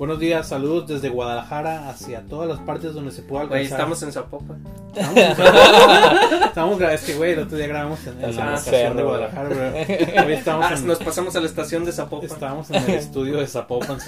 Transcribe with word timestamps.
Buenos 0.00 0.18
días, 0.18 0.48
saludos 0.48 0.88
desde 0.88 1.10
Guadalajara 1.10 1.90
hacia 1.90 2.22
todas 2.22 2.48
las 2.48 2.58
partes 2.60 2.94
donde 2.94 3.10
se 3.12 3.20
pueda 3.20 3.44
Güey, 3.44 3.64
alcanzar. 3.64 3.80
estamos 3.80 4.02
en 4.02 4.12
Zapopan. 4.12 4.64
Estamos, 4.96 5.18
en 5.18 5.36
Zapopan. 5.36 6.42
Estamos 6.48 6.80
es 6.80 7.02
que 7.02 7.14
güey, 7.16 7.32
el 7.32 7.40
otro 7.40 7.58
día 7.58 7.66
grabamos 7.66 8.06
en, 8.06 8.24
en 8.24 8.34
la 8.34 8.52
Ah, 8.52 8.54
estación 8.54 8.96
de 8.96 9.02
Guadalajara, 9.02 9.48
bro. 9.50 10.26
Hoy 10.26 10.32
estamos 10.32 10.66
Ah, 10.70 10.74
en, 10.74 10.86
nos 10.86 10.98
pasamos 11.00 11.36
a 11.36 11.40
la 11.40 11.46
estación 11.46 11.84
de 11.84 11.92
Zapopan. 11.92 12.30
estamos 12.30 12.70
en 12.70 12.76
el 12.82 12.90
estudio 12.94 13.36
de 13.40 13.46
Zapopan. 13.46 13.98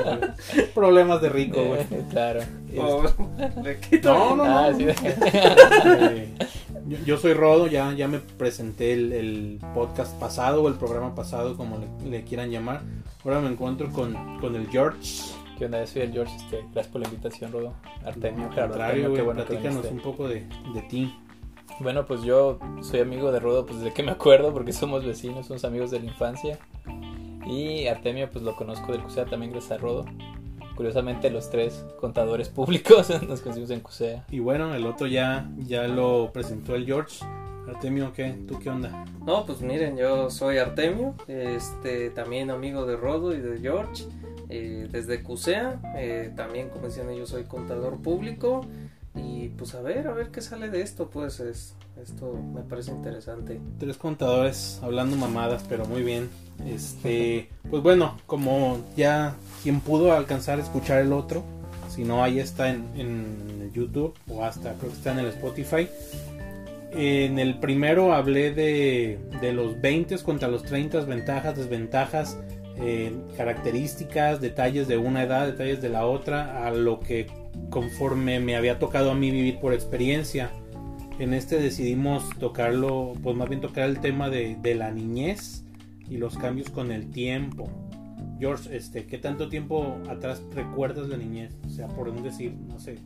Problemas 0.74 1.22
de 1.22 1.28
rico, 1.28 1.62
güey. 1.62 1.86
claro. 2.10 2.40
Oh, 2.76 3.04
le 3.62 3.78
quito. 3.78 4.12
No, 4.12 4.34
no, 4.34 4.44
no. 4.44 4.58
Ah, 4.58 4.72
sí. 4.76 4.84
Yo, 6.90 6.98
yo 7.06 7.16
soy 7.18 7.34
Rodo, 7.34 7.68
ya, 7.68 7.92
ya 7.92 8.08
me 8.08 8.18
presenté 8.18 8.92
el, 8.94 9.12
el 9.12 9.60
podcast 9.74 10.18
pasado 10.18 10.64
o 10.64 10.66
el 10.68 10.74
programa 10.74 11.14
pasado, 11.14 11.56
como 11.56 11.78
le, 11.78 12.10
le 12.10 12.24
quieran 12.24 12.50
llamar. 12.50 12.82
Ahora 13.24 13.38
me 13.38 13.48
encuentro 13.48 13.90
con, 13.92 14.40
con 14.40 14.56
el 14.56 14.66
George. 14.70 15.32
¿Qué 15.56 15.66
onda? 15.66 15.78
Yo 15.78 15.86
soy 15.86 16.02
el 16.02 16.12
George. 16.12 16.34
Este, 16.34 16.64
gracias 16.72 16.88
por 16.88 17.00
la 17.00 17.08
invitación, 17.08 17.52
Rodo. 17.52 17.74
Artemio, 18.04 18.50
Gerardo 18.50 18.70
contrario, 18.70 19.04
Artemio, 19.04 19.14
qué 19.14 19.22
bueno 19.22 19.40
que 19.42 19.46
platícanos 19.46 19.82
viniste. 19.84 19.94
un 19.94 20.00
poco 20.00 20.26
de, 20.26 20.48
de 20.74 20.82
ti. 20.88 21.14
Bueno, 21.78 22.06
pues 22.06 22.22
yo 22.22 22.58
soy 22.82 22.98
amigo 22.98 23.30
de 23.30 23.38
Rodo 23.38 23.66
pues 23.66 23.78
desde 23.78 23.94
que 23.94 24.02
me 24.02 24.10
acuerdo 24.10 24.52
porque 24.52 24.72
somos 24.72 25.04
vecinos, 25.04 25.46
somos 25.46 25.64
amigos 25.64 25.92
de 25.92 26.00
la 26.00 26.06
infancia. 26.06 26.58
Y 27.46 27.86
Artemio 27.86 28.28
pues 28.32 28.42
lo 28.42 28.56
conozco 28.56 28.90
del 28.90 29.02
CUSEA 29.02 29.26
también 29.26 29.52
gracias 29.52 29.78
a 29.78 29.78
Rodo. 29.78 30.06
Curiosamente 30.80 31.28
los 31.28 31.50
tres 31.50 31.84
contadores 32.00 32.48
públicos 32.48 33.10
nos 33.28 33.42
conocimos 33.42 33.68
en 33.68 33.80
CUSEA. 33.80 34.24
Y 34.30 34.38
bueno, 34.38 34.74
el 34.74 34.86
otro 34.86 35.06
ya, 35.06 35.46
ya 35.58 35.86
lo 35.86 36.30
presentó 36.32 36.74
el 36.74 36.86
George. 36.86 37.22
Artemio, 37.68 38.14
¿qué? 38.14 38.34
¿Tú 38.48 38.58
qué 38.58 38.70
onda? 38.70 39.04
No, 39.26 39.44
pues 39.44 39.60
miren, 39.60 39.98
yo 39.98 40.30
soy 40.30 40.56
Artemio, 40.56 41.14
este, 41.28 42.08
también 42.08 42.50
amigo 42.50 42.86
de 42.86 42.96
Rodo 42.96 43.34
y 43.34 43.40
de 43.40 43.58
George, 43.58 44.04
eh, 44.48 44.88
desde 44.90 45.22
CUSEA, 45.22 45.78
eh, 45.96 46.32
también 46.34 46.70
como 46.70 46.86
decían 46.86 47.14
yo 47.14 47.26
soy 47.26 47.44
contador 47.44 48.00
público 48.00 48.62
y 49.14 49.50
pues 49.50 49.74
a 49.74 49.82
ver, 49.82 50.08
a 50.08 50.14
ver 50.14 50.30
qué 50.30 50.40
sale 50.40 50.70
de 50.70 50.80
esto, 50.80 51.10
pues 51.10 51.40
es, 51.40 51.76
esto 52.02 52.32
me 52.54 52.62
parece 52.62 52.90
interesante. 52.90 53.60
Tres 53.78 53.96
contadores 53.96 54.78
hablando 54.82 55.16
mamadas, 55.16 55.64
pero 55.68 55.84
muy 55.84 56.02
bien. 56.02 56.28
Este, 56.66 57.48
pues 57.70 57.82
bueno, 57.82 58.18
como 58.26 58.78
ya 58.96 59.36
quien 59.62 59.80
pudo 59.80 60.12
alcanzar 60.12 60.58
a 60.58 60.62
escuchar 60.62 61.00
el 61.00 61.12
otro, 61.12 61.42
si 61.88 62.04
no 62.04 62.22
ahí 62.22 62.38
está 62.38 62.70
en, 62.70 62.84
en 62.96 63.72
YouTube 63.72 64.14
o 64.28 64.44
hasta 64.44 64.74
creo 64.74 64.90
que 64.90 64.96
está 64.96 65.12
en 65.12 65.20
el 65.20 65.26
Spotify. 65.26 65.88
En 66.92 67.38
el 67.38 67.58
primero 67.58 68.12
hablé 68.12 68.52
de, 68.52 69.18
de 69.40 69.52
los 69.52 69.80
20 69.80 70.18
contra 70.18 70.48
los 70.48 70.64
30, 70.64 71.00
ventajas, 71.02 71.56
desventajas, 71.56 72.36
eh, 72.76 73.12
características, 73.36 74.40
detalles 74.40 74.88
de 74.88 74.96
una 74.96 75.22
edad, 75.22 75.46
detalles 75.46 75.80
de 75.80 75.88
la 75.88 76.06
otra, 76.06 76.66
a 76.66 76.72
lo 76.72 76.98
que 76.98 77.26
conforme 77.68 78.40
me 78.40 78.56
había 78.56 78.78
tocado 78.78 79.12
a 79.12 79.14
mí 79.14 79.30
vivir 79.30 79.60
por 79.60 79.72
experiencia. 79.72 80.50
En 81.20 81.34
este 81.34 81.60
decidimos 81.60 82.30
tocarlo, 82.38 83.12
pues 83.22 83.36
más 83.36 83.46
bien 83.46 83.60
tocar 83.60 83.86
el 83.90 84.00
tema 84.00 84.30
de, 84.30 84.56
la 84.74 84.90
niñez 84.90 85.66
y 86.08 86.16
los 86.16 86.38
cambios 86.38 86.70
con 86.70 86.90
el 86.90 87.10
tiempo. 87.10 87.68
George, 88.38 88.74
este, 88.74 89.04
¿qué 89.04 89.18
tanto 89.18 89.50
tiempo 89.50 89.98
atrás 90.08 90.42
recuerdas 90.54 91.10
la 91.10 91.18
niñez? 91.18 91.54
O 91.66 91.68
sea, 91.68 91.88
por 91.88 92.08
un 92.08 92.22
decir, 92.22 92.54
no 92.54 92.78
sé, 92.78 92.96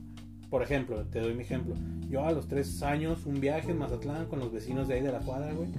por 0.49 0.63
ejemplo, 0.63 1.05
te 1.07 1.19
doy 1.19 1.35
mi 1.35 1.43
ejemplo. 1.43 1.75
Yo 2.09 2.25
a 2.25 2.31
los 2.31 2.47
tres 2.47 2.85
años, 2.85 3.27
un 3.27 3.41
viaje 3.41 3.73
en 3.73 3.79
Mazatlán 3.79 4.27
con 4.27 4.39
los 4.39 4.53
vecinos 4.53 4.87
de 4.87 4.95
ahí 4.95 5.03
de 5.03 5.11
la 5.11 5.19
cuadra, 5.19 5.53
güey. 5.53 5.71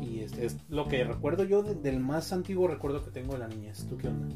Y 0.00 0.20
este 0.20 0.46
es 0.46 0.56
lo 0.70 0.88
que 0.88 1.04
recuerdo 1.04 1.44
yo 1.44 1.62
de- 1.62 1.74
del 1.74 2.00
más 2.00 2.32
antiguo 2.32 2.68
recuerdo 2.68 3.04
que 3.04 3.10
tengo 3.10 3.34
de 3.34 3.40
la 3.40 3.48
niñez. 3.48 3.86
¿Tú 3.86 3.98
qué 3.98 4.08
onda? 4.08 4.28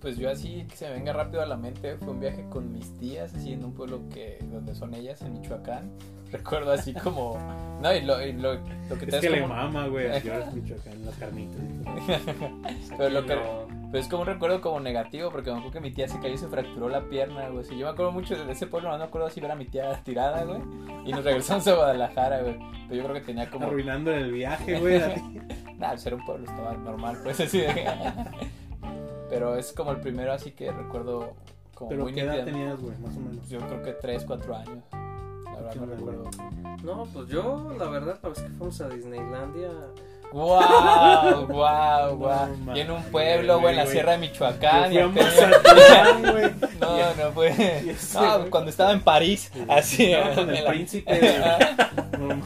Pues 0.00 0.16
yo 0.16 0.30
así 0.30 0.64
que 0.68 0.76
se 0.76 0.86
me 0.88 0.94
venga 0.94 1.12
rápido 1.12 1.42
a 1.42 1.46
la 1.46 1.56
mente 1.56 1.96
fue 1.96 2.08
un 2.10 2.20
viaje 2.20 2.44
con 2.50 2.72
mis 2.72 2.92
tías 2.98 3.34
así 3.34 3.52
en 3.52 3.64
un 3.64 3.72
pueblo 3.74 4.00
que 4.12 4.38
donde 4.50 4.74
son 4.74 4.94
ellas 4.94 5.20
en 5.22 5.34
Michoacán. 5.34 5.90
Recuerdo 6.32 6.72
así 6.72 6.92
como 6.92 7.38
no 7.80 7.94
y 7.94 8.02
lo, 8.02 8.22
y 8.22 8.34
lo, 8.34 8.54
lo 8.54 8.98
que 8.98 9.06
te 9.06 9.16
Es 9.16 9.22
que 9.22 9.30
le 9.30 9.40
como- 9.42 9.54
mama, 9.54 9.86
güey. 9.88 10.06
a 10.10 10.50
Michoacán, 10.52 11.04
las 11.06 11.14
carnitas. 11.16 11.56
Pero 12.98 13.08
lo 13.10 13.22
que, 13.26 13.28
Pero 13.90 13.98
es 14.02 14.08
como 14.08 14.22
un 14.22 14.28
recuerdo 14.28 14.60
como 14.60 14.78
negativo, 14.80 15.30
porque 15.30 15.50
me 15.50 15.56
acuerdo 15.56 15.72
que 15.72 15.80
mi 15.80 15.90
tía 15.90 16.06
se 16.06 16.18
cayó 16.20 16.34
y 16.34 16.38
se 16.38 16.48
fracturó 16.48 16.88
la 16.90 17.08
pierna, 17.08 17.48
güey. 17.48 17.64
Yo 17.70 17.86
me 17.86 17.92
acuerdo 17.92 18.12
mucho 18.12 18.36
de 18.36 18.52
ese 18.52 18.66
pueblo, 18.66 18.90
no 18.90 18.98
me 18.98 19.04
acuerdo 19.04 19.30
si 19.30 19.40
ver 19.40 19.50
a 19.52 19.56
mi 19.56 19.64
tía 19.64 19.92
tirada, 20.04 20.44
güey. 20.44 20.60
Y 21.06 21.12
nos 21.12 21.24
regresamos 21.24 21.66
a 21.66 21.74
Guadalajara, 21.74 22.42
güey. 22.42 22.58
Pero 22.88 22.94
yo 22.96 23.02
creo 23.04 23.14
que 23.14 23.20
tenía 23.22 23.48
como... 23.50 23.66
Arruinando 23.66 24.12
el 24.12 24.30
viaje, 24.32 24.78
güey. 24.80 25.00
a 25.00 25.14
ti. 25.14 25.22
Nah, 25.78 25.90
pues 25.90 26.04
era 26.06 26.16
un 26.16 26.24
pueblo, 26.26 26.44
estaba 26.44 26.74
normal, 26.74 27.18
pues 27.22 27.40
así 27.40 27.60
de... 27.60 27.86
Pero 29.28 29.56
es 29.56 29.72
como 29.72 29.90
el 29.92 30.00
primero 30.00 30.32
así 30.32 30.52
que 30.52 30.70
recuerdo 30.72 31.34
como 31.74 31.90
Pero 31.90 32.04
muy 32.04 32.14
¿qué 32.14 32.20
edad 32.22 32.32
nítidamente. 32.36 32.58
tenías, 32.60 32.80
güey? 32.80 32.98
Más 32.98 33.16
o 33.16 33.20
menos. 33.20 33.48
Yo 33.48 33.58
creo 33.60 33.82
que 33.82 33.92
3, 33.92 34.24
4 34.26 34.56
años. 34.56 34.78
La 34.92 35.54
verdad 35.54 35.70
¿Qué 35.72 35.78
no 35.80 35.86
recuerdo. 35.86 36.24
no, 36.84 37.04
pues 37.12 37.28
yo 37.28 37.74
la 37.78 37.84
verdad 37.88 38.18
la 38.22 38.28
vez 38.28 38.40
que 38.40 38.48
fuimos 38.48 38.80
a 38.80 38.88
Disneylandia, 38.88 39.68
¡Wow! 40.30 41.46
¡Wow! 41.48 42.16
¡Wow! 42.16 42.56
No, 42.66 42.76
y 42.76 42.80
en 42.80 42.90
un 42.90 43.02
pueblo, 43.04 43.60
güey, 43.60 43.70
en 43.70 43.76
la 43.78 43.82
güey. 43.84 43.92
sierra 43.94 44.12
de 44.12 44.18
Michoacán. 44.18 44.92
Yo 44.92 45.08
y 45.08 45.12
fui 45.12 45.20
a 45.22 45.26
acá- 45.48 45.62
Mazatlán, 45.74 46.32
güey. 46.32 46.50
No, 46.80 47.14
no 47.24 47.32
fue. 47.32 47.82
y 47.86 47.90
ese, 47.90 48.20
No, 48.20 48.50
cuando 48.50 48.68
estaba 48.70 48.92
en 48.92 49.00
París, 49.00 49.50
así. 49.68 50.12
Estaba 50.12 50.34
con 50.34 50.50
en 50.50 50.56
el 50.56 50.64
la- 50.64 50.70
príncipe. 50.70 51.20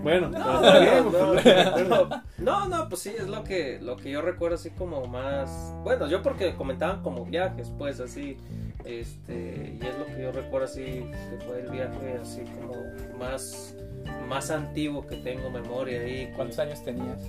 No, 0.00 0.04
Bueno, 0.04 0.30
pero 0.32 0.54
está 0.54 0.78
bien, 0.80 1.04
no, 1.04 1.32
pues, 1.32 1.88
no, 1.88 2.22
no, 2.38 2.68
no, 2.68 2.88
pues 2.88 3.02
sí, 3.02 3.12
es 3.16 3.28
lo 3.28 3.44
que, 3.44 3.78
lo 3.80 3.96
que 3.96 4.10
yo 4.10 4.22
recuerdo 4.22 4.54
así 4.56 4.70
como 4.70 5.06
más, 5.06 5.74
bueno, 5.84 6.06
yo 6.08 6.22
porque 6.22 6.54
comentaban 6.54 7.02
como 7.02 7.24
viajes, 7.24 7.70
pues 7.78 8.00
así, 8.00 8.36
este, 8.84 9.76
y 9.80 9.86
es 9.86 9.98
lo 9.98 10.06
que 10.06 10.22
yo 10.22 10.32
recuerdo 10.32 10.66
así, 10.66 10.82
que 10.84 11.38
fue 11.46 11.60
el 11.60 11.70
viaje 11.70 12.18
así 12.20 12.42
como 12.60 12.72
más, 13.18 13.76
más 14.28 14.50
antiguo 14.50 15.06
que 15.06 15.16
tengo 15.16 15.50
memoria 15.50 16.00
ahí. 16.00 16.32
¿Cuántos 16.34 16.58
años 16.58 16.82
tenías? 16.84 17.20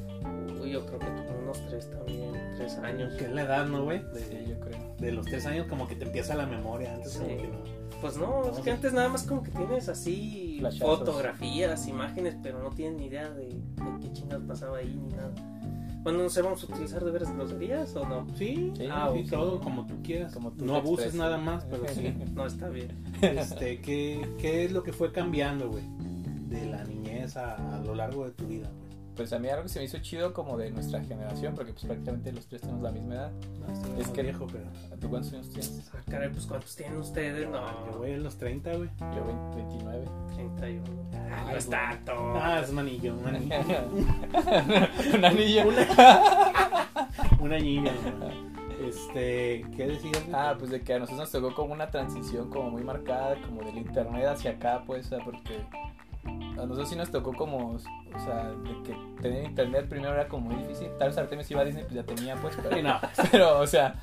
Uy, 0.61 0.71
yo 0.71 0.85
creo 0.85 0.99
que 0.99 1.07
como 1.07 1.39
unos 1.43 1.65
tres 1.67 1.89
también, 1.89 2.31
tres 2.57 2.77
años. 2.77 3.13
Que 3.15 3.25
es 3.25 3.31
la 3.31 3.41
edad, 3.43 3.65
¿no, 3.65 3.83
güey? 3.83 4.01
Sí, 4.13 4.35
De, 4.35 4.47
yo 4.47 4.59
creo. 4.59 4.95
de 4.97 5.11
los 5.11 5.25
tres 5.25 5.45
años 5.45 5.67
como 5.67 5.87
que 5.87 5.95
te 5.95 6.05
empieza 6.05 6.35
la 6.35 6.45
memoria. 6.45 6.93
Antes 6.93 7.15
como 7.17 7.27
Sí. 7.29 7.35
que 7.35 7.47
no. 7.47 7.81
Pues 8.01 8.17
no, 8.17 8.49
es 8.51 8.59
que 8.59 8.71
antes 8.71 8.93
nada 8.93 9.09
más 9.09 9.23
como 9.23 9.43
que 9.43 9.51
tienes 9.51 9.87
así 9.89 10.50
Flashazos. 10.61 10.99
fotografías, 10.99 11.87
imágenes, 11.87 12.35
pero 12.41 12.61
no 12.63 12.69
tienes 12.69 12.99
ni 12.99 13.05
idea 13.07 13.29
de, 13.31 13.49
de 13.49 13.99
qué 14.01 14.11
chingados 14.13 14.45
pasaba 14.47 14.77
ahí 14.77 14.95
ni 14.95 15.09
nada. 15.15 15.31
Bueno, 16.03 16.23
no 16.23 16.29
sé, 16.29 16.41
¿vamos 16.41 16.63
a 16.63 16.65
utilizar 16.73 17.03
de 17.05 17.11
veras 17.11 17.31
groserías 17.35 17.95
o 17.95 18.03
no? 18.07 18.25
Sí, 18.35 18.71
Sí, 18.75 18.87
ah, 18.91 19.11
sí, 19.13 19.23
todo 19.29 19.59
como 19.59 19.85
tú 19.85 20.01
quieras. 20.01 20.33
Como 20.33 20.51
tú 20.51 20.65
no 20.65 20.75
abuses 20.75 21.05
expreses. 21.07 21.19
nada 21.19 21.37
más, 21.37 21.63
pero 21.65 21.87
sí. 21.89 22.11
No, 22.33 22.45
está 22.47 22.69
bien. 22.69 22.89
Este, 23.21 23.81
¿qué, 23.81 24.27
¿Qué 24.39 24.65
es 24.65 24.71
lo 24.71 24.81
que 24.81 24.93
fue 24.93 25.11
cambiando, 25.11 25.69
güey? 25.69 25.83
De 26.49 26.65
la 26.65 26.83
niñez 26.85 27.37
a, 27.37 27.75
a 27.75 27.79
lo 27.81 27.93
largo 27.93 28.25
de 28.25 28.31
tu 28.31 28.47
vida. 28.47 28.71
Pues 29.21 29.33
a 29.33 29.37
mí 29.39 29.47
algo 29.49 29.61
que 29.63 29.69
se 29.69 29.77
me 29.77 29.85
hizo 29.85 29.99
chido 29.99 30.33
como 30.33 30.57
de 30.57 30.71
nuestra 30.71 30.99
generación, 31.03 31.53
porque 31.53 31.73
pues 31.73 31.85
prácticamente 31.85 32.31
los 32.31 32.47
tres 32.47 32.61
tenemos 32.61 32.81
la 32.81 32.91
misma 32.91 33.13
edad. 33.13 33.31
No, 33.59 33.71
estoy 33.71 34.01
Es 34.01 34.07
que- 34.07 34.23
viejo, 34.23 34.47
pero. 34.51 34.63
¿Tú 34.99 35.09
cuántos 35.11 35.31
años 35.33 35.47
tienes? 35.49 35.91
Ah, 35.93 35.99
caray, 36.09 36.29
pues 36.29 36.47
¿cuántos 36.47 36.75
tienen 36.75 36.97
ustedes? 36.97 37.47
No, 37.47 37.85
Yo 37.91 37.97
voy 37.99 38.11
en 38.11 38.23
los 38.23 38.35
30, 38.37 38.75
güey. 38.77 38.89
Yo 38.99 39.25
20, 39.25 39.55
29. 39.57 40.05
31. 40.33 40.83
Ay, 41.13 41.45
no 41.51 41.55
es 41.57 41.69
tanto. 41.69 42.11
Ah, 42.35 42.61
es 42.63 42.69
un 42.71 42.79
anillo, 42.79 43.13
un 43.15 43.27
anillo. 43.27 43.55
Un 45.15 45.25
anillo. 45.25 45.63
Una 47.39 47.59
niña, 47.59 47.93
güey. 48.19 48.89
Este, 48.89 49.63
¿qué 49.77 49.87
decías? 49.87 50.23
Ah, 50.33 50.55
pues 50.57 50.71
de 50.71 50.81
que 50.81 50.95
a 50.95 50.99
nosotros 50.99 51.19
nos 51.19 51.31
tocó 51.31 51.53
como 51.53 51.73
una 51.73 51.91
transición 51.91 52.49
como 52.49 52.71
muy 52.71 52.83
marcada, 52.83 53.35
como 53.47 53.61
del 53.61 53.77
internet 53.77 54.25
hacia 54.25 54.51
acá, 54.51 54.83
pues, 54.87 55.05
o 55.05 55.09
sea, 55.09 55.19
porque 55.23 55.59
a 56.25 56.65
nosotros 56.65 56.89
sí 56.89 56.95
nos 56.95 57.11
tocó 57.11 57.33
como, 57.33 57.73
o 57.73 57.79
sea, 58.19 58.49
de 58.49 58.83
que 58.83 58.95
tener 59.21 59.45
internet 59.45 59.87
primero 59.89 60.13
era 60.13 60.27
como 60.27 60.49
muy 60.49 60.55
difícil. 60.63 60.89
Tal 60.97 61.09
vez 61.09 61.17
Artemis 61.17 61.49
iba 61.51 61.61
a 61.61 61.65
Disney, 61.65 61.83
pues 61.83 61.95
ya 61.95 62.03
tenía, 62.03 62.35
pues, 62.35 62.57
pero, 62.61 62.81
no. 62.81 62.99
pero, 63.31 63.59
o 63.59 63.67
sea, 63.67 63.95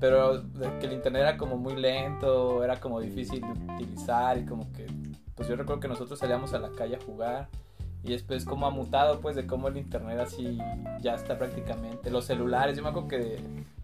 pero 0.00 0.40
de 0.40 0.78
que 0.78 0.86
el 0.86 0.92
internet 0.92 1.22
era 1.22 1.36
como 1.36 1.56
muy 1.56 1.76
lento, 1.76 2.62
era 2.62 2.78
como 2.78 3.00
difícil 3.00 3.40
de 3.40 3.74
utilizar 3.74 4.38
y 4.38 4.44
como 4.44 4.72
que, 4.72 4.86
pues 5.34 5.48
yo 5.48 5.56
recuerdo 5.56 5.80
que 5.80 5.88
nosotros 5.88 6.18
salíamos 6.18 6.52
a 6.54 6.58
la 6.58 6.70
calle 6.70 6.96
a 6.96 7.00
jugar. 7.04 7.48
Y 8.04 8.12
después 8.12 8.44
como 8.44 8.64
ha 8.64 8.70
mutado 8.70 9.20
pues 9.20 9.34
de 9.34 9.44
cómo 9.44 9.66
el 9.66 9.76
internet 9.76 10.20
así 10.20 10.56
ya 11.00 11.14
está 11.14 11.36
prácticamente. 11.36 12.10
Los 12.10 12.26
celulares, 12.26 12.76
yo 12.76 12.82
me 12.84 12.90
acuerdo 12.90 13.08
que 13.08 13.38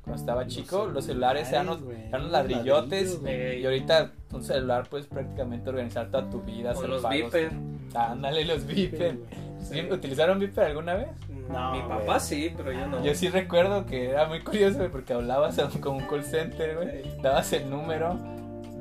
cuando 0.05 0.21
estaba 0.21 0.47
chico, 0.47 0.87
los 0.87 1.05
celulares 1.07 1.51
eran 1.51 1.67
los, 1.67 1.79
eran 2.09 2.31
ladrillotes. 2.31 3.21
güey. 3.21 3.61
y 3.61 3.65
ahorita 3.65 4.11
un 4.33 4.43
celular 4.45 4.87
puedes 4.89 5.07
prácticamente 5.07 5.69
organizar 5.71 6.11
toda 6.11 6.29
tu 6.31 6.43
vida. 6.43 6.73
O 6.77 6.87
los. 6.87 7.09
Viper. 7.09 7.51
Ándale, 7.95 8.45
los 8.45 8.67
Viper. 8.67 9.17
¿Sí? 9.61 9.81
¿Utilizaron 9.91 10.39
Viper 10.39 10.65
alguna 10.65 10.95
vez? 10.95 11.09
No, 11.49 11.73
Mi 11.73 11.81
papá 11.83 12.05
güey. 12.05 12.21
sí, 12.21 12.53
pero 12.57 12.73
yo 12.73 12.87
no. 12.87 13.03
Yo 13.05 13.15
sí 13.15 13.29
recuerdo 13.29 13.87
que 13.87 14.11
era 14.11 14.27
muy 14.27 14.41
curioso 14.41 14.79
güey, 14.79 14.91
porque 14.91 15.13
hablabas 15.15 15.57
con 15.81 15.97
un 15.97 16.07
call 16.07 16.25
center, 16.25 16.77
güey. 16.77 17.21
Dabas 17.23 17.53
el 17.55 17.71
número, 17.71 18.19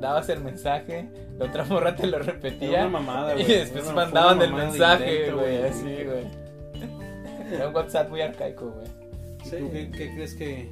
dabas 0.00 0.28
el 0.28 0.40
mensaje, 0.40 1.08
la 1.38 1.46
otra 1.46 1.64
morra 1.64 1.94
te 1.96 2.06
lo 2.06 2.16
Era 2.18 2.26
repetía. 2.26 2.80
una 2.80 2.88
mamada, 3.00 3.34
Y 3.38 3.44
después 3.44 3.84
Era 3.84 3.92
una- 3.92 4.04
mandaban 4.04 4.42
el 4.42 4.52
mensaje, 4.52 5.30
güey, 5.32 5.62
así, 5.62 5.84
güey. 6.04 6.44
Era 7.52 7.68
un 7.68 7.74
WhatsApp 7.74 8.08
muy 8.10 8.20
arcaico, 8.20 8.70
güey. 8.70 8.86
¿Y 9.44 9.48
Sí. 9.48 9.56
tú 9.58 9.70
qué, 9.70 9.90
qué 9.90 10.14
crees 10.14 10.34
que, 10.34 10.70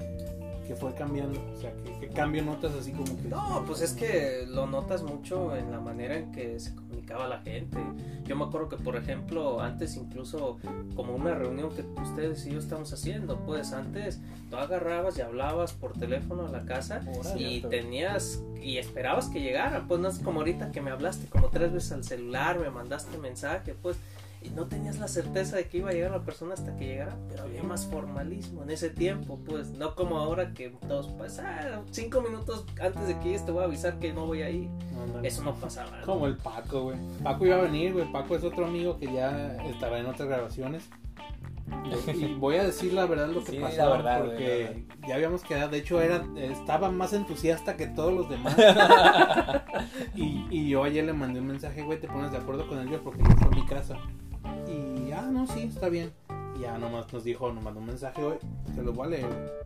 que 0.66 0.74
fue 0.76 0.94
cambiando? 0.94 1.40
O 1.52 1.60
sea, 1.60 1.72
¿qué, 1.84 1.96
qué 2.00 2.08
cambio 2.08 2.42
notas 2.42 2.74
así 2.74 2.92
como 2.92 3.16
que... 3.16 3.28
No, 3.28 3.64
pues 3.66 3.80
es 3.80 3.92
que 3.92 4.44
lo 4.48 4.66
notas 4.66 5.02
mucho 5.02 5.56
en 5.56 5.70
la 5.70 5.80
manera 5.80 6.16
en 6.16 6.32
que 6.32 6.58
se 6.60 6.74
comunicaba 6.74 7.26
la 7.28 7.40
gente. 7.40 7.78
Yo 8.24 8.36
me 8.36 8.44
acuerdo 8.44 8.68
que, 8.68 8.76
por 8.76 8.96
ejemplo, 8.96 9.60
antes 9.60 9.96
incluso 9.96 10.58
como 10.94 11.14
una 11.14 11.34
reunión 11.34 11.70
que 11.70 11.82
ustedes 12.00 12.46
y 12.46 12.52
yo 12.52 12.58
estamos 12.58 12.92
haciendo, 12.92 13.38
pues 13.40 13.72
antes 13.72 14.20
tú 14.50 14.56
agarrabas 14.56 15.18
y 15.18 15.22
hablabas 15.22 15.72
por 15.72 15.92
teléfono 15.92 16.46
a 16.46 16.50
la 16.50 16.64
casa 16.64 17.02
y 17.36 17.48
Cierto. 17.60 17.68
tenías 17.68 18.42
y 18.62 18.78
esperabas 18.78 19.28
que 19.28 19.40
llegara, 19.40 19.84
pues 19.88 20.00
no 20.00 20.08
es 20.08 20.18
como 20.20 20.40
ahorita 20.40 20.70
que 20.70 20.80
me 20.80 20.90
hablaste 20.90 21.26
como 21.26 21.48
tres 21.48 21.72
veces 21.72 21.92
al 21.92 22.04
celular, 22.04 22.58
me 22.60 22.70
mandaste 22.70 23.18
mensaje, 23.18 23.74
pues 23.74 23.96
y 24.44 24.50
no 24.50 24.66
tenías 24.66 24.98
la 24.98 25.08
certeza 25.08 25.56
de 25.56 25.66
que 25.68 25.78
iba 25.78 25.90
a 25.90 25.92
llegar 25.92 26.10
la 26.10 26.22
persona 26.24 26.54
hasta 26.54 26.74
que 26.76 26.86
llegara, 26.86 27.16
pero 27.28 27.44
había 27.44 27.62
más 27.62 27.86
formalismo 27.86 28.62
en 28.62 28.70
ese 28.70 28.90
tiempo, 28.90 29.38
pues 29.46 29.70
no 29.70 29.94
como 29.94 30.18
ahora 30.18 30.52
que 30.52 30.70
todos 30.88 31.08
pues 31.18 31.38
ah, 31.38 31.82
cinco 31.90 32.20
minutos 32.22 32.64
antes 32.80 33.06
de 33.06 33.18
que 33.18 33.24
llegues 33.24 33.44
te 33.46 33.52
voy 33.52 33.62
a 33.62 33.66
avisar 33.66 33.98
que 33.98 34.12
no 34.12 34.26
voy 34.26 34.42
a 34.42 34.50
ir. 34.50 34.68
No, 34.92 35.06
no, 35.06 35.20
Eso 35.22 35.42
no 35.42 35.54
pasaba. 35.54 36.00
¿no? 36.00 36.06
Como 36.06 36.26
el 36.26 36.36
Paco, 36.36 36.82
güey. 36.84 36.98
Paco 37.22 37.46
iba 37.46 37.56
a 37.56 37.62
venir, 37.62 37.92
güey. 37.92 38.10
Paco 38.12 38.36
es 38.36 38.44
otro 38.44 38.66
amigo 38.66 38.98
que 38.98 39.12
ya 39.12 39.56
estará 39.66 39.98
en 39.98 40.06
otras 40.06 40.28
grabaciones. 40.28 40.88
Y 42.14 42.34
voy 42.34 42.56
a 42.56 42.64
decir 42.64 42.92
la 42.92 43.06
verdad 43.06 43.28
lo 43.28 43.42
que 43.44 43.52
Sí, 43.52 43.58
pasó. 43.58 43.76
la 43.78 43.88
verdad, 43.88 44.18
güey, 44.24 44.30
porque 44.30 44.84
ya 45.08 45.14
habíamos 45.14 45.42
quedado. 45.42 45.70
De 45.70 45.78
hecho, 45.78 46.02
era, 46.02 46.22
estaba 46.36 46.90
más 46.90 47.12
entusiasta 47.14 47.76
que 47.76 47.86
todos 47.86 48.12
los 48.12 48.28
demás. 48.28 48.54
y, 50.14 50.46
y 50.50 50.68
yo 50.68 50.84
ayer 50.84 51.04
le 51.04 51.12
mandé 51.12 51.40
un 51.40 51.46
mensaje, 51.46 51.82
güey, 51.82 51.98
te 52.00 52.08
pones 52.08 52.30
de 52.32 52.38
acuerdo 52.38 52.66
con 52.68 52.78
él, 52.78 52.88
porque 53.02 53.22
yo 53.22 53.30
fue 53.36 53.46
a 53.46 53.50
mi 53.50 53.64
casa. 53.66 53.96
Y, 54.68 55.12
ah, 55.12 55.28
no, 55.30 55.46
sí, 55.46 55.62
está 55.62 55.88
bien. 55.88 56.12
Y 56.56 56.62
ya 56.62 56.78
nomás 56.78 57.12
nos 57.12 57.24
dijo, 57.24 57.52
nos 57.52 57.62
mandó 57.62 57.80
un 57.80 57.86
mensaje, 57.86 58.22
güey, 58.22 58.38
te 58.74 58.82
lo 58.82 58.92
voy 58.92 59.06
a 59.06 59.10
leer. 59.10 59.64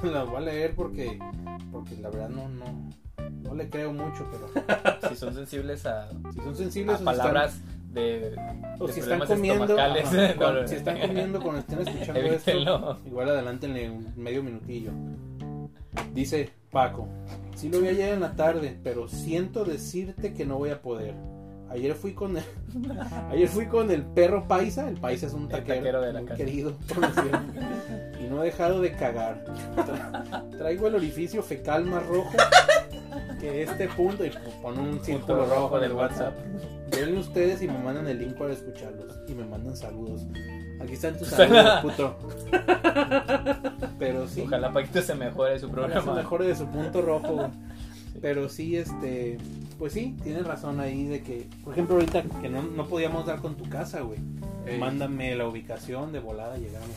Se 0.00 0.06
lo 0.10 0.26
voy 0.26 0.36
a 0.36 0.40
leer 0.40 0.74
porque, 0.74 1.18
porque 1.70 1.96
la 1.96 2.10
verdad 2.10 2.28
no, 2.28 2.48
no, 2.48 2.64
no 3.42 3.54
le 3.54 3.68
creo 3.68 3.92
mucho, 3.92 4.28
pero 4.30 5.08
Si 5.08 5.16
son 5.16 5.34
sensibles 5.34 5.86
a, 5.86 6.10
si 6.32 6.40
son 6.40 6.56
sensibles 6.56 7.00
a 7.00 7.04
palabras 7.04 7.60
de, 7.92 8.34
o 8.78 8.86
de 8.86 8.92
si 8.92 9.00
están 9.00 9.20
comiendo, 9.26 9.76
no, 9.76 10.52
no, 10.60 10.68
si 10.68 10.76
están 10.76 11.00
comiendo 11.00 11.40
cuando 11.40 11.60
estén 11.60 11.80
escuchando 11.80 12.20
esto, 12.20 12.98
igual 13.06 13.28
adelántenle 13.28 13.90
un 13.90 14.12
medio 14.16 14.42
minutillo. 14.42 14.92
Dice 16.14 16.50
Paco, 16.70 17.06
sí 17.54 17.68
lo 17.68 17.80
vi 17.80 17.88
ayer 17.88 18.14
en 18.14 18.20
la 18.20 18.34
tarde, 18.34 18.78
pero 18.82 19.08
siento 19.08 19.64
decirte 19.64 20.32
que 20.32 20.46
no 20.46 20.56
voy 20.56 20.70
a 20.70 20.80
poder. 20.80 21.14
Ayer 21.72 21.94
fui 21.94 22.12
con 22.12 22.36
el, 22.36 22.42
ayer 23.30 23.48
fui 23.48 23.66
con 23.66 23.90
el 23.90 24.02
perro 24.02 24.46
paisa, 24.46 24.88
el 24.88 24.96
paisa 24.96 25.26
es 25.26 25.32
un 25.32 25.48
taquero, 25.48 25.76
taquero 25.78 26.00
de 26.02 26.12
la 26.12 26.18
muy 26.20 26.28
casa. 26.28 26.36
querido, 26.44 26.74
y 28.20 28.24
no 28.30 28.42
he 28.42 28.46
dejado 28.46 28.80
de 28.80 28.92
cagar. 28.92 29.44
Tra- 29.76 30.50
Traigo 30.58 30.86
el 30.88 30.94
orificio 30.96 31.42
fecal 31.42 31.84
más 31.86 32.06
rojo 32.06 32.30
que 33.40 33.62
este 33.62 33.88
punto 33.88 34.24
y 34.24 34.30
pone 34.60 34.80
un 34.80 35.02
círculo 35.02 35.46
rojo 35.46 35.54
rojo 35.54 35.78
en 35.78 35.82
el 35.84 35.88
del 35.90 35.98
WhatsApp. 35.98 36.34
Denle 36.90 37.18
ustedes 37.18 37.62
y 37.62 37.66
me 37.68 37.78
mandan 37.78 38.06
el 38.06 38.18
link 38.18 38.34
para 38.36 38.52
escucharlos. 38.52 39.16
Y 39.26 39.32
me 39.32 39.44
mandan 39.46 39.74
saludos. 39.76 40.20
Aquí 40.80 40.92
están 40.92 41.16
tus 41.16 41.28
saludos, 41.28 41.80
puto. 41.80 42.16
Pero 43.98 44.26
sí. 44.28 44.42
Ojalá 44.46 44.72
Paquito 44.72 45.00
se 45.02 45.14
mejore 45.14 45.58
su 45.58 45.66
Ojalá 45.66 45.86
se 45.86 45.92
programa. 45.92 46.14
mejore 46.14 46.46
de 46.48 46.54
su 46.56 46.66
punto 46.66 47.00
rojo. 47.02 47.50
Pero 48.20 48.48
sí, 48.48 48.76
este. 48.76 49.38
Pues 49.82 49.94
sí, 49.94 50.16
tienes 50.22 50.46
razón 50.46 50.78
ahí 50.78 51.06
de 51.06 51.24
que. 51.24 51.48
Por 51.64 51.72
ejemplo, 51.72 51.96
ahorita 51.96 52.22
que 52.40 52.48
no, 52.48 52.62
no 52.62 52.86
podíamos 52.86 53.26
dar 53.26 53.40
con 53.40 53.56
tu 53.56 53.68
casa, 53.68 54.00
güey. 54.02 54.20
Ey. 54.64 54.78
Mándame 54.78 55.34
la 55.34 55.48
ubicación 55.48 56.12
de 56.12 56.20
volada, 56.20 56.56
llegamos. 56.56 56.90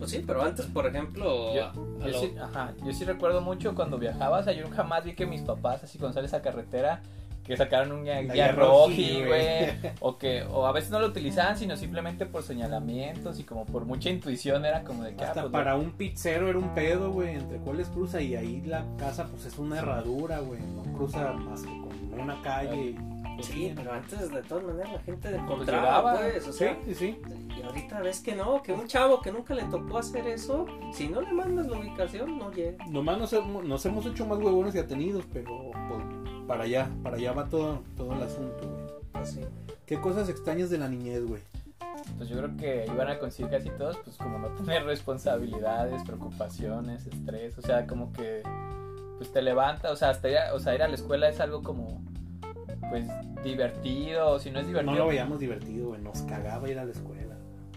Pues 0.00 0.10
sí, 0.10 0.24
pero 0.26 0.42
antes, 0.42 0.66
por 0.66 0.84
ejemplo, 0.88 1.54
Yo, 1.54 1.64
a- 1.64 1.70
a 1.70 1.74
yo 1.74 2.06
lo- 2.08 2.20
sí, 2.20 2.32
ajá, 2.42 2.72
yo 2.84 2.92
sí 2.92 3.04
recuerdo 3.04 3.40
mucho 3.40 3.76
cuando 3.76 3.98
viajaba, 3.98 4.40
o 4.40 4.42
sea, 4.42 4.52
yo 4.52 4.68
jamás 4.70 5.04
vi 5.04 5.14
que 5.14 5.26
mis 5.26 5.42
papás, 5.42 5.84
así 5.84 5.96
cuando 5.96 6.12
sale 6.14 6.26
esa 6.26 6.42
carretera, 6.42 7.02
que 7.44 7.56
sacaron 7.56 7.92
un 7.92 8.04
guía, 8.04 8.52
roji, 8.52 9.22
güey, 9.26 9.72
o 10.00 10.16
que, 10.16 10.42
o 10.44 10.66
a 10.66 10.72
veces 10.72 10.90
no 10.90 10.98
lo 10.98 11.06
utilizaban, 11.08 11.56
sino 11.58 11.76
simplemente 11.76 12.24
por 12.26 12.42
señalamientos 12.42 13.38
y 13.38 13.44
como 13.44 13.66
por 13.66 13.84
mucha 13.84 14.08
intuición 14.10 14.64
era 14.64 14.82
como 14.82 15.04
de 15.04 15.14
que, 15.14 15.24
ah, 15.24 15.28
Hasta 15.28 15.40
pues, 15.42 15.52
para 15.52 15.76
un 15.76 15.92
pizzero 15.92 16.48
era 16.48 16.58
un 16.58 16.74
pedo, 16.74 17.10
güey. 17.10 17.34
Entre 17.34 17.58
cuáles 17.58 17.88
cruza 17.88 18.20
y 18.20 18.34
ahí 18.34 18.62
la 18.62 18.84
casa, 18.98 19.26
pues 19.30 19.44
es 19.46 19.58
una 19.58 19.78
herradura, 19.78 20.38
güey. 20.40 20.60
No 20.60 20.82
cruza 20.94 21.32
más 21.34 21.62
que 21.62 21.68
con 21.68 22.20
una 22.20 22.40
calle. 22.42 22.94
Pues, 23.36 23.46
Sí, 23.48 23.72
pero 23.74 23.92
antes 23.92 24.30
de 24.30 24.42
todas 24.44 24.62
maneras 24.62 24.92
la 24.92 24.98
gente 25.00 25.28
llegaba. 25.28 25.44
encontraba, 25.52 26.12
pues, 26.20 26.46
o 26.46 26.52
Sí, 26.52 26.58
sea, 26.58 26.78
sí, 26.86 26.94
sí. 26.94 27.20
y 27.58 27.62
ahorita 27.62 28.00
ves 28.00 28.20
que 28.20 28.36
no, 28.36 28.62
que 28.62 28.72
un 28.72 28.86
chavo 28.86 29.20
que 29.20 29.32
nunca 29.32 29.54
le 29.54 29.64
tocó 29.64 29.98
hacer 29.98 30.24
eso, 30.28 30.66
si 30.92 31.08
no 31.08 31.20
le 31.20 31.32
mandas 31.32 31.66
la 31.66 31.76
ubicación, 31.80 32.38
no 32.38 32.52
llega. 32.52 32.84
Nomás 32.86 33.18
nos 33.18 33.32
hemos, 33.32 33.64
nos 33.64 33.84
hemos 33.86 34.06
hecho 34.06 34.24
más 34.24 34.38
huevones 34.38 34.76
y 34.76 34.78
atenidos, 34.78 35.24
pero 35.32 35.72
pues, 35.88 36.00
para 36.46 36.64
allá, 36.64 36.90
para 37.02 37.16
allá 37.16 37.32
va 37.32 37.44
todo, 37.46 37.82
todo 37.96 38.12
el 38.14 38.22
asunto, 38.22 38.68
güey. 38.68 38.84
Así. 39.14 39.40
¿Qué 39.86 40.00
cosas 40.00 40.28
extrañas 40.28 40.70
de 40.70 40.78
la 40.78 40.88
niñez, 40.88 41.24
güey? 41.24 41.40
pues 42.16 42.28
yo 42.28 42.36
creo 42.36 42.56
que 42.56 42.86
iban 42.92 43.08
a 43.08 43.18
conseguir 43.18 43.50
casi 43.50 43.70
todos, 43.70 43.96
pues 44.04 44.16
como 44.16 44.38
no 44.38 44.48
tener 44.48 44.84
responsabilidades, 44.84 46.02
preocupaciones, 46.04 47.06
estrés, 47.06 47.56
o 47.58 47.62
sea, 47.62 47.86
como 47.86 48.12
que, 48.12 48.42
pues 49.18 49.32
te 49.32 49.42
levanta, 49.42 49.90
o 49.90 49.96
sea, 49.96 50.10
hasta 50.10 50.28
ir 50.28 50.38
a, 50.38 50.54
o 50.54 50.58
sea, 50.58 50.74
ir 50.74 50.82
a 50.82 50.88
la 50.88 50.94
escuela 50.94 51.28
es 51.28 51.40
algo 51.40 51.62
como, 51.62 52.02
pues 52.90 53.06
divertido, 53.42 54.32
o 54.32 54.38
si 54.38 54.50
no 54.50 54.60
es 54.60 54.66
divertido, 54.66 54.92
No 54.92 54.98
lo 54.98 55.08
veíamos 55.08 55.40
divertido, 55.40 55.88
güey. 55.88 56.00
Nos 56.00 56.22
cagaba 56.22 56.68
ir 56.68 56.78
a 56.78 56.84
la 56.84 56.92
escuela. 56.92 57.13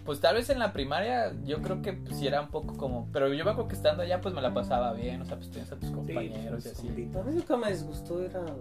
Pues 0.08 0.20
tal 0.20 0.36
vez 0.36 0.48
en 0.48 0.58
la 0.58 0.72
primaria 0.72 1.34
yo 1.44 1.60
creo 1.60 1.82
que 1.82 1.92
pues 1.92 2.16
sí 2.16 2.26
era 2.26 2.40
un 2.40 2.48
poco 2.48 2.78
como... 2.78 3.10
Pero 3.12 3.28
yo 3.34 3.44
me 3.44 3.50
acuerdo 3.50 3.68
que 3.68 3.74
estando 3.74 4.02
allá 4.02 4.22
pues 4.22 4.34
me 4.34 4.40
la 4.40 4.54
pasaba 4.54 4.94
bien, 4.94 5.20
o 5.20 5.26
sea, 5.26 5.36
pues 5.36 5.50
tenías 5.50 5.70
a 5.70 5.76
tus 5.76 5.90
compañeros 5.90 6.64
y 6.64 6.68
pues, 6.70 6.78
así. 6.78 6.88
A 6.88 7.22
mí 7.24 7.34
nunca 7.34 7.58
me 7.58 7.70
disgustó 7.70 8.24
ir 8.24 8.34
a 8.34 8.40
la, 8.40 8.52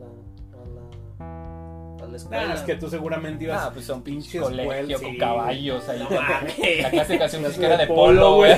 a 1.22 1.24
la, 1.24 2.04
a 2.04 2.08
la 2.10 2.18
escuela. 2.18 2.48
Nah, 2.48 2.54
es 2.54 2.60
que 2.64 2.76
tú 2.76 2.90
seguramente 2.90 3.46
ibas 3.46 3.64
Ah, 3.64 3.72
pues 3.74 3.86
son 3.86 4.02
pinches 4.02 4.42
colegio 4.42 5.00
con 5.02 5.12
sí. 5.12 5.18
caballos 5.18 5.88
ahí. 5.88 6.00
No. 6.00 6.10
La 6.82 6.90
clase 6.92 7.18
casi 7.18 7.38
una 7.38 7.48
era 7.48 7.78
de 7.78 7.88
polo, 7.88 8.36
güey. 8.36 8.52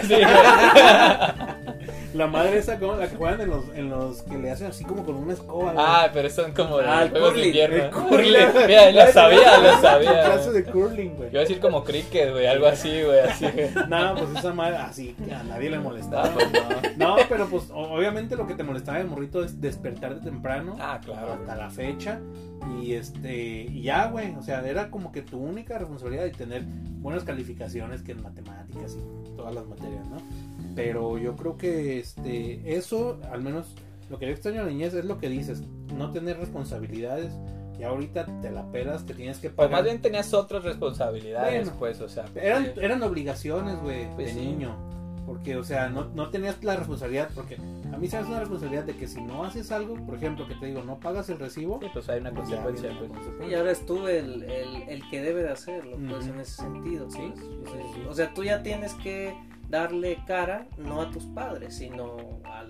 Güey. 2.13 2.17
La 2.17 2.27
madre 2.27 2.57
esa, 2.57 2.79
como 2.79 2.95
la 2.95 3.07
que 3.09 3.15
juegan 3.15 3.41
en 3.41 3.50
los, 3.50 3.65
en 3.75 3.89
los 3.89 4.21
que 4.23 4.38
le 4.38 4.51
hacen 4.51 4.67
así 4.67 4.83
como 4.85 5.03
con 5.06 5.15
una 5.15 5.33
escoba. 5.33 5.73
güey. 5.73 5.85
Ah, 5.88 6.09
pero 6.13 6.29
son 6.29 6.51
como 6.53 6.77
Ah, 6.77 7.03
el 7.03 7.09
juegos 7.09 7.29
de 7.29 7.33
curling, 7.35 7.45
invierno. 7.47 7.75
el 7.83 7.89
curling. 7.91 8.67
Mira, 8.67 8.91
lo 8.91 9.11
sabía, 9.11 9.57
lo 9.59 9.81
sabía. 9.81 10.11
clase 10.25 10.50
güey. 10.51 10.63
de 10.63 10.71
curling, 10.71 11.09
güey. 11.15 11.29
Yo 11.29 11.33
iba 11.33 11.39
a 11.39 11.44
decir 11.44 11.59
como 11.59 11.83
cricket, 11.83 12.31
güey, 12.31 12.45
algo 12.47 12.67
así, 12.67 13.01
güey, 13.03 13.19
así. 13.19 13.45
No, 13.89 14.15
pues 14.15 14.29
esa 14.39 14.53
madre, 14.53 14.77
así 14.77 15.15
que 15.25 15.33
a 15.33 15.44
nadie 15.44 15.69
le 15.69 15.79
molestaba. 15.79 16.25
Ah, 16.25 16.31
pues 16.33 16.98
no. 16.98 17.07
No, 17.10 17.15
pero 17.29 17.48
pues 17.48 17.65
obviamente 17.74 18.36
lo 18.36 18.45
que 18.48 18.55
te 18.55 18.63
molestaba 18.63 18.98
de 18.98 19.03
morrito 19.05 19.43
es 19.43 19.62
despertarte 19.62 20.22
temprano. 20.22 20.75
Ah, 20.79 21.00
claro. 21.03 21.34
Hasta 21.34 21.55
la 21.55 21.69
fecha. 21.69 22.19
Y 22.81 22.93
este, 22.93 23.62
y 23.69 23.84
ya, 23.84 24.07
güey. 24.07 24.36
O 24.36 24.41
sea, 24.41 24.62
era 24.67 24.89
como 24.89 25.12
que 25.12 25.22
tu 25.22 25.38
única 25.39 25.77
responsabilidad 25.77 26.24
de 26.24 26.31
tener 26.31 26.63
buenas 26.65 27.24
calificaciones 27.24 28.01
que 28.01 28.12
en 28.12 28.22
matemáticas 28.22 28.95
y 28.98 29.36
todas 29.38 29.55
las 29.55 29.65
materias, 29.65 30.05
¿no? 30.10 30.17
Pero 30.83 31.17
yo 31.17 31.36
creo 31.36 31.57
que 31.57 32.00
este, 32.00 32.75
eso, 32.75 33.19
al 33.31 33.41
menos 33.41 33.75
lo 34.09 34.17
que 34.19 34.25
yo 34.27 34.31
extraño 34.31 34.62
a 34.62 34.63
la 34.65 34.69
niñez 34.71 34.93
es 34.93 35.05
lo 35.05 35.17
que 35.17 35.29
dices, 35.29 35.62
no 35.95 36.12
tener 36.12 36.38
responsabilidades. 36.38 37.31
Y 37.79 37.83
ahorita 37.83 38.25
te 38.41 38.51
la 38.51 38.69
pelas, 38.71 39.05
te 39.05 39.13
tienes 39.13 39.38
que 39.38 39.50
Pues 39.50 39.55
pagar. 39.67 39.71
más 39.71 39.83
bien 39.83 40.01
tenías 40.01 40.33
otras 40.33 40.63
responsabilidades, 40.65 41.63
Bueno. 41.65 41.79
pues, 41.79 42.01
o 42.01 42.09
sea. 42.09 42.25
Eran, 42.36 42.65
porque- 42.65 42.86
eran 42.86 43.01
obligaciones, 43.03 43.79
güey, 43.81 44.05
Pues 44.15 44.36
de 44.36 44.41
sí. 44.41 44.48
niño. 44.48 44.75
Porque, 45.25 45.55
o 45.57 45.63
sea, 45.63 45.89
no, 45.89 46.05
no 46.15 46.29
tenías 46.29 46.62
la 46.63 46.75
responsabilidad. 46.75 47.29
Porque 47.36 47.55
a 47.55 47.98
mí 47.98 48.07
se 48.07 48.15
me 48.17 48.21
hace 48.24 48.31
una 48.31 48.39
responsabilidad 48.39 48.83
de 48.83 48.95
que 48.98 49.07
si 49.07 49.21
no 49.21 49.43
haces 49.45 49.71
algo, 49.71 49.93
por 50.03 50.15
ejemplo, 50.15 50.48
que 50.48 50.55
te 50.55 50.65
digo, 50.65 50.81
no 50.83 51.00
pagas 51.00 51.29
el 51.29 51.38
recibo. 51.39 51.79
Sí, 51.81 51.88
pues 51.93 52.09
hay 52.09 52.19
una 52.19 52.31
consecuencia, 52.33 52.89
pues. 52.98 53.12
consecuencia. 53.12 53.48
Y 53.48 53.53
ahora 53.53 53.71
es 53.71 53.86
tú 53.86 54.07
el, 54.07 54.41
el, 54.43 54.75
el 54.89 55.09
que 55.09 55.21
debe 55.21 55.43
de 55.43 55.50
hacerlo, 55.51 55.98
pues 56.09 56.25
en 56.27 56.39
ese 56.39 56.63
sentido. 56.63 57.09
Sí, 57.12 57.19
pues. 57.33 57.39
sí, 57.45 57.62
sí, 57.71 57.77
sí. 57.95 58.01
O 58.09 58.13
sea, 58.13 58.33
tú 58.33 58.43
ya 58.43 58.63
tienes 58.63 58.93
que 58.95 59.36
darle 59.69 60.17
cara 60.25 60.67
no 60.77 61.01
a 61.01 61.11
tus 61.11 61.25
padres, 61.25 61.77
sino 61.77 62.17
al 62.43 62.69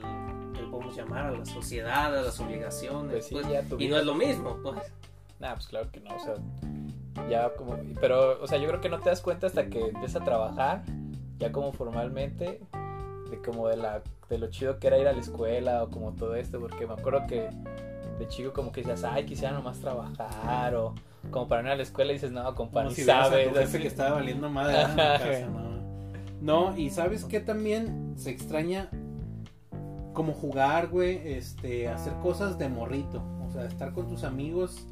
que 0.53 0.61
podemos 0.63 0.95
llamar 0.95 1.27
a 1.27 1.31
la 1.31 1.45
sociedad, 1.45 2.15
a 2.17 2.21
las 2.21 2.39
obligaciones. 2.39 3.11
Pues 3.11 3.25
sí, 3.25 3.33
pues. 3.33 3.47
ya 3.47 3.63
y 3.77 3.87
no 3.87 3.97
es 3.97 4.05
lo 4.05 4.13
mismo, 4.13 4.57
pues. 4.61 4.77
Nah, 5.39 5.53
pues 5.53 5.67
claro 5.67 5.89
que 5.91 6.01
no, 6.01 6.15
o 6.15 6.19
sea, 6.19 6.35
ya 7.29 7.53
como, 7.55 7.77
pero, 8.01 8.41
o 8.41 8.47
sea, 8.47 8.57
yo 8.57 8.67
creo 8.67 8.81
que 8.81 8.89
no 8.89 8.99
te 8.99 9.09
das 9.09 9.21
cuenta 9.21 9.47
hasta 9.47 9.67
que 9.67 9.79
empiezas 9.79 10.21
a 10.21 10.25
trabajar, 10.25 10.83
ya 11.37 11.51
como 11.51 11.71
formalmente, 11.71 12.59
de 13.31 13.41
como 13.41 13.69
de 13.69 13.77
la, 13.77 14.01
de 14.29 14.37
lo 14.37 14.49
chido 14.49 14.79
que 14.79 14.87
era 14.87 14.97
ir 14.97 15.07
a 15.07 15.13
la 15.13 15.21
escuela 15.21 15.83
o 15.83 15.89
como 15.89 16.11
todo 16.13 16.35
esto, 16.35 16.59
porque 16.59 16.85
me 16.85 16.93
acuerdo 16.93 17.25
que 17.25 17.49
de 18.19 18.27
chico 18.27 18.51
como 18.51 18.73
que 18.73 18.81
decías, 18.81 19.05
ay, 19.05 19.25
quisiera 19.25 19.53
nomás 19.53 19.79
trabajar, 19.79 20.75
o 20.75 20.93
como 21.31 21.47
para 21.47 21.61
no 21.61 21.69
ir 21.69 21.73
a 21.73 21.77
la 21.77 21.83
escuela 21.83 22.11
y 22.11 22.15
dices, 22.15 22.31
no, 22.31 22.53
compa, 22.53 22.83
ni 22.83 22.93
si 22.93 23.03
sabes, 23.03 23.55
así. 23.55 23.79
que 23.79 23.87
estaba 23.87 24.15
valiendo 24.15 24.49
madre 24.49 24.81
en 24.81 24.97
la 24.97 25.19
casa, 25.19 25.47
¿no? 25.47 25.68
No, 26.41 26.77
y 26.77 26.89
sabes 26.89 27.25
que 27.25 27.39
también 27.39 28.13
se 28.15 28.29
extraña 28.29 28.89
como 30.13 30.33
jugar, 30.33 30.87
güey, 30.87 31.33
este, 31.33 31.87
hacer 31.87 32.13
cosas 32.21 32.57
de 32.57 32.69
morrito, 32.69 33.23
o 33.45 33.51
sea, 33.51 33.65
estar 33.65 33.93
con 33.93 34.07
tus 34.07 34.23
amigos, 34.23 34.87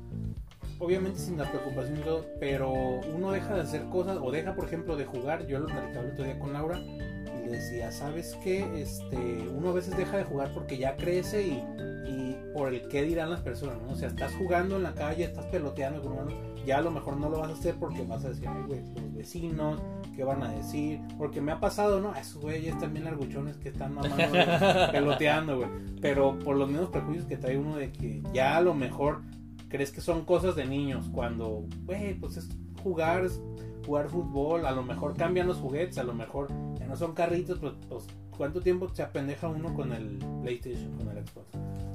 obviamente 0.80 1.20
sin 1.20 1.38
la 1.38 1.50
preocupación 1.50 1.98
y 2.00 2.02
todo, 2.02 2.26
pero 2.40 2.72
uno 3.14 3.32
deja 3.32 3.56
de 3.56 3.62
hacer 3.62 3.84
cosas, 3.90 4.20
o 4.22 4.32
deja, 4.32 4.56
por 4.56 4.66
ejemplo, 4.66 4.96
de 4.96 5.06
jugar, 5.06 5.48
yo 5.48 5.60
lo 5.60 5.66
platicaba 5.66 6.06
el 6.06 6.12
otro 6.12 6.26
día 6.26 6.40
con 6.40 6.54
Laura, 6.54 6.80
y 6.80 7.50
decía, 7.50 7.92
¿sabes 7.92 8.38
qué? 8.44 8.82
Este, 8.82 9.18
uno 9.50 9.70
a 9.70 9.74
veces 9.74 9.96
deja 9.98 10.18
de 10.18 10.24
jugar 10.24 10.52
porque 10.54 10.78
ya 10.78 10.96
crece 10.98 11.48
y, 11.48 11.64
y 12.10 12.38
por 12.54 12.74
el 12.74 12.88
qué 12.88 13.04
dirán 13.04 13.30
las 13.30 13.42
personas, 13.42 13.82
¿no? 13.82 13.94
O 13.94 13.96
sea, 13.96 14.10
estás 14.10 14.34
jugando 14.36 14.76
en 14.76 14.84
la 14.84 14.94
calle, 14.94 15.24
estás 15.24 15.46
peloteando 15.46 16.02
con 16.02 16.14
uno, 16.14 16.32
ya 16.66 16.78
a 16.78 16.82
lo 16.82 16.92
mejor 16.92 17.18
no 17.18 17.30
lo 17.30 17.40
vas 17.40 17.50
a 17.50 17.54
hacer 17.54 17.76
porque 17.80 18.04
vas 18.04 18.26
a 18.26 18.30
decir, 18.30 18.48
ay, 18.48 18.64
güey, 18.68 18.82
los 18.96 19.14
vecinos, 19.14 19.82
¿qué 20.18 20.24
van 20.24 20.42
a 20.42 20.50
decir? 20.50 21.00
Porque 21.20 21.42
me 21.42 21.52
ha 21.52 21.60
pasado, 21.60 22.02
¿no? 22.02 22.16
Esos 22.16 22.42
güeyes 22.42 22.76
también 22.80 23.06
larguchones 23.06 23.56
que 23.58 23.70
están 23.70 23.94
mamando, 23.94 24.18
güey, 24.30 24.92
peloteando, 24.92 25.58
güey. 25.58 25.70
Pero 26.02 26.40
por 26.40 26.58
los 26.58 26.68
mismos 26.68 26.90
prejuicios 26.90 27.28
que 27.28 27.38
trae 27.38 27.56
uno 27.56 27.78
de 27.78 27.92
que 27.92 28.24
ya 28.34 28.58
a 28.58 28.62
lo 28.62 28.74
mejor 28.74 29.22
crees 29.70 29.92
que 29.92 30.02
son 30.02 30.26
cosas 30.26 30.56
de 30.56 30.66
niños, 30.66 31.08
cuando, 31.14 31.66
güey, 31.86 32.16
pues 32.16 32.36
es 32.36 32.50
jugar, 32.82 33.26
es 33.26 33.40
jugar 33.86 34.10
fútbol, 34.10 34.66
a 34.66 34.72
lo 34.72 34.82
mejor 34.82 35.16
cambian 35.16 35.46
los 35.46 35.58
juguetes, 35.58 36.00
a 36.00 36.04
lo 36.04 36.16
mejor 36.16 36.48
ya 36.80 36.88
no 36.88 36.96
son 36.96 37.14
carritos, 37.14 37.60
pues, 37.60 37.74
pues 37.88 38.06
¿cuánto 38.36 38.60
tiempo 38.62 38.90
se 38.92 39.04
apendeja 39.04 39.48
uno 39.48 39.76
con 39.76 39.94
el 39.94 40.18
PlayStation, 40.42 40.94
con 40.98 41.16
el 41.16 41.28
Xbox? 41.28 41.48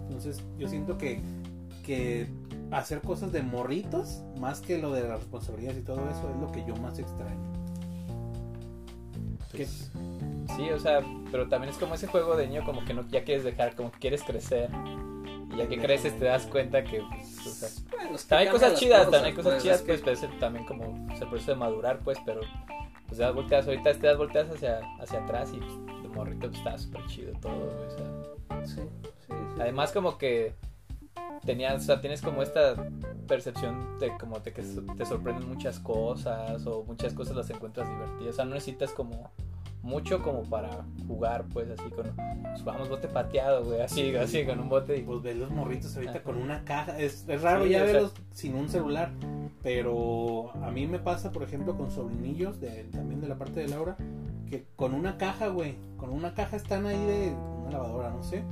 Entonces 0.04 0.44
yo 0.58 0.68
siento 0.68 0.96
que, 0.96 1.20
que 1.84 2.28
hacer 2.70 3.00
cosas 3.00 3.32
de 3.32 3.42
morritos, 3.42 4.22
más 4.38 4.60
que 4.60 4.78
lo 4.78 4.92
de 4.92 5.08
las 5.08 5.18
responsabilidades 5.18 5.80
y 5.80 5.82
todo 5.82 6.08
eso, 6.08 6.30
es 6.30 6.40
lo 6.40 6.52
que 6.52 6.64
yo 6.64 6.76
más 6.76 7.00
extraño. 7.00 7.61
Pues, 9.52 9.90
sí, 10.56 10.70
o 10.70 10.78
sea, 10.78 11.00
pero 11.30 11.48
también 11.48 11.70
es 11.72 11.78
como 11.78 11.94
ese 11.94 12.06
juego 12.06 12.36
de 12.36 12.46
niño 12.46 12.64
como 12.64 12.84
que 12.84 12.94
no 12.94 13.06
ya 13.08 13.22
quieres 13.24 13.44
dejar, 13.44 13.74
como 13.76 13.90
que 13.92 13.98
quieres 13.98 14.22
crecer. 14.22 14.70
Y 15.52 15.56
ya 15.58 15.68
que 15.68 15.78
creces 15.78 16.18
te 16.18 16.24
das 16.24 16.46
cuenta 16.46 16.82
que 16.82 17.02
pues, 17.10 17.46
o 17.46 17.50
sea, 17.50 17.68
Bueno, 17.90 18.14
es 18.16 18.22
que 18.24 18.28
también 18.30 18.48
hay 18.48 18.52
cosas 18.54 18.78
chidas, 18.78 19.02
también 19.02 19.24
hay 19.24 19.32
cosas 19.34 19.52
pues, 19.52 19.62
chidas, 19.62 19.80
es 19.80 19.86
pues, 19.86 20.00
que- 20.00 20.04
pero 20.04 20.32
es 20.32 20.38
también 20.38 20.64
como 20.64 20.84
o 20.84 21.08
sea, 21.16 21.24
el 21.24 21.28
proceso 21.28 21.50
de 21.52 21.56
madurar, 21.58 21.98
pues, 21.98 22.18
pero 22.24 22.40
pues 23.06 23.18
te 23.18 23.22
das 23.24 23.34
volteas, 23.34 23.66
ahorita 23.66 23.92
te 23.92 24.06
das 24.06 24.16
volteas 24.16 24.48
hacia, 24.48 24.80
hacia 25.00 25.18
atrás 25.22 25.50
y 25.52 25.58
pues, 25.58 26.02
de 26.02 26.08
morrito 26.08 26.46
pues, 26.48 26.58
estaba 26.58 26.78
súper 26.78 27.06
chido 27.06 27.32
todo, 27.40 27.52
güey, 27.54 27.86
o 27.86 27.90
sea. 27.90 28.64
Sí, 28.66 28.74
sí, 28.76 28.82
sí. 29.26 29.60
Además 29.60 29.92
como 29.92 30.16
que 30.16 30.54
tenías, 31.44 31.82
o 31.82 31.84
sea, 31.84 32.00
tienes 32.00 32.20
como 32.22 32.42
esta 32.42 32.74
percepción 33.26 33.98
de 33.98 34.16
como 34.18 34.38
de 34.40 34.52
que 34.52 34.62
te 34.62 35.04
sorprenden 35.06 35.48
muchas 35.48 35.78
cosas 35.78 36.66
o 36.66 36.84
muchas 36.84 37.14
cosas 37.14 37.36
las 37.36 37.50
encuentras 37.50 37.88
divertidas, 37.88 38.34
o 38.34 38.36
sea, 38.36 38.44
no 38.44 38.54
necesitas 38.54 38.92
como 38.92 39.30
mucho 39.82 40.22
como 40.22 40.42
para 40.44 40.84
jugar, 41.08 41.44
pues 41.52 41.68
así 41.70 41.90
con 41.90 42.06
pues, 42.42 42.64
vamos 42.64 42.88
bote 42.88 43.08
pateado, 43.08 43.64
güey, 43.64 43.80
así, 43.80 44.14
así 44.14 44.46
con 44.46 44.60
un 44.60 44.68
bote 44.68 44.96
y 44.96 45.02
Pues 45.02 45.22
ves 45.22 45.36
los 45.36 45.50
morritos 45.50 45.94
ahorita 45.96 46.12
Ajá. 46.12 46.22
con 46.22 46.36
una 46.36 46.64
caja. 46.64 46.98
Es, 47.00 47.28
es 47.28 47.42
raro 47.42 47.64
Sí, 47.64 47.70
ya 47.70 47.78
sea- 47.78 47.86
verlos 47.92 48.12
sin 48.30 48.54
un 48.54 48.68
celular. 48.68 49.10
Pero 49.62 50.50
a 50.62 50.70
mí 50.70 50.86
me 50.86 50.98
pasa, 50.98 51.30
por 51.32 51.42
ejemplo, 51.42 51.76
con 51.76 51.90
sobrinillos 51.90 52.60
de, 52.60 52.84
también 52.92 53.20
de 53.20 53.28
la 53.28 53.36
parte 53.36 53.60
de 53.60 53.68
Laura. 53.68 53.96
Que 54.48 54.66
con 54.76 54.94
una 54.94 55.18
caja, 55.18 55.48
güey. 55.48 55.76
Con 55.96 56.10
una 56.10 56.34
caja 56.34 56.56
están 56.56 56.86
ahí 56.86 57.04
de 57.04 57.32
una 57.62 57.70
lavadora, 57.70 58.10
no 58.10 58.22
sé. 58.22 58.44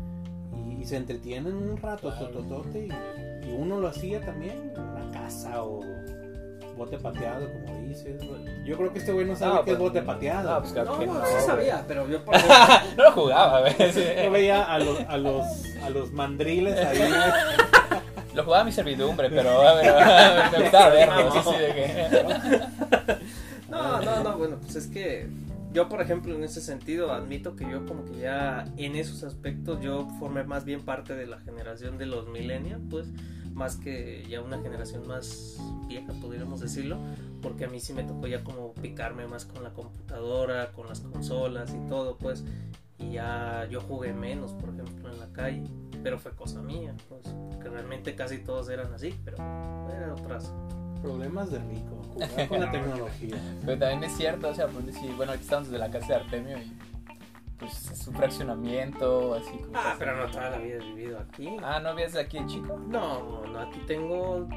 Y, 0.55 0.83
y 0.83 0.85
se 0.85 0.97
entretienen 0.97 1.55
un 1.55 1.77
rato, 1.77 2.09
Claro. 2.11 2.29
tototote. 2.29 2.87
Y, 2.87 3.47
y 3.49 3.53
uno 3.57 3.81
lo 3.81 3.89
hacía 3.89 4.21
también. 4.21 4.73
en 4.75 4.81
Una 4.81 5.11
casa 5.13 5.63
o 5.63 5.81
bote 6.77 6.99
pateado, 6.99 7.47
como 7.53 7.81
dices. 7.89 8.23
Yo 8.65 8.77
creo 8.77 8.93
que 8.93 9.01
este 9.01 9.13
güey 9.13 9.27
no 9.27 9.37
sabe 9.37 9.55
No, 9.57 9.65
qué 9.65 9.73
es 9.73 9.77
pues, 9.77 9.89
bote 9.91 10.03
pateado. 10.03 10.51
no, 10.55 10.61
pues, 10.61 10.73
claro 10.73 10.93
No, 10.93 10.99
que 10.99 11.07
no, 11.07 11.15
no, 11.15 11.25
sí 11.27 11.33
güey. 11.33 11.45
sabía, 11.47 11.85
pero 11.87 12.09
yo 12.09 12.25
por 12.25 12.35
no 12.97 13.05
lo 13.05 13.13
jugaba, 13.13 13.61
güey. 13.61 13.93
sí. 13.93 14.03
Yo 14.25 14.31
veía 14.31 14.63
a 14.65 14.79
los, 14.79 15.01
a 15.01 15.17
los, 15.19 15.45
a 15.85 15.91
los 15.91 16.11
mandriles 16.13 16.79
ahí. 16.79 17.01
Lo 18.33 18.45
jugaba 18.45 18.63
a 18.63 18.65
mi 18.65 18.71
servidumbre, 18.71 19.29
pero 19.29 19.61
a 19.61 19.75
ver, 19.75 19.89
a 19.89 20.33
ver, 20.35 20.53
me 20.53 20.63
gustaba 20.63 20.89
verlo, 20.91 21.33
sí, 21.33 21.39
sí, 21.43 21.59
de 21.59 21.75
que... 21.75 22.61
No, 23.69 24.01
no, 24.01 24.23
no, 24.23 24.39
bueno, 24.39 24.57
pues 24.63 24.77
es 24.77 24.87
que 24.87 25.29
yo, 25.73 25.89
por 25.89 26.01
ejemplo, 26.01 26.35
en 26.35 26.43
ese 26.43 26.61
sentido, 26.61 27.13
admito 27.13 27.55
que 27.55 27.69
yo 27.71 27.87
como 27.87 28.05
que 28.05 28.19
ya 28.19 28.65
en 28.77 28.97
esos 28.97 29.23
aspectos 29.23 29.81
yo 29.81 30.09
formé 30.19 30.43
más 30.45 30.65
bien 30.65 30.83
parte 30.83 31.15
de 31.15 31.27
la 31.27 31.39
generación 31.41 31.97
de 31.97 32.07
los 32.07 32.29
millennials, 32.29 32.83
pues, 32.91 33.09
más 33.55 33.77
que 33.77 34.25
ya 34.29 34.41
una 34.41 34.61
generación 34.61 35.07
más 35.07 35.59
vieja, 35.87 36.13
podríamos 36.21 36.61
decirlo, 36.61 36.99
porque 37.43 37.67
a 37.67 37.69
mí 37.69 37.81
sí 37.81 37.93
me 37.93 38.03
tocó 38.05 38.27
ya 38.27 38.43
como 38.43 38.75
picarme 38.75 39.27
más 39.27 39.45
con 39.45 39.63
la 39.63 39.71
computadora, 39.71 40.73
con 40.73 40.89
las 40.89 41.01
consolas 41.01 41.73
y 41.75 41.89
todo, 41.89 42.17
pues, 42.17 42.45
y 42.99 43.13
ya 43.13 43.67
yo 43.71 43.81
jugué 43.81 44.13
menos, 44.13 44.53
por 44.53 44.71
ejemplo, 44.71 45.11
en 45.11 45.21
la 45.21 45.33
calle, 45.33 45.65
pero 46.03 46.19
fue 46.19 46.33
cosa 46.33 46.63
mía, 46.63 46.95
pues, 47.09 47.23
porque 47.51 47.69
realmente 47.69 48.15
casi 48.17 48.39
todos 48.39 48.69
eran 48.71 48.93
así, 48.93 49.15
pero 49.25 49.37
eran 49.37 50.11
otras. 50.11 50.53
Problemas 51.03 51.51
de 51.51 51.59
rico. 51.59 52.03
Jugar 52.15 52.49
con 52.49 52.61
la 52.61 52.71
tecnología. 52.71 53.37
Pero 53.65 53.79
también 53.79 54.05
es 54.05 54.17
cierto, 54.17 54.49
o 54.49 54.55
sea, 54.55 54.67
pues 54.69 54.87
decir, 54.87 55.15
bueno, 55.17 55.33
aquí 55.33 55.43
estamos 55.43 55.69
desde 55.69 55.79
la 55.79 55.91
casa 55.91 56.07
de 56.07 56.15
Artemio 56.15 56.59
y 56.59 56.73
pues 57.59 57.91
es 57.91 58.09
un 58.09 58.15
fraccionamiento, 58.15 59.35
así 59.35 59.59
como... 59.59 59.73
Ah, 59.75 59.95
pero 59.99 60.17
no 60.17 60.31
toda 60.31 60.51
la 60.51 60.59
vida 60.59 60.77
he 60.77 60.79
vivido 60.79 61.19
aquí. 61.19 61.57
Ah, 61.63 61.79
¿no 61.79 61.95
vives 61.95 62.17
aquí 62.17 62.39
en 62.39 62.47
Chico? 62.47 62.79
No, 62.79 63.47
no, 63.47 63.61
aquí 63.61 63.79
tengo 63.87 64.49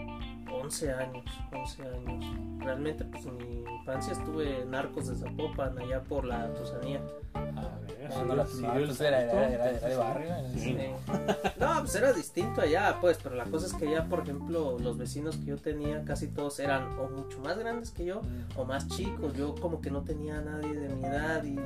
11 0.62 0.92
años, 0.94 1.26
11 1.52 1.84
años. 1.84 2.26
Realmente, 2.60 3.04
pues 3.06 3.26
mi 3.26 3.64
infancia 3.80 4.14
estuve 4.14 4.62
en 4.62 4.74
Arcos 4.74 5.08
de 5.08 5.16
Zapopan, 5.16 5.78
allá 5.78 6.02
por 6.04 6.24
la 6.26 6.54
Tusanía. 6.54 7.02
Ah, 7.34 8.22
no, 8.26 8.26
no, 8.26 8.36
no, 8.36 8.44
pues 8.46 9.02
era, 9.02 9.20
de 9.20 9.96
barrio. 9.96 10.34
Sí. 10.58 10.78
No, 11.60 11.80
pues 11.80 11.96
era 11.96 12.12
distinto 12.14 12.62
allá, 12.62 12.98
pues, 13.00 13.18
pero 13.24 13.36
la 13.36 13.46
cosa 13.46 13.68
es 13.68 13.74
que 13.74 13.88
allá, 13.88 14.06
por 14.10 14.20
ejemplo, 14.22 14.78
los 14.80 14.98
vecinos 14.98 15.38
que 15.38 15.46
yo 15.46 15.58
tenía, 15.58 16.04
casi 16.04 16.28
todos 16.28 16.60
eran 16.60 16.98
o 17.00 17.10
mucho 17.10 17.40
más 17.40 17.58
grandes 17.58 17.92
que 17.92 18.06
yo, 18.06 18.22
Mm. 18.22 18.60
o 18.60 18.66
más 18.66 18.88
chicos. 18.90 19.34
Yo 19.34 19.56
como 19.56 19.82
que 19.82 19.90
no 19.92 20.02
tenía 20.02 20.40
a 20.40 20.42
nadie 20.42 20.74
de 20.74 20.90
mi 20.96 21.04
edad 21.06 21.44
y, 21.44 21.58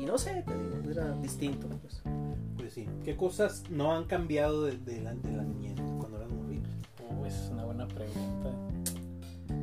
y 0.00 0.06
no 0.06 0.16
sé, 0.18 0.44
te 0.46 0.54
digo, 0.56 0.90
era 0.90 1.12
distinto, 1.20 1.66
pues. 1.82 2.02
Pues 2.56 2.72
sí. 2.74 2.88
¿Qué 3.04 3.16
cosas 3.16 3.64
no 3.70 3.92
han 3.94 4.04
cambiado 4.04 4.64
de, 4.64 4.76
de 4.78 5.00
la, 5.00 5.14
de 5.14 5.32
la 5.36 5.42
niñez 5.42 5.76
cuando 5.98 6.16
eras 6.18 6.30
morrito? 6.30 6.68
Uh, 7.10 7.24
esa 7.26 7.44
es 7.44 7.50
una 7.50 7.63
buena 7.84 7.94
pregunta. 7.94 8.50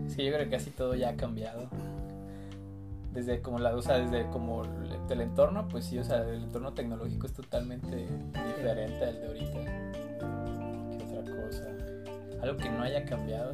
Es 0.07 0.15
que 0.15 0.25
yo 0.25 0.33
creo 0.33 0.45
que 0.45 0.51
casi 0.51 0.71
todo 0.71 0.95
ya 0.95 1.09
ha 1.09 1.15
cambiado. 1.15 1.69
Desde 3.13 3.41
como 3.41 3.59
la, 3.59 3.75
o 3.75 3.81
sea, 3.81 3.97
desde 3.97 4.29
como 4.29 4.63
el, 5.09 5.21
entorno, 5.21 5.67
pues 5.67 5.85
sí, 5.85 5.99
o 5.99 6.03
sea, 6.03 6.21
el 6.21 6.43
entorno 6.43 6.73
tecnológico 6.73 7.27
es 7.27 7.33
totalmente 7.33 8.07
diferente 8.57 9.03
al 9.03 9.19
de 9.19 9.27
ahorita. 9.27 11.07
¿Qué 11.07 11.17
otra 11.17 11.45
cosa? 11.45 11.67
Algo 12.41 12.57
que 12.57 12.69
no 12.69 12.81
haya 12.83 13.03
cambiado. 13.03 13.53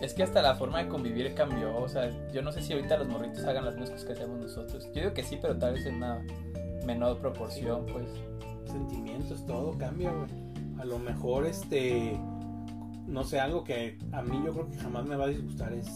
Es 0.00 0.14
que- 0.14 0.22
hasta 0.22 0.42
la 0.42 0.54
forma 0.56 0.82
de 0.82 0.88
convivir 0.88 1.34
cambió. 1.34 1.76
O 1.76 1.88
sea, 1.88 2.10
yo 2.32 2.42
no 2.42 2.50
sé 2.52 2.62
si 2.62 2.72
ahorita 2.72 2.96
los 2.98 3.08
morritos 3.08 3.44
hagan 3.44 3.64
las 3.64 3.76
cosas 3.76 4.04
que 4.04 4.12
hacemos 4.12 4.38
nosotros. 4.40 4.86
Yo 4.86 5.02
digo 5.02 5.14
que 5.14 5.22
sí, 5.22 5.38
pero 5.40 5.56
tal 5.56 5.74
vez 5.74 5.86
en 5.86 5.96
una 5.96 6.20
menor 6.84 7.18
proporción, 7.18 7.86
pues. 7.86 8.06
Sentimientos, 8.66 9.46
todo 9.46 9.78
cambia, 9.78 10.12
güey. 10.12 10.28
A 10.78 10.84
lo 10.84 10.98
mejor, 10.98 11.46
este. 11.46 12.18
No 13.08 13.24
sé, 13.24 13.40
algo 13.40 13.64
que 13.64 13.98
a 14.12 14.22
mí 14.22 14.40
yo 14.44 14.52
creo 14.52 14.68
que 14.68 14.76
jamás 14.76 15.06
me 15.06 15.16
va 15.16 15.24
a 15.24 15.28
disgustar 15.28 15.72
es 15.72 15.88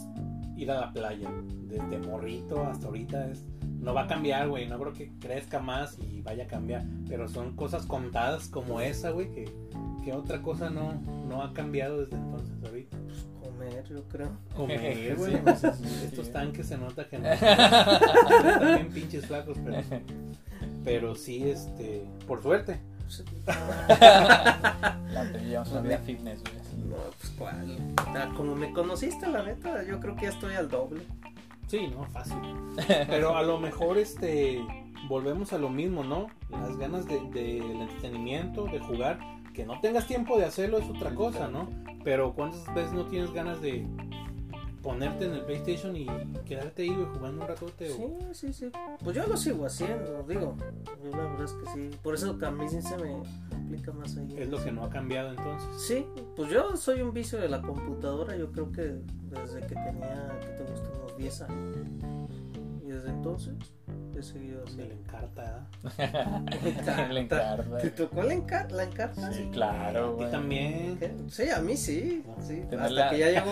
ir 0.57 0.71
a 0.71 0.81
la 0.81 0.93
playa. 0.93 1.31
Desde 1.67 1.99
morrito 1.99 2.63
hasta 2.65 2.87
ahorita 2.87 3.29
es. 3.29 3.45
No 3.81 3.93
va 3.93 4.03
a 4.03 4.07
cambiar, 4.07 4.49
güey. 4.49 4.67
No 4.69 4.79
creo 4.79 4.93
que 4.93 5.13
crezca 5.19 5.59
más 5.59 5.99
y 5.99 6.23
vaya 6.23 6.45
a 6.45 6.47
cambiar. 6.47 6.85
Pero 7.09 7.29
son 7.29 7.55
cosas 7.55 7.85
contadas 7.85 8.49
como 8.49 8.81
esa, 8.81 9.11
güey, 9.11 9.31
que, 9.31 9.53
que 10.05 10.13
otra 10.13 10.41
cosa 10.41 10.71
no, 10.71 10.95
no 11.29 11.43
ha 11.43 11.53
cambiado 11.53 12.01
desde 12.01 12.17
entonces 12.17 12.55
ahorita. 12.65 12.97
comer, 13.43 13.85
yo 13.89 14.09
creo. 14.09 14.31
Comer, 14.55 15.17
güey. 15.19 15.33
Sí, 15.33 15.39
pues, 15.43 15.61
sí. 15.61 16.05
estos 16.05 16.31
tanques 16.31 16.67
se 16.67 16.79
nota 16.79 17.09
que 17.09 17.19
no. 17.19 17.29
También 18.59 18.89
pinches 18.89 19.27
flacos, 19.27 19.59
pero. 19.63 19.83
Pero 20.85 21.15
sí, 21.15 21.51
este. 21.51 22.07
Por 22.27 22.43
suerte. 22.43 22.81
La 23.47 25.25
llevamos 25.41 25.71
una 25.73 25.81
vida 25.83 25.99
fitness, 25.99 26.41
güey. 26.43 26.55
no, 26.89 26.97
pues 27.19 27.31
cuál. 27.39 28.35
Como 28.37 28.55
me 28.55 28.73
conociste, 28.73 29.27
la 29.29 29.43
neta, 29.43 29.83
yo 29.85 30.01
creo 30.01 30.15
que 30.17 30.23
ya 30.23 30.29
estoy 30.31 30.55
al 30.55 30.69
doble. 30.69 31.03
Sí, 31.67 31.89
no, 31.89 32.05
fácil. 32.07 32.37
Pero 33.09 33.37
a 33.37 33.43
lo 33.43 33.59
mejor 33.59 33.99
este 33.99 34.61
volvemos 35.09 35.53
a 35.53 35.59
lo 35.59 35.69
mismo, 35.69 36.05
¿no? 36.05 36.29
Las 36.51 36.77
ganas 36.77 37.07
de- 37.07 37.21
del 37.31 37.81
entretenimiento, 37.81 38.67
de 38.67 38.79
jugar, 38.79 39.19
que 39.55 39.67
no 39.67 39.81
tengas 39.81 40.07
tiempo 40.07 40.39
de 40.39 40.45
hacerlo 40.45 40.79
es 40.79 40.89
otra 40.89 41.15
cosa, 41.15 41.49
¿no? 41.49 41.69
Pero 42.05 42.35
cuántas 42.35 42.65
veces 42.75 42.93
no 42.93 43.07
tienes 43.07 43.33
ganas 43.33 43.61
de 43.61 43.87
ponerte 44.83 45.27
en 45.27 45.35
el 45.35 45.43
PlayStation 45.45 45.97
y 45.97 46.07
quedarte 46.45 46.83
ahí 46.83 47.07
jugando 47.15 47.43
un 47.43 47.49
ratote 47.49 47.91
o- 47.91 47.95
Sí, 47.97 48.07
sí, 48.33 48.53
sí. 48.53 48.71
Pues 49.03 49.17
yo 49.17 49.27
lo 49.27 49.37
sigo 49.37 49.65
haciendo, 49.67 50.25
digo. 50.29 50.57
Yo 51.05 51.11
la 51.11 51.25
verdad 51.25 51.45
es 51.45 51.53
que 51.53 51.67
sí. 51.91 51.97
Por 52.03 52.15
eso 52.15 52.37
sí 52.69 52.83
se 52.83 52.97
me 52.99 53.23
complica 53.51 53.93
más 53.93 54.17
ahí. 54.17 54.29
es 54.37 54.49
lo 54.49 54.63
que 54.63 54.73
no 54.73 54.85
ha 54.85 54.91
cambiado 54.91 55.31
entonces. 55.31 55.69
Sí, 55.83 56.07
pues 56.37 56.51
yo 56.51 56.77
soy 56.77 57.01
un 57.03 57.13
vicio 57.13 57.39
de 57.41 57.49
la 57.49 57.63
computadora, 57.63 58.37
yo 58.37 58.51
creo 58.53 58.71
que 58.73 58.83
desde 59.31 59.61
que 59.61 59.75
tenía, 59.75 60.39
que 60.41 60.49
te 60.49 60.65
gusta, 60.71 60.89
unos 60.99 61.17
10 61.17 61.41
años. 61.43 61.77
Y 62.85 62.89
desde 62.89 63.11
entonces 63.11 63.55
he 64.23 64.29
he 64.31 64.33
seguido 64.33 64.63
así. 64.65 64.77
Se 64.77 64.85
le 64.85 64.95
encarta, 64.95 65.67
encarta. 67.19 67.79
¿Te 67.79 67.91
tocó 67.91 68.23
la, 68.23 68.35
encar 68.35 68.73
la 68.73 68.85
encarta? 68.85 69.33
Sí, 69.33 69.49
claro, 69.53 70.07
A 70.07 70.11
ti 70.11 70.17
güey. 70.17 70.31
también. 70.31 70.97
¿Qué? 70.99 71.13
Sí, 71.31 71.51
a 71.51 71.61
mí 71.61 71.77
sí. 71.77 72.23
sí. 72.47 72.63
Tener 72.71 72.81
Hasta 72.87 72.91
la- 72.95 73.11
que 73.11 73.19
ya 73.19 73.31
llegó. 73.31 73.51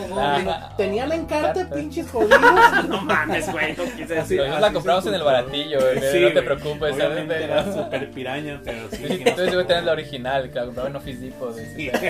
Tenía 0.77 1.07
la 1.07 1.15
encarta, 1.17 1.61
Encarta. 1.61 1.75
pinches 1.77 2.11
jodidos. 2.11 2.41
No 2.89 3.03
mames, 3.03 3.50
güey, 3.53 3.77
no 3.77 3.85
quise 3.85 4.19
Así- 4.19 4.37
Nosotros 4.37 4.49
así 4.53 4.61
la 4.62 4.73
compramos 4.73 5.07
en 5.07 5.15
el 5.15 5.23
baratillo, 5.23 5.79
güey. 5.81 6.00
Sí, 6.12 6.21
no 6.21 6.33
te 6.33 6.43
preocupes, 6.43 6.95
Obviamente 6.95 7.45
era 7.45 7.73
super 7.73 8.11
piraña, 8.11 8.61
pero 8.65 8.89
sí. 8.91 8.97
sí 8.97 9.05
Entonces 9.19 9.47
yo 9.53 9.59
tocó. 9.59 9.67
tenés 9.67 9.85
la 9.85 9.93
original, 9.93 10.49
que 10.50 10.55
la 10.59 10.65
compraba 10.67 10.89
en 10.89 10.97
Office 10.97 11.19
Depot. 11.21 11.55
Sí. 11.57 11.91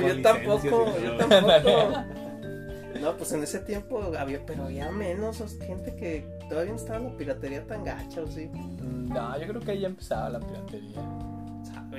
Yo 0.00 0.22
tampoco, 0.22 0.92
y 1.00 1.04
yo 1.06 1.16
tampoco. 1.16 2.04
No, 3.00 3.16
pues 3.16 3.32
en 3.32 3.42
ese 3.42 3.60
tiempo 3.60 4.12
había, 4.18 4.40
pero 4.46 4.64
había 4.64 4.90
menos 4.90 5.38
gente 5.66 5.94
que 5.96 6.26
todavía 6.50 6.72
no 6.72 6.78
estaba 6.78 6.98
la 6.98 7.16
piratería 7.16 7.66
tan 7.66 7.84
gacha, 7.84 8.20
o 8.20 8.26
sí. 8.26 8.50
Mm, 8.52 9.08
No, 9.08 9.38
yo 9.40 9.46
creo 9.46 9.60
que 9.60 9.70
ahí 9.70 9.80
ya 9.80 9.86
empezaba 9.88 10.28
la 10.30 10.40
piratería. 10.40 11.00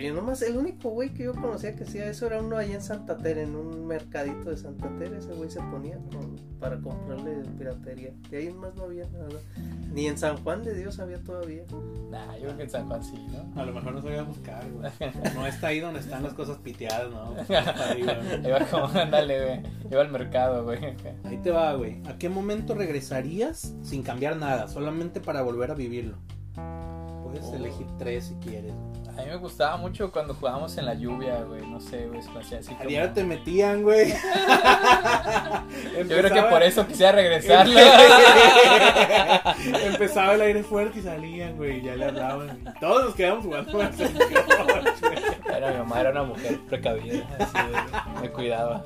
Oye, 0.02 0.12
nomás 0.12 0.42
el 0.42 0.58
único 0.58 0.90
güey 0.90 1.14
que 1.14 1.26
yo 1.26 1.34
conocía 1.36 1.76
que 1.76 1.84
hacía 1.84 2.08
eso 2.08 2.26
era 2.26 2.42
uno 2.42 2.58
allá 2.58 2.74
en 2.74 2.82
Santa 2.82 3.18
Tere, 3.18 3.44
en 3.44 3.56
un 3.56 3.86
mercadito 3.86 4.50
de 4.50 4.58
Santa 4.58 4.90
Tere. 4.98 5.20
Ese 5.20 5.32
güey 5.34 5.48
se 5.52 5.60
ponía 5.62 5.98
con- 6.12 6.36
para 6.60 6.80
comprarle 6.80 7.44
piratería. 7.56 8.12
De 8.32 8.38
ahí 8.38 8.52
más 8.52 8.74
no 8.74 8.86
había 8.86 9.06
nada. 9.10 9.28
Ni 9.94 10.08
en 10.08 10.18
San 10.18 10.38
Juan 10.38 10.64
de 10.64 10.74
Dios 10.74 11.00
había 11.00 11.20
todavía. 11.24 11.64
Nah, 12.10 12.36
yo 12.38 12.46
creo 12.46 12.58
que 12.58 12.64
en 12.64 12.70
San 12.72 12.88
Juan 12.88 13.04
sí, 13.04 13.14
¿no? 13.32 13.62
A 13.62 13.64
lo 13.64 13.74
mejor 13.74 13.94
no 13.94 14.02
sabía 14.02 14.24
buscar, 14.24 14.66
güey. 14.72 14.92
No 15.36 15.46
está 15.46 15.68
ahí 15.68 15.80
donde 15.80 16.00
están 16.00 16.24
las 16.24 16.34
cosas 16.34 16.58
piteadas, 16.58 17.12
¿no? 17.12 17.38
Está 17.40 17.90
ahí, 17.92 18.02
güey. 18.02 18.48
Iba 18.48 18.60
como, 18.72 18.86
ándale, 18.88 19.46
güey. 19.46 19.62
Iba 19.92 20.02
al 20.02 20.12
mercado, 20.12 20.64
güey. 20.64 20.80
Ahí 21.26 21.38
te 21.44 21.52
va, 21.52 21.76
güey. 21.76 22.02
¿A 22.08 22.18
qué 22.18 22.28
momento 22.28 22.74
regresarías 22.74 23.76
sin 23.84 24.02
cambiar 24.02 24.36
nada? 24.38 24.68
Solamente 24.68 25.22
para 25.22 25.44
volver 25.44 25.70
a 25.70 25.76
vivirlo. 25.76 26.18
Puedes 27.24 27.46
Oh. 27.46 27.56
elegir 27.56 27.86
tres 28.00 28.26
si 28.26 28.34
quieres. 28.36 28.74
A 29.18 29.22
mí 29.22 29.28
me 29.30 29.36
gustaba 29.36 29.78
mucho 29.78 30.12
cuando 30.12 30.34
jugábamos 30.34 30.78
en 30.78 30.86
la 30.86 30.94
lluvia, 30.94 31.42
güey. 31.44 31.66
No 31.68 31.80
sé, 31.80 32.08
güey. 32.08 32.22
Se 32.44 32.58
así 32.58 32.76
A 32.80 32.84
diario 32.86 33.12
te 33.12 33.24
metían, 33.24 33.84
güey. 33.84 34.12
Yo 35.98 36.08
creo 36.08 36.32
que 36.32 36.42
por 36.44 36.64
eso 36.64 36.88
quisiera 36.88 37.12
regresarlo. 37.12 37.80
Empezaba 39.86 40.34
el 40.36 40.42
aire 40.42 40.64
fuerte 40.64 41.00
y 41.00 41.02
salían, 41.04 41.58
güey. 41.58 41.80
y 41.80 41.84
Ya 41.84 41.96
le 41.96 42.06
hablaban. 42.06 42.62
y 42.76 42.80
todos 42.80 43.06
nos 43.06 43.16
quedamos 43.16 43.46
jugando 43.46 43.72
con 43.72 43.82
el. 43.82 43.92
Era 45.56 45.72
mi 45.72 45.78
mamá, 45.80 46.00
era 46.00 46.12
una 46.12 46.24
mujer 46.24 46.60
precavida. 46.70 47.24
Así, 47.38 47.58
me 48.22 48.30
cuidaba. 48.32 48.86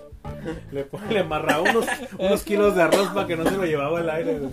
Le, 0.71 0.87
le 1.09 1.19
amarraba 1.19 1.61
unos, 1.61 1.85
unos 2.17 2.43
kilos 2.43 2.75
de 2.75 2.81
arroz 2.81 3.09
para 3.09 3.27
que 3.27 3.35
no 3.37 3.45
se 3.45 3.55
lo 3.55 3.65
llevaba 3.65 3.99
al 3.99 4.09
aire, 4.09 4.39
güey. 4.39 4.51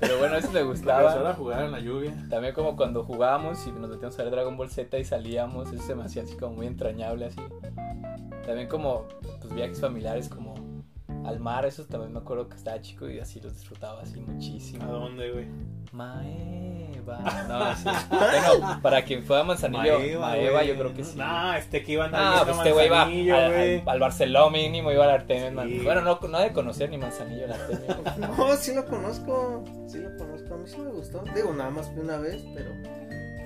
Pero 0.00 0.18
bueno, 0.18 0.36
eso 0.36 0.50
me 0.50 0.60
Empezó 0.60 0.88
a 0.88 0.92
gustaba. 1.12 1.34
jugar 1.34 1.64
en 1.64 1.72
la 1.72 1.80
lluvia. 1.80 2.14
También 2.30 2.54
como 2.54 2.74
cuando 2.74 3.04
jugábamos 3.04 3.66
y 3.66 3.72
nos 3.72 3.90
metíamos 3.90 4.18
a 4.18 4.22
ver 4.22 4.32
Dragon 4.32 4.56
Ball 4.56 4.70
Z 4.70 4.98
y 4.98 5.04
salíamos, 5.04 5.70
eso 5.72 5.82
se 5.82 5.94
me 5.94 6.04
hacía 6.04 6.22
así 6.22 6.34
como 6.36 6.56
muy 6.56 6.66
entrañable 6.66 7.26
así. 7.26 7.40
También 8.46 8.66
como 8.68 9.06
pues 9.40 9.54
viajes 9.54 9.80
familiares 9.80 10.28
como 10.28 10.49
al 11.30 11.40
mar, 11.40 11.64
esos 11.64 11.86
también 11.88 12.12
me 12.12 12.18
acuerdo 12.18 12.48
que 12.48 12.56
estaba 12.56 12.80
chico 12.80 13.08
y 13.08 13.18
así 13.18 13.40
los 13.40 13.54
disfrutaba 13.54 14.02
así 14.02 14.18
¿A 14.20 14.30
muchísimo. 14.30 14.84
dónde, 14.92 15.30
güey? 15.32 15.46
Maeva. 15.92 17.18
No, 17.48 17.74
sí. 17.76 17.88
Bueno, 18.10 18.78
para 18.82 19.02
quien 19.02 19.24
fue 19.24 19.40
a 19.40 19.42
Manzanillo, 19.44 19.98
Maeva, 20.20 20.36
güey. 20.36 20.68
yo 20.68 20.74
creo 20.76 20.94
que 20.94 21.02
sí. 21.04 21.16
No, 21.18 21.54
este 21.54 21.82
que 21.82 21.92
iba 21.92 22.04
a 22.06 22.10
Ah, 22.12 22.42
pues 22.44 22.56
este 22.58 22.72
güey 22.72 22.86
iba 22.86 23.02
al, 23.02 23.30
al, 23.30 23.82
al 23.86 24.00
Barcelona 24.00 24.50
mínimo, 24.50 24.92
iba 24.92 25.04
al 25.04 25.10
Artemio. 25.10 25.50
man. 25.52 25.68
Sí. 25.68 25.80
Bueno, 25.82 26.02
no, 26.02 26.18
no 26.28 26.38
de 26.38 26.52
conocer 26.52 26.90
ni 26.90 26.98
Manzanillo, 26.98 27.46
el 27.46 27.52
Artemio. 27.52 27.96
No, 28.36 28.56
sí 28.56 28.74
lo 28.74 28.84
conozco. 28.86 29.64
Sí 29.88 29.98
lo 29.98 30.16
conozco. 30.16 30.54
A 30.54 30.58
mí 30.58 30.64
sí 30.66 30.78
me 30.78 30.90
gustó. 30.90 31.24
Digo, 31.34 31.52
nada 31.54 31.70
más 31.70 31.88
que 31.88 32.00
una 32.00 32.18
vez, 32.18 32.44
pero. 32.54 32.70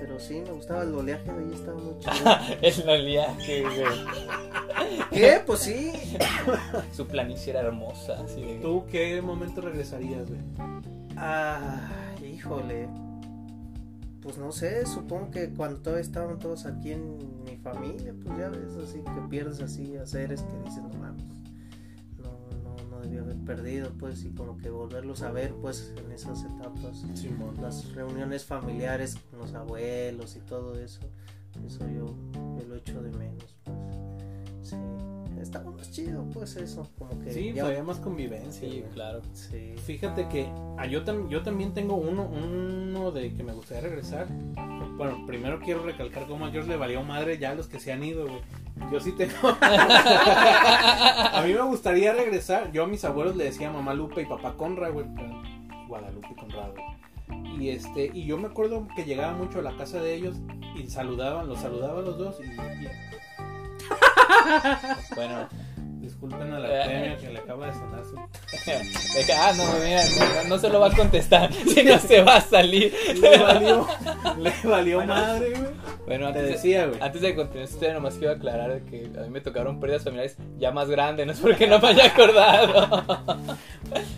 Pero 0.05 0.19
sí, 0.19 0.39
me 0.45 0.51
gustaba 0.51 0.83
el 0.83 0.93
oleaje 0.93 1.33
de 1.33 1.39
ahí, 1.39 1.51
estaba 1.51 1.79
muy 1.79 1.97
chido. 1.97 2.13
El 2.61 2.89
oleaje, 2.89 3.63
güey. 3.63 5.09
¿Qué? 5.11 5.41
Pues 5.43 5.61
sí. 5.61 5.93
Su 6.91 7.07
planicie 7.07 7.53
era 7.53 7.61
hermosa, 7.61 8.21
así 8.23 8.41
de... 8.41 8.59
¿Tú 8.59 8.85
qué 8.91 9.19
momento 9.23 9.61
regresarías, 9.61 10.29
güey? 10.29 10.41
Ah, 11.17 11.89
híjole. 12.23 12.87
Pues 14.21 14.37
no 14.37 14.51
sé, 14.51 14.85
supongo 14.85 15.31
que 15.31 15.49
cuando 15.49 15.79
todavía 15.79 16.03
estaban 16.03 16.37
todos 16.37 16.67
aquí 16.67 16.91
en 16.91 17.17
mi 17.43 17.57
familia, 17.57 18.13
pues 18.23 18.37
ya 18.37 18.49
ves 18.49 18.77
así 18.87 18.99
que 18.99 19.21
pierdes 19.27 19.59
así 19.59 19.97
a 19.97 20.05
seres 20.05 20.43
que 20.43 20.69
dices, 20.69 20.83
no 20.83 20.99
mames, 20.99 21.25
debía 23.05 23.21
haber 23.21 23.37
perdido, 23.37 23.91
pues, 23.97 24.23
y 24.23 24.31
como 24.31 24.57
que 24.57 24.69
volverlos 24.69 25.21
a 25.21 25.31
ver, 25.31 25.53
pues, 25.61 25.93
en 25.97 26.11
esas 26.11 26.43
etapas. 26.43 27.05
Las 27.61 27.93
reuniones 27.93 28.45
familiares 28.45 29.15
con 29.29 29.39
los 29.39 29.53
abuelos 29.53 30.35
y 30.35 30.39
todo 30.39 30.77
eso, 30.79 31.01
eso 31.65 31.79
yo, 31.87 32.15
yo 32.59 32.67
lo 32.67 32.75
echo 32.75 33.01
de 33.01 33.11
menos, 33.11 33.55
pues. 33.63 33.77
Sí, 34.63 34.75
estaba 35.45 35.71
más 35.71 35.91
chido, 35.91 36.25
pues, 36.33 36.55
eso, 36.57 36.89
como 36.97 37.19
que 37.21 37.31
Sí, 37.33 37.53
ya- 37.53 37.65
había 37.65 37.83
más 37.83 37.97
convivencia. 37.99 38.51
Sí, 38.69 38.79
güey. 38.81 38.91
claro. 38.93 39.21
sí. 39.33 39.75
Fíjate 39.85 40.27
que 40.27 40.47
ah, 40.77 40.85
yo, 40.85 41.03
tam- 41.05 41.29
yo 41.29 41.41
también 41.43 41.73
tengo 41.73 41.95
uno, 41.95 42.23
uno 42.23 43.11
de 43.11 43.33
que 43.33 43.43
me 43.43 43.53
gustaría 43.53 43.81
regresar. 43.83 44.27
Bueno, 44.97 45.25
primero 45.27 45.59
quiero 45.59 45.83
recalcar 45.83 46.25
cómo 46.27 46.45
a 46.45 46.51
George 46.51 46.69
le 46.69 46.77
valió 46.77 47.03
madre 47.03 47.37
ya 47.37 47.51
a 47.51 47.55
los 47.55 47.67
que 47.67 47.79
se 47.79 47.91
han 47.91 48.03
ido, 48.03 48.27
güey. 48.27 48.39
Yo 48.91 48.99
sí 48.99 49.11
tengo. 49.13 49.33
a 49.61 51.41
mí 51.45 51.53
me 51.53 51.61
gustaría 51.61 52.13
regresar. 52.13 52.71
Yo 52.71 52.83
a 52.83 52.87
mis 52.87 53.03
abuelos 53.05 53.35
le 53.35 53.45
decía 53.45 53.71
mamá 53.71 53.93
Lupe 53.93 54.21
y 54.21 54.25
papá 54.25 54.53
Conrad, 54.55 54.91
güey. 54.93 55.05
Guadalupe 55.87 56.27
y 56.31 56.35
Conrad, 56.35 56.71
güey. 56.71 56.85
Y 57.59 57.69
este, 57.69 58.11
y 58.13 58.25
yo 58.25 58.37
me 58.37 58.47
acuerdo 58.47 58.87
que 58.95 59.03
llegaba 59.05 59.33
mucho 59.33 59.59
a 59.59 59.61
la 59.61 59.75
casa 59.77 60.01
de 60.01 60.13
ellos 60.15 60.35
y 60.75 60.87
saludaban, 60.87 61.47
los 61.47 61.59
saludaba 61.59 61.99
a 61.99 62.03
los 62.03 62.17
dos 62.17 62.35
y, 62.41 62.43
y- 62.47 62.87
Bueno, 65.15 65.47
disculpen 65.99 66.53
a 66.53 66.59
la 66.59 66.83
Artemio 66.83 67.17
que 67.17 67.29
le 67.31 67.39
acaba 67.39 67.67
de 67.67 67.73
sonar 67.73 68.03
su 68.05 68.15
ah, 69.37 69.53
no, 69.57 69.63
mira, 69.83 70.03
no, 70.43 70.49
no 70.49 70.57
se 70.59 70.69
lo 70.69 70.79
va 70.79 70.87
a 70.87 70.91
contestar, 70.91 71.51
si 71.67 71.83
no 71.83 71.97
se 71.99 72.21
va 72.21 72.37
a 72.37 72.41
salir. 72.41 72.93
le 73.19 73.37
valió, 73.37 73.87
le 74.39 74.53
valió 74.69 74.97
Bueno, 74.97 75.13
madre, 75.13 75.49
güey. 75.51 75.85
Bueno, 76.05 76.25
Te 76.25 76.27
antes 76.39 76.43
de, 76.43 76.49
decía, 76.51 76.85
güey. 76.85 76.99
antes 77.01 77.21
de 77.21 77.35
continuar 77.35 77.67
historia, 77.67 77.93
nomás 77.95 78.15
quiero 78.15 78.33
aclarar 78.33 78.81
que 78.81 79.09
a 79.17 79.21
mí 79.23 79.29
me 79.29 79.41
tocaron 79.41 79.79
pérdidas 79.79 80.03
familiares 80.03 80.37
ya 80.59 80.71
más 80.71 80.87
grandes, 80.89 81.25
no 81.25 81.31
es 81.33 81.39
porque 81.39 81.65
no 81.67 81.79
me 81.79 81.87
haya 81.89 82.05
acordado. 82.05 83.35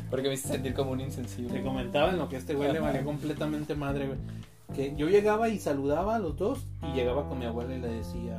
Porque 0.09 0.29
me 0.29 0.35
hice 0.35 0.47
sentir 0.47 0.73
como 0.73 0.91
un 0.91 0.99
Te 0.99 1.03
insensible. 1.03 1.61
comentaba 1.61 2.09
en 2.11 2.17
lo 2.17 2.29
que 2.29 2.37
este 2.37 2.53
güey 2.55 2.71
le 2.71 2.79
valió 2.79 3.03
completamente 3.03 3.75
madre, 3.75 4.07
güey. 4.07 4.17
Que 4.73 4.95
yo 4.95 5.09
llegaba 5.09 5.49
y 5.49 5.59
saludaba 5.59 6.15
a 6.15 6.19
los 6.19 6.37
dos 6.37 6.65
y 6.81 6.93
llegaba 6.95 7.27
con 7.27 7.37
mi 7.39 7.45
abuela 7.45 7.75
y 7.75 7.79
le 7.79 7.89
decía, 7.89 8.37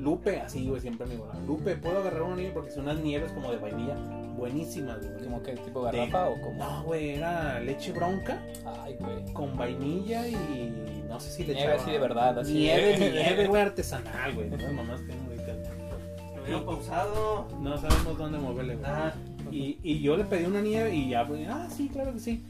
Lupe, 0.00 0.40
así, 0.40 0.66
güey, 0.68 0.80
siempre 0.80 1.06
me 1.06 1.14
abuela, 1.14 1.34
Lupe, 1.46 1.76
¿puedo 1.76 1.98
agarrar 1.98 2.22
una 2.22 2.36
nieve? 2.36 2.52
Porque 2.54 2.70
son 2.70 2.84
unas 2.84 2.98
nieves 3.00 3.30
como 3.32 3.50
de 3.50 3.58
vainilla 3.58 3.94
buenísimas, 4.36 4.98
güey. 5.06 5.24
¿Como 5.24 5.42
que 5.42 5.52
tipo 5.56 5.82
garrafa 5.82 6.28
o 6.30 6.40
como? 6.40 6.58
No, 6.64 6.82
güey, 6.84 7.10
era 7.10 7.60
leche 7.60 7.92
bronca 7.92 8.42
Ay, 8.82 8.96
güey. 8.98 9.32
con 9.34 9.56
vainilla 9.56 10.26
y 10.26 11.04
no 11.08 11.20
sé 11.20 11.30
si 11.30 11.44
le 11.44 11.54
Nieve 11.54 11.72
echaba- 11.74 11.82
así 11.82 11.90
de 11.92 11.98
verdad, 11.98 12.38
así. 12.38 12.52
Nieve, 12.54 12.96
nieve, 13.12 13.46
güey, 13.46 13.62
artesanal, 13.62 14.34
güey. 14.34 14.48
No, 14.50 14.72
mamás 14.72 15.00
que 15.02 15.14
no. 15.14 15.30
Lo 16.36 16.42
veo 16.44 16.64
pausado. 16.64 17.46
no 17.60 17.76
sabemos 17.78 18.16
dónde 18.16 18.38
moverle, 18.38 18.76
güey. 18.76 18.90
Ah, 18.90 19.12
Y, 19.52 19.78
y 19.82 20.00
yo 20.00 20.16
le 20.16 20.24
pedí 20.24 20.44
una 20.46 20.60
nieve 20.62 20.94
y 20.94 21.10
ya, 21.10 21.26
pues, 21.26 21.46
ah, 21.48 21.68
sí, 21.70 21.88
claro 21.92 22.12
que 22.14 22.20
sí. 22.20 22.42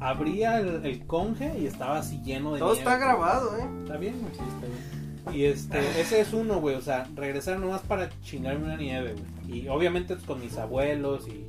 Abría 0.00 0.58
el, 0.58 0.84
el 0.86 1.06
conge 1.06 1.58
y 1.58 1.66
estaba 1.66 1.98
así 1.98 2.20
lleno 2.22 2.54
de 2.54 2.58
todo 2.60 2.74
nieve. 2.74 2.90
está 2.90 2.96
grabado, 3.04 3.56
¿eh? 3.58 3.68
Está 3.82 3.96
bien, 3.96 4.18
güey, 4.20 4.34
sí, 4.34 4.40
está 4.54 4.66
bien. 4.66 5.03
Y 5.32 5.44
este, 5.44 5.78
ese 6.00 6.20
es 6.20 6.32
uno, 6.32 6.60
güey, 6.60 6.76
o 6.76 6.80
sea, 6.82 7.08
regresar 7.14 7.58
nomás 7.58 7.80
para 7.82 8.10
chingarme 8.22 8.64
una 8.64 8.76
nieve, 8.76 9.14
güey. 9.14 9.60
Y 9.62 9.68
obviamente 9.68 10.14
pues, 10.14 10.26
con 10.26 10.40
mis 10.40 10.56
abuelos 10.58 11.26
y, 11.28 11.46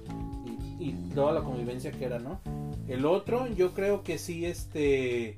y, 0.80 0.90
y 0.90 0.92
toda 1.14 1.34
la 1.34 1.42
convivencia 1.42 1.92
que 1.92 2.06
era, 2.06 2.20
¿no? 2.20 2.40
El 2.88 3.06
otro, 3.06 3.48
yo 3.48 3.74
creo 3.74 4.04
que 4.04 4.18
sí, 4.18 4.46
este, 4.46 5.36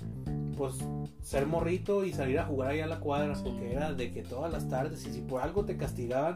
pues 0.57 0.75
ser 1.21 1.45
morrito 1.47 2.05
y 2.05 2.13
salir 2.13 2.39
a 2.39 2.45
jugar 2.45 2.69
ahí 2.71 2.79
a 2.81 2.87
la 2.87 2.99
cuadra, 2.99 3.33
porque 3.43 3.73
era 3.73 3.93
de 3.93 4.11
que 4.11 4.21
todas 4.21 4.51
las 4.51 4.67
tardes, 4.69 5.05
y 5.05 5.13
si 5.13 5.21
por 5.21 5.41
algo 5.41 5.65
te 5.65 5.75
castigaban, 5.77 6.35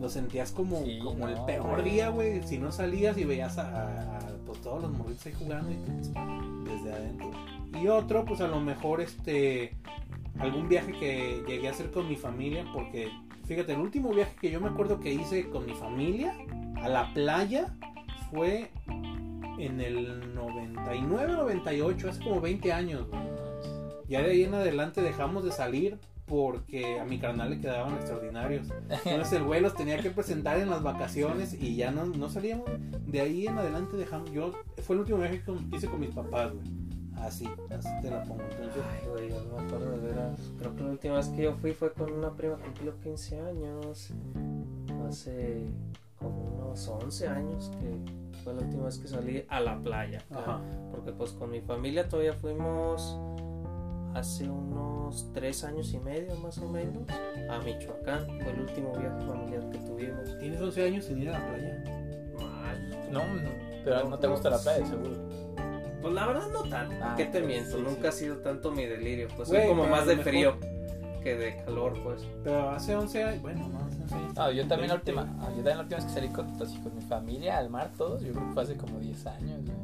lo 0.00 0.08
sentías 0.08 0.50
como, 0.52 0.82
Sí, 0.84 0.98
como 1.02 1.28
el 1.28 1.34
no, 1.34 1.46
peor 1.46 1.80
güey. 1.82 1.90
día, 1.90 2.08
güey. 2.08 2.42
Si 2.46 2.56
no 2.58 2.72
salías 2.72 3.18
y 3.18 3.24
veías 3.24 3.58
a, 3.58 3.68
a- 3.70 4.16
a, 4.18 4.20
pues, 4.46 4.60
todos 4.62 4.82
los 4.82 4.92
morritos 4.92 5.26
ahí 5.26 5.34
jugando 5.38 5.70
y 5.72 5.74
pues, 5.76 6.10
desde 6.64 6.92
adentro. 6.94 7.30
Y 7.82 7.86
otro, 7.88 8.24
pues 8.24 8.40
a 8.40 8.48
lo 8.48 8.60
mejor 8.60 9.00
este 9.02 9.76
algún 10.40 10.68
viaje 10.68 10.92
que 10.92 11.42
llegué 11.46 11.68
a 11.68 11.70
hacer 11.70 11.90
con 11.90 12.08
mi 12.08 12.16
familia, 12.16 12.64
porque 12.72 13.10
fíjate, 13.46 13.72
el 13.72 13.80
último 13.80 14.12
viaje 14.12 14.34
que 14.40 14.50
yo 14.50 14.60
me 14.60 14.68
acuerdo 14.68 15.00
que 15.00 15.12
hice 15.12 15.48
con 15.50 15.66
mi 15.66 15.74
familia 15.74 16.36
a 16.82 16.88
la 16.88 17.12
playa 17.12 17.74
fue 18.30 18.70
en 19.58 19.80
el 19.80 20.34
99, 20.34 21.32
98, 21.34 22.08
hace 22.08 22.22
como 22.22 22.40
20 22.40 22.72
años. 22.72 23.06
Ya 24.08 24.22
de 24.22 24.30
ahí 24.30 24.44
en 24.44 24.54
adelante 24.54 25.02
dejamos 25.02 25.44
de 25.44 25.52
salir 25.52 25.98
porque 26.26 27.00
a 27.00 27.04
mi 27.04 27.18
carnal 27.18 27.50
le 27.50 27.60
quedaban 27.60 27.94
extraordinarios. 27.94 28.68
Entonces 29.04 29.34
el 29.34 29.44
güey 29.44 29.60
los 29.60 29.74
tenía 29.74 29.98
que 29.98 30.10
presentar 30.10 30.58
en 30.58 30.70
las 30.70 30.82
vacaciones 30.82 31.54
y 31.60 31.76
ya 31.76 31.90
no, 31.90 32.06
no 32.06 32.28
salíamos. 32.30 32.70
De 33.06 33.20
ahí 33.20 33.46
en 33.46 33.58
adelante 33.58 33.96
dejamos. 33.96 34.30
Yo 34.30 34.52
fue 34.82 34.94
el 34.94 35.00
último 35.00 35.18
viaje 35.18 35.42
que 35.42 35.76
hice 35.76 35.88
con 35.88 36.00
mis 36.00 36.10
papás, 36.10 36.52
güey. 36.52 36.79
Así, 37.20 37.48
así 37.70 37.88
te 38.02 38.10
la 38.10 38.22
pongo. 38.24 38.42
Entonces, 38.42 38.82
Ay, 38.90 39.08
güey, 39.08 39.28
yo 39.30 39.40
no 39.44 39.56
me 39.58 39.66
acuerdo 39.66 39.90
de 39.92 39.98
veras. 39.98 40.40
Creo 40.58 40.74
que 40.74 40.82
la 40.82 40.90
última 40.90 41.14
vez 41.16 41.28
que 41.28 41.42
yo 41.42 41.54
fui 41.54 41.72
fue 41.72 41.92
con 41.92 42.12
una 42.12 42.30
prima 42.34 42.56
que 42.56 42.64
cumplió 42.64 42.98
15 43.00 43.40
años. 43.40 44.10
Hace 45.06 45.64
como 46.18 46.44
unos 46.44 46.86
11 46.88 47.28
años 47.28 47.70
que 47.80 48.38
fue 48.42 48.54
la 48.54 48.62
última 48.62 48.84
vez 48.84 48.98
que 48.98 49.08
salí 49.08 49.44
a 49.48 49.60
la 49.60 49.78
playa. 49.82 50.22
Ajá. 50.30 50.60
Porque 50.90 51.12
pues 51.12 51.32
con 51.32 51.50
mi 51.50 51.60
familia 51.60 52.08
todavía 52.08 52.32
fuimos 52.34 53.18
hace 54.14 54.48
unos 54.48 55.30
3 55.34 55.64
años 55.64 55.92
y 55.92 55.98
medio 55.98 56.34
más 56.36 56.58
o 56.58 56.68
menos 56.68 57.04
a 57.48 57.58
Michoacán. 57.60 58.26
Fue 58.40 58.52
el 58.52 58.60
último 58.62 58.92
viaje 58.92 59.26
familiar 59.26 59.70
que 59.70 59.78
tuvimos. 59.78 60.38
tienes 60.38 60.60
11 60.60 60.84
años 60.86 61.04
sin 61.04 61.22
ir 61.22 61.30
a 61.30 61.38
la 61.38 61.46
playa. 61.48 61.84
Ay, 62.64 63.08
No, 63.10 63.20
no, 63.34 63.50
pero 63.84 64.08
no 64.08 64.18
te 64.18 64.26
gusta 64.26 64.50
la 64.50 64.58
playa, 64.58 64.86
seguro. 64.86 65.29
Pues 66.00 66.14
la 66.14 66.26
verdad 66.26 66.48
no 66.52 66.62
tanto. 66.64 66.94
Ah, 67.02 67.14
¿Qué 67.16 67.26
te 67.26 67.40
miento? 67.40 67.76
sí, 67.76 67.82
Nunca 67.82 68.02
sí. 68.02 68.06
ha 68.08 68.12
sido 68.12 68.36
tanto 68.38 68.70
mi 68.72 68.84
delirio. 68.86 69.28
Pues 69.36 69.48
Güey, 69.48 69.60
soy 69.62 69.68
como 69.70 69.86
más 69.86 70.06
de 70.06 70.16
frío 70.18 70.56
que 71.22 71.34
de 71.36 71.56
calor, 71.64 71.92
pues. 72.02 72.22
Pero 72.42 72.70
hace 72.70 72.96
11 72.96 73.24
años, 73.24 73.42
bueno, 73.42 73.68
no, 73.68 73.78
hace 73.86 74.00
11 74.02 74.14
años. 74.14 74.34
No, 74.34 74.50
yo 74.52 74.66
también 74.68 74.88
la 74.88 74.94
20. 74.96 75.10
última, 75.12 75.22
ah, 75.40 75.48
yo 75.50 75.56
también 75.56 75.76
la 75.76 75.82
última 75.82 75.96
vez 75.98 76.04
que 76.06 76.12
salí 76.12 76.28
con, 76.28 76.62
así, 76.62 76.78
con 76.78 76.94
mi 76.96 77.02
familia 77.02 77.58
al 77.58 77.68
mar 77.68 77.90
todos, 77.98 78.22
yo 78.22 78.32
creo 78.32 78.46
que 78.48 78.52
fue 78.54 78.62
hace 78.62 78.76
como 78.76 78.98
10 78.98 79.26
años. 79.26 79.60
güey. 79.66 79.76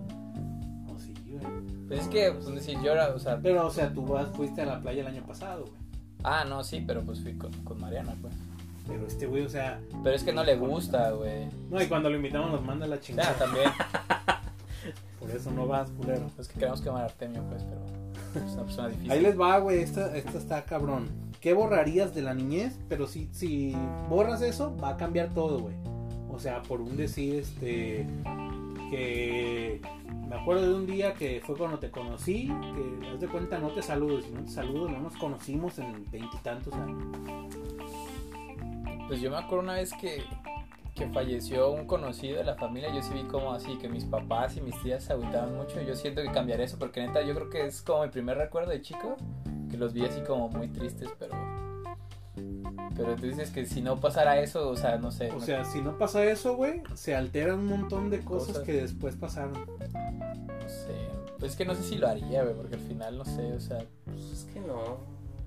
No, 0.87 0.99
sí, 0.99 1.15
güey. 1.27 1.87
Pues 1.89 2.01
es 2.01 2.09
que, 2.09 2.33
pues 2.33 2.55
decir, 2.55 2.79
yo 2.83 2.93
era, 2.93 3.09
o 3.15 3.19
sea, 3.19 3.39
Pero, 3.43 3.67
o 3.67 3.71
sea, 3.71 3.93
tú 3.93 4.07
vas, 4.07 4.29
fuiste 4.31 4.63
a 4.63 4.67
la 4.67 4.81
playa 4.81 5.03
el 5.03 5.09
año 5.09 5.23
pasado, 5.27 5.65
güey. 5.67 5.77
ah, 6.25 6.45
no, 6.49 6.65
sí, 6.65 6.83
pero 6.87 7.03
pues 7.03 7.21
fui 7.21 7.37
con, 7.37 7.53
con 7.65 7.79
Mariana, 7.81 8.15
pues. 8.23 8.33
Pero 8.89 9.07
este 9.07 9.27
güey, 9.27 9.45
o 9.45 9.49
sea, 9.51 9.79
Pero 10.03 10.17
es 10.17 10.23
que 10.23 10.33
no 10.33 10.43
le 10.45 10.57
gusta, 10.57 11.11
güey. 11.11 11.49
no, 11.69 11.83
y 11.83 11.87
cuando 11.87 12.09
lo 12.09 12.17
invitamos 12.17 12.51
nos 12.53 12.63
manda 12.65 12.87
la 12.87 12.97
O 12.97 12.99
sea, 12.99 13.07
chingada. 13.07 13.33
también, 13.35 13.69
Por 15.27 15.37
eso 15.37 15.51
no 15.51 15.67
vas, 15.67 15.91
culero. 15.91 16.31
es 16.39 16.49
que 16.49 16.59
queremos 16.59 16.81
quemar 16.81 17.03
a 17.03 17.05
Artemio, 17.07 17.43
pues, 17.49 17.65
pero 17.65 18.45
es 18.45 18.53
una 18.53 18.63
persona 18.63 18.89
difícil. 18.89 19.11
Ahí 19.11 19.21
les 19.21 19.39
va, 19.39 19.59
güey, 19.59 19.81
esta, 19.81 20.17
esta 20.17 20.39
está 20.39 20.65
cabrón. 20.65 21.09
¿Qué 21.41 21.53
borrarías 21.53 22.15
de 22.15 22.23
la 22.23 22.35
niñez? 22.35 22.79
Pero 22.89 23.07
si, 23.07 23.29
si 23.33 23.75
borras 24.09 24.41
eso, 24.43 24.77
va 24.83 24.91
a 24.91 24.97
cambiar 24.97 25.35
todo, 25.35 25.61
güey. 25.61 25.75
O 26.31 26.39
sea, 26.39 26.63
por 26.63 26.81
un 26.81 26.97
decir, 26.97 27.37
este, 27.37 28.07
que 28.91 29.81
me 30.29 30.37
acuerdo 30.37 30.69
de 30.69 30.75
un 30.75 30.87
día 30.87 31.15
que 31.15 31.41
fue 31.45 31.57
cuando 31.57 31.79
te 31.79 31.91
conocí, 31.91 32.47
que 32.49 33.09
haz 33.09 33.21
de 33.21 33.29
cuenta 33.29 33.59
no 33.59 33.69
te 33.71 33.83
saludo, 33.83 34.21
si 34.21 34.31
no 34.31 34.43
te 34.43 34.51
saludo 34.51 34.89
no 34.89 35.01
nos 35.01 35.17
conocimos 35.17 35.79
en 35.79 36.05
veintitantos 36.11 36.75
años. 36.75 37.03
Pues 39.09 39.21
yo 39.21 39.31
me 39.31 39.37
acuerdo 39.37 39.63
una 39.63 39.75
vez 39.75 39.93
que, 40.01 40.23
que 40.97 41.07
falleció 41.11 41.71
un 41.71 41.87
conocido 41.87 42.39
de 42.39 42.45
la 42.45 42.55
familia, 42.57 42.93
yo 42.93 43.03
sí 43.03 43.13
vi 43.15 43.23
como 43.25 43.53
así, 43.53 43.77
que 43.77 43.89
mis 43.89 44.05
papás 44.05 44.57
y 44.57 44.61
mis 44.63 44.81
tías 44.83 45.05
se 45.05 45.13
agüitaban 45.13 45.55
mucho. 45.55 45.81
y 45.81 45.87
Yo 45.87 45.95
siento 45.95 46.23
que 46.23 46.33
cambiaría 46.33 46.65
eso, 46.65 46.79
porque 46.79 47.07
neta, 47.07 47.23
yo 47.23 47.35
creo 47.35 47.51
que 47.51 47.67
es 47.67 47.83
como 47.83 48.03
mi 48.03 48.09
primer 48.09 48.39
recuerdo 48.39 48.71
de 48.71 48.81
chico, 48.81 49.17
que 49.71 49.77
los 49.77 49.93
vi 49.93 50.05
así 50.07 50.21
como 50.23 50.49
muy 50.49 50.69
tristes, 50.69 51.11
pero. 51.19 51.35
Pero 52.97 53.15
tú 53.17 53.27
dices 53.27 53.51
que 53.51 53.67
si 53.67 53.83
no 53.83 54.01
pasara 54.01 54.41
eso, 54.41 54.69
o 54.71 54.77
sea, 54.77 54.97
no 54.97 55.11
sé. 55.11 55.31
O 55.31 55.35
me- 55.39 55.41
sea, 55.45 55.65
si 55.65 55.83
no 55.83 55.99
pasa 55.99 56.25
eso, 56.25 56.57
güey, 56.57 56.83
se 56.95 57.15
alteran 57.15 57.59
un 57.59 57.67
montón 57.67 58.09
de 58.11 58.21
cosas, 58.21 58.49
Cosas. 58.49 58.63
que 58.65 58.73
después 58.73 59.17
pasaron. 59.17 59.53
no 59.53 60.69
sé. 60.69 60.95
Pues 61.39 61.53
es 61.53 61.59
que 61.59 61.67
no 61.67 61.75
sé 61.75 61.83
si 61.83 61.97
lo 61.97 62.09
haría, 62.09 62.43
güey, 62.43 62.55
porque 62.55 62.77
al 62.77 62.81
final, 62.81 63.19
no 63.19 63.25
sé, 63.27 63.53
o 63.53 63.61
sea. 63.61 63.79
Pues 64.07 64.23
es 64.33 64.45
que 64.53 64.61
no. 64.61 64.97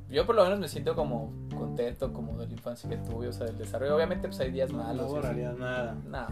Yo 0.10 0.26
por 0.26 0.36
lo 0.36 0.44
menos 0.44 0.60
me 0.60 0.68
siento 0.68 0.96
como 0.96 1.32
contento, 1.56 2.12
como 2.12 2.38
de 2.38 2.48
la 2.48 2.54
infancia 2.54 2.90
que 2.90 2.98
tuve, 2.98 3.28
o 3.28 3.34
sea, 3.34 3.46
del 3.46 3.58
desarrollo. 3.58 3.96
Obviamente, 3.96 4.28
pues 4.28 4.40
hay 4.40 4.52
días 4.52 4.72
malos. 4.72 4.96
no 4.96 5.04
así. 5.04 5.14
borrarías 5.14 5.58
nada. 5.58 5.96
No, 6.08 6.28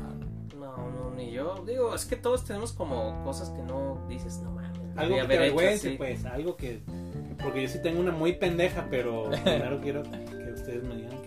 No, 0.58 0.90
no, 0.90 1.12
ni 1.16 1.32
yo. 1.32 1.64
Digo, 1.66 1.94
es 1.94 2.06
que 2.06 2.16
todos 2.16 2.44
tenemos 2.44 2.74
como 2.74 3.24
cosas 3.24 3.50
que 3.52 3.62
no 3.62 4.04
dices, 4.10 4.40
no 4.42 4.52
mames. 4.52 4.78
Algo 4.96 5.16
que 5.16 5.38
te 5.38 5.98
pues, 5.98 6.26
algo 6.26 6.56
que... 6.56 6.82
Porque 7.44 7.62
yo 7.62 7.68
sí 7.68 7.80
tengo 7.84 8.00
una 8.00 8.12
muy 8.12 8.34
pendeja, 8.34 8.88
pero 8.90 9.30
primero 9.44 9.80
quiero 9.80 10.02
que 10.02 10.52
ustedes 10.54 10.84
me 10.84 10.96
digan 10.96 11.22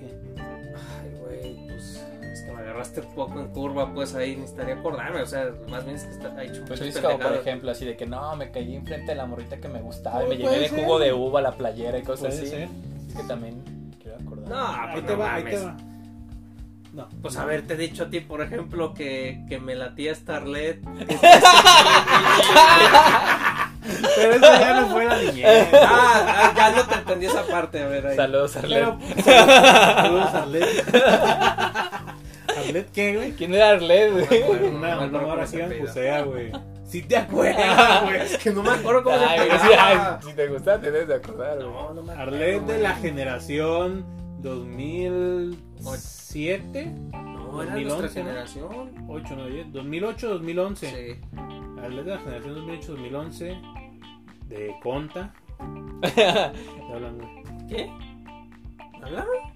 agarraste 2.71 3.01
un 3.01 3.15
poco 3.15 3.41
en 3.41 3.49
curva, 3.49 3.93
pues 3.93 4.15
ahí 4.15 4.37
necesitaría 4.37 4.75
acordarme. 4.77 5.23
O 5.23 5.27
sea, 5.27 5.51
más 5.69 5.85
bien 5.85 5.97
es 5.97 6.05
que 6.05 6.11
está, 6.13 6.29
ha 6.37 6.45
hecho 6.45 6.65
Pues 6.67 6.81
muchas 6.81 6.97
es 6.97 7.03
como, 7.03 7.19
por 7.19 7.33
ejemplo, 7.35 7.71
así 7.71 7.85
de 7.85 7.97
que 7.97 8.07
no, 8.07 8.37
me 8.37 8.51
caí 8.51 8.75
enfrente 8.77 9.13
de 9.13 9.17
la 9.17 9.27
morrita 9.27 9.57
que 9.59 9.69
me 9.69 9.81
gustaba 9.81 10.23
y 10.23 10.27
Pues 10.27 10.39
me 10.39 10.45
llené 10.45 10.59
de 10.61 10.69
jugo 10.69 10.99
de 10.99 11.13
uva 11.13 11.41
a 11.41 11.43
la 11.43 11.53
playera 11.53 11.99
y 11.99 12.03
cosas 12.03 12.35
así. 12.35 12.47
ser. 12.47 12.69
Es 13.09 13.15
que 13.17 13.23
también 13.25 13.63
quiero 14.01 14.17
acordar. 14.19 14.49
No, 14.49 14.67
Ahí 14.67 14.93
pues 14.95 15.07
te 15.07 15.13
no 15.13 15.19
va, 15.19 15.35
ahí 15.35 15.45
te 15.45 15.51
mames. 15.59 15.67
va. 15.67 15.77
No, 16.93 17.09
Pues 17.23 17.35
no. 17.37 17.41
haberte 17.43 17.77
dicho 17.77 18.03
a 18.05 18.11
ti, 18.11 18.19
por 18.21 18.41
ejemplo, 18.43 18.95
que, 18.95 19.45
que 19.49 19.61
me 19.61 19.75
latía 19.77 20.13
Starlet. 20.15 20.81
Pero 24.17 24.33
eso 24.35 24.41
ya 24.61 24.81
no 24.81 24.87
fue 24.89 25.05
la 25.05 25.17
niñez. 25.23 25.69
ah, 25.73 26.25
ah, 26.27 26.53
ya 26.57 26.71
no 26.73 26.85
te 26.87 26.95
entendí 26.97 27.27
esa 27.27 27.43
parte, 27.47 27.81
a 27.83 27.87
ver 27.87 28.07
ahí. 28.09 28.17
Saludos, 28.17 28.57
Arlet. 28.57 28.85
Pero, 29.25 29.35
saludos, 29.95 30.35
Arlet. 30.35 30.85
¿Arlet 32.71 32.91
qué, 32.93 33.17
güey? 33.17 33.33
¿Quién 33.33 33.55
era 33.55 33.71
Arlet, 33.71 34.13
güey? 34.13 34.43
Una, 34.69 35.01
una 35.01 35.21
cómo 35.21 35.33
así. 35.35 35.59
Pusea, 35.81 36.23
güey. 36.23 36.53
Si 36.85 37.03
te 37.03 37.17
acuerdas, 37.17 38.03
güey. 38.05 38.21
Es 38.23 38.39
que 38.39 38.51
no 38.51 38.63
me 38.63 38.71
acuerdo 38.71 39.03
cómo 39.05 39.19
se 39.19 39.25
ay, 39.25 39.49
si 40.23 40.33
te 40.33 40.47
gusta, 40.49 40.81
te 40.81 40.91
debes 40.91 41.09
de 41.09 41.15
acordar, 41.15 41.57
güey. 41.59 41.69
No, 41.71 41.93
no 41.95 42.03
me 42.03 42.13
acuerdo. 42.13 42.37
Arlet 42.37 42.63
de 42.63 42.79
la 42.79 42.95
generación 42.95 44.05
2007, 44.41 46.87
No, 47.13 47.63
era 47.63 47.75
2011, 47.75 47.85
nuestra 47.85 48.09
generación. 48.23 48.93
8, 49.09 49.37
no, 49.37 49.47
10, 49.47 49.73
2008, 49.73 50.29
2011. 50.31 50.91
Sí. 50.91 51.21
Arlet 51.83 52.05
de 52.05 52.11
la 52.11 52.19
generación 52.19 52.55
2008, 52.55 52.93
2011 52.93 53.59
de 54.49 54.75
Conta. 54.83 55.33
¿Qué? 57.69 57.91
¿Hablaron? 59.03 59.50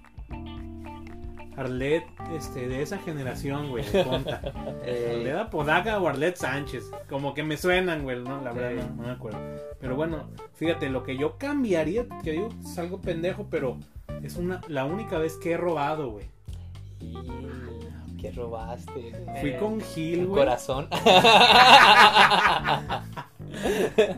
Arlet, 1.57 2.03
este, 2.33 2.67
de 2.67 2.81
esa 2.81 2.97
generación, 2.99 3.69
güey, 3.69 3.85
de 3.85 4.03
Conta. 4.03 4.41
Eh, 4.83 5.13
Arlet 5.17 5.35
Apodaca 5.37 5.99
o 5.99 6.07
Arlet 6.07 6.35
Sánchez. 6.35 6.91
Como 7.09 7.33
que 7.33 7.43
me 7.43 7.57
suenan, 7.57 8.03
güey, 8.03 8.19
no, 8.21 8.41
la 8.41 8.51
verdad 8.51 8.83
no, 8.89 8.95
no 8.95 9.03
me 9.07 9.11
acuerdo. 9.11 9.39
Pero 9.79 9.95
bueno, 9.95 10.27
fíjate, 10.55 10.89
lo 10.89 11.03
que 11.03 11.17
yo 11.17 11.37
cambiaría, 11.37 12.05
que 12.23 12.31
digo, 12.33 12.49
es 12.63 12.77
algo 12.77 12.99
pendejo, 13.01 13.47
pero 13.49 13.77
es 14.23 14.35
una, 14.35 14.61
la 14.67 14.85
única 14.85 15.17
vez 15.17 15.37
que 15.37 15.53
he 15.53 15.57
robado, 15.57 16.09
güey. 16.11 16.25
Y... 16.99 17.15
¿Qué 18.21 18.31
robaste? 18.31 19.11
Fui 19.41 19.49
Eh, 19.51 19.57
con 19.59 19.79
Gil, 19.81 20.25
güey. 20.25 20.39
corazón. 20.39 20.87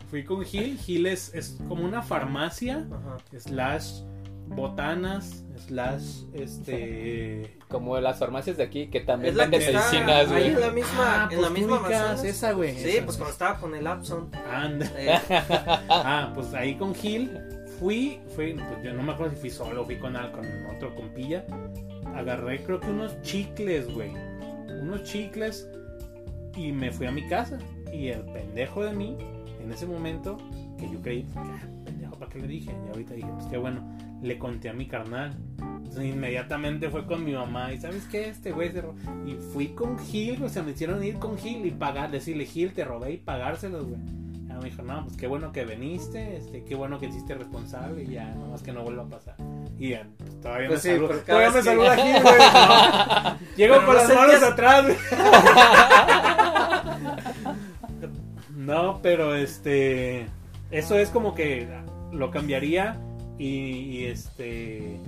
Fui 0.10 0.24
con 0.24 0.44
Gil. 0.46 0.78
Gil 0.78 1.08
es, 1.08 1.34
es 1.34 1.58
como 1.68 1.84
una 1.84 2.02
farmacia, 2.02 2.86
Ajá. 2.92 3.18
slash 3.38 4.02
botanas, 4.48 5.44
slash, 5.68 6.24
este... 6.34 7.58
Como 7.68 8.00
las 8.00 8.20
farmacias 8.20 8.58
de 8.58 8.64
aquí 8.64 8.88
que 8.88 9.02
también 9.02 9.32
Es 9.32 9.38
la 9.38 9.50
que 9.50 9.58
venden 9.58 9.76
está 9.76 9.90
medicinas, 9.92 10.20
ahí 10.20 10.28
güey. 10.28 10.46
en 10.48 10.60
la 10.62 10.70
misma, 10.72 11.04
Ah, 11.26 11.30
en 11.32 11.42
la 11.42 11.48
pues 11.50 11.60
misma 11.60 11.78
tú 11.78 11.84
ubicas 11.84 12.02
Amazonas. 12.02 12.24
esa, 12.26 12.52
güey. 12.54 12.76
Sí, 12.78 12.90
esa. 12.90 13.06
pues 13.06 13.18
cuando 13.18 13.32
estaba 13.34 13.60
con 13.60 13.76
el 13.76 13.88
Apson. 13.88 14.30
Anda. 14.52 14.92
Eh, 14.98 15.20
Ah, 15.90 16.32
pues 16.34 16.54
ahí 16.54 16.76
con 16.76 16.96
Gil 16.96 17.38
fui, 17.80 18.20
fui, 18.36 18.54
pues 18.54 18.84
yo 18.84 18.94
no 18.94 19.04
me 19.04 19.12
acuerdo 19.14 19.34
si 19.36 19.40
fui 19.42 19.50
solo, 19.50 19.84
fui 19.86 19.98
con, 19.98 20.14
con 20.14 20.76
otro 20.76 20.96
compilla. 20.96 21.46
Agarré 22.16 22.64
creo 22.64 22.80
que 22.80 22.88
unos 22.90 23.22
chicles, 23.22 23.94
güey. 23.94 24.12
Unos 24.82 25.04
chicles 25.04 25.70
y 26.56 26.72
me 26.72 26.92
fui 26.92 27.06
a 27.08 27.12
mi 27.12 27.28
casa. 27.28 27.58
Y 27.94 28.08
el 28.08 28.22
pendejo 28.22 28.84
de 28.84 28.94
mí, 28.94 29.18
en 29.62 29.72
ese 29.72 29.86
momento, 29.86 30.38
que 30.80 30.90
yo 30.90 31.02
creí, 31.02 31.28
"Ah, 31.36 31.60
pendejo, 31.84 32.16
¿para 32.16 32.32
qué 32.32 32.40
le 32.40 32.48
dije? 32.48 32.72
Y 32.86 32.90
ahorita 32.90 33.14
dije, 33.14 33.28
pues 33.36 33.46
qué 33.48 33.58
bueno, 33.58 33.82
le 34.22 34.38
conté 34.38 34.70
a 34.70 34.74
mi 34.74 34.88
carnal. 34.88 35.36
Entonces 35.60 36.06
inmediatamente 36.14 36.90
fue 36.90 37.06
con 37.06 37.24
mi 37.24 37.34
mamá 37.34 37.72
y 37.74 37.80
¿sabes 37.80 38.06
qué? 38.12 38.28
Este 38.30 38.52
güey 38.52 38.72
se 38.72 38.82
ro-". 38.82 38.96
Y 39.26 39.36
fui 39.54 39.70
con 39.70 39.98
Gil, 40.00 40.44
o 40.44 40.50
sea, 40.50 40.64
me 40.64 40.72
hicieron 40.72 41.02
ir 41.04 41.18
con 41.20 41.38
Gil 41.38 41.66
y 41.66 41.72
pagar, 41.72 42.12
decirle, 42.12 42.46
Gil, 42.46 42.74
te 42.74 42.84
robé 42.84 43.12
y 43.14 43.18
pagárselos, 43.18 43.88
güey. 43.88 44.00
Ya 44.48 44.56
me 44.56 44.66
dijo, 44.70 44.82
no, 44.82 45.04
pues 45.06 45.16
qué 45.18 45.28
bueno 45.28 45.52
que 45.52 45.66
viniste, 45.66 46.38
este, 46.38 46.64
qué 46.64 46.74
bueno 46.76 47.00
que 47.00 47.06
hiciste 47.08 47.36
responsable 47.36 48.04
y 48.04 48.08
ya, 48.14 48.26
nada 48.34 48.48
más 48.50 48.64
que 48.64 48.72
no 48.74 48.82
vuelva 48.84 49.04
a 49.04 49.08
pasar. 49.08 49.36
Y 49.78 49.90
ya, 49.90 50.08
pues, 50.18 50.40
todavía 50.42 50.68
Pues 50.70 50.82
sí, 50.82 50.90
me 50.90 50.96
saluda, 50.96 51.24
cada 51.26 51.26
todavía 51.26 51.50
me 51.50 51.56
que- 51.56 51.64
saluda 51.64 51.96
Gil, 51.98 52.24
güey. 52.24 52.36
no. 52.38 53.38
Llego 53.58 53.74
Pero 53.76 53.86
con 53.86 53.96
no 53.96 54.02
las 54.02 54.16
manos 54.16 54.44
atrás, 54.44 54.84
güey. 54.86 54.98
No, 58.56 59.00
pero 59.02 59.36
este, 59.36 60.28
eso 60.72 60.98
es 61.00 61.10
como 61.10 61.34
que 61.36 61.68
lo 62.12 62.32
cambiaría 62.32 62.98
y, 63.38 63.46
y, 63.48 64.06
este, 64.06 65.00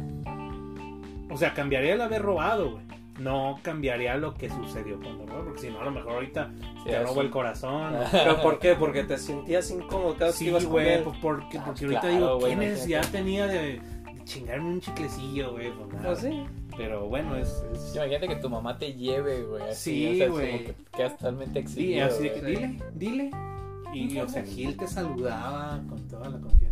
o 1.29 1.37
sea, 1.37 1.53
cambiaría 1.53 1.93
el 1.93 2.01
haber 2.01 2.21
robado, 2.21 2.71
güey. 2.71 2.83
No 3.19 3.59
cambiaría 3.63 4.15
lo 4.15 4.33
que 4.33 4.49
sucedió 4.49 4.97
cuando 5.01 5.25
robó, 5.25 5.43
porque 5.43 5.59
si 5.59 5.69
no, 5.69 5.81
a 5.81 5.83
lo 5.83 5.91
mejor 5.91 6.13
ahorita 6.13 6.51
Sí, 6.85 6.89
te 6.89 7.03
robo 7.03 7.19
el 7.19 7.29
corazón. 7.29 7.91
¿no? 7.93 7.99
¿Pero 8.11 8.41
por 8.41 8.59
qué? 8.59 8.75
Porque 8.75 9.03
te 9.03 9.17
sentías 9.17 9.69
incómodo 9.71 10.13
cada 10.13 10.27
vez 10.27 10.35
que 10.35 10.39
Sí, 10.45 10.47
ibas 10.49 10.63
con 10.63 10.71
güey, 10.71 11.03
pues 11.03 11.17
porque, 11.21 11.57
Ah, 11.57 11.63
porque 11.65 11.83
ahorita 11.83 12.01
claro, 12.01 12.15
digo, 12.15 12.39
¿qué 12.47 12.55
necesidad 12.55 12.99
imagínate. 12.99 13.17
tenía 13.17 13.47
de 13.47 13.81
chingarme 14.23 14.69
un 14.69 14.79
chiclecillo, 14.79 15.51
güey. 15.51 15.69
Pues, 15.73 15.93
nada. 15.95 16.05
Pues 16.07 16.19
sí. 16.19 16.43
Pero 16.77 17.07
bueno, 17.07 17.35
es. 17.35 17.61
es... 17.73 17.93
Imagínate 17.95 18.27
que 18.29 18.35
tu 18.37 18.49
mamá 18.49 18.77
te 18.77 18.93
lleve, 18.93 19.41
güey. 19.43 19.63
así, 19.63 19.91
Sí, 19.91 20.13
o 20.13 20.15
sea, 20.15 20.25
es 20.25 20.31
güey. 20.31 20.51
como 20.51 20.63
que 20.63 20.75
quedas 20.95 21.17
totalmente 21.17 21.53
Sí, 21.53 21.59
exhibido. 21.65 22.05
así 22.05 22.23
de 22.23 22.33
que 22.33 22.41
dile, 22.45 22.77
dile. 22.93 23.31
Y, 23.93 24.17
o 24.19 24.29
sea, 24.29 24.43
Gil 24.43 24.77
te 24.77 24.87
saludaba 24.87 25.81
con 25.89 26.07
toda 26.07 26.29
la 26.29 26.37
confianza. 26.39 26.68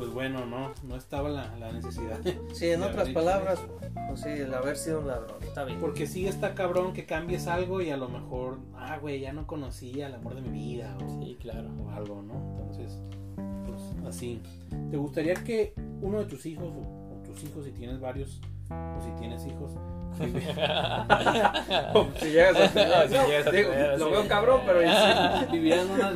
Pues 0.00 0.14
bueno, 0.14 0.46
no, 0.46 0.72
no 0.82 0.96
estaba 0.96 1.28
la, 1.28 1.54
la 1.58 1.72
necesidad. 1.72 2.18
Sí, 2.54 2.70
en 2.70 2.82
otras 2.82 3.10
palabras, 3.10 3.60
pues 4.08 4.20
sí, 4.22 4.30
el 4.30 4.54
haber 4.54 4.78
sido 4.78 5.00
un 5.00 5.08
ladrón. 5.08 5.42
Está 5.42 5.64
bien. 5.64 5.78
Porque 5.78 6.06
sí 6.06 6.26
está 6.26 6.54
cabrón 6.54 6.94
que 6.94 7.04
cambies 7.04 7.46
algo 7.46 7.82
y 7.82 7.90
a 7.90 7.98
lo 7.98 8.08
mejor, 8.08 8.60
ah, 8.74 8.96
güey, 8.98 9.20
ya 9.20 9.34
no 9.34 9.46
conocía 9.46 10.06
el 10.06 10.14
amor 10.14 10.36
de 10.36 10.40
mi 10.40 10.50
vida 10.58 10.96
o, 11.04 11.22
Sí, 11.22 11.36
claro. 11.38 11.68
o 11.84 11.90
algo, 11.90 12.22
¿no? 12.22 12.32
Entonces, 12.32 12.98
pues 13.66 14.06
así. 14.08 14.40
¿Te 14.90 14.96
gustaría 14.96 15.34
que 15.34 15.74
uno 16.00 16.20
de 16.20 16.24
tus 16.24 16.46
hijos, 16.46 16.72
o, 16.74 17.18
o 17.18 17.22
tus 17.22 17.44
hijos 17.44 17.66
si 17.66 17.72
tienes 17.72 18.00
varios, 18.00 18.40
o 18.70 19.02
si 19.02 19.10
tienes 19.20 19.44
hijos, 19.44 19.72
Si 22.20 22.30
llegas 22.30 22.56
a 22.56 22.64
No, 22.74 23.08
si 23.08 23.30
llegas 23.30 23.46
a 23.46 23.50
digo, 23.50 23.70
tener, 23.70 23.98
lo 23.98 24.06
sí. 24.06 24.10
veo 24.12 24.28
cabrón, 24.28 24.60
pero 24.66 24.80
sí. 24.80 25.46
vivieran 25.52 25.90
una, 25.90 26.12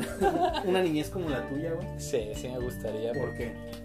una 0.64 0.83
niñez 0.83 1.11
como 1.11 1.28
la 1.30 1.46
tuya, 1.48 1.72
güey? 1.72 1.87
Sí, 1.98 2.30
sí 2.35 2.48
me 2.48 2.59
gustaría. 2.59 3.12
¿Por 3.12 3.22
Porque, 3.28 3.38
qué? 3.52 3.85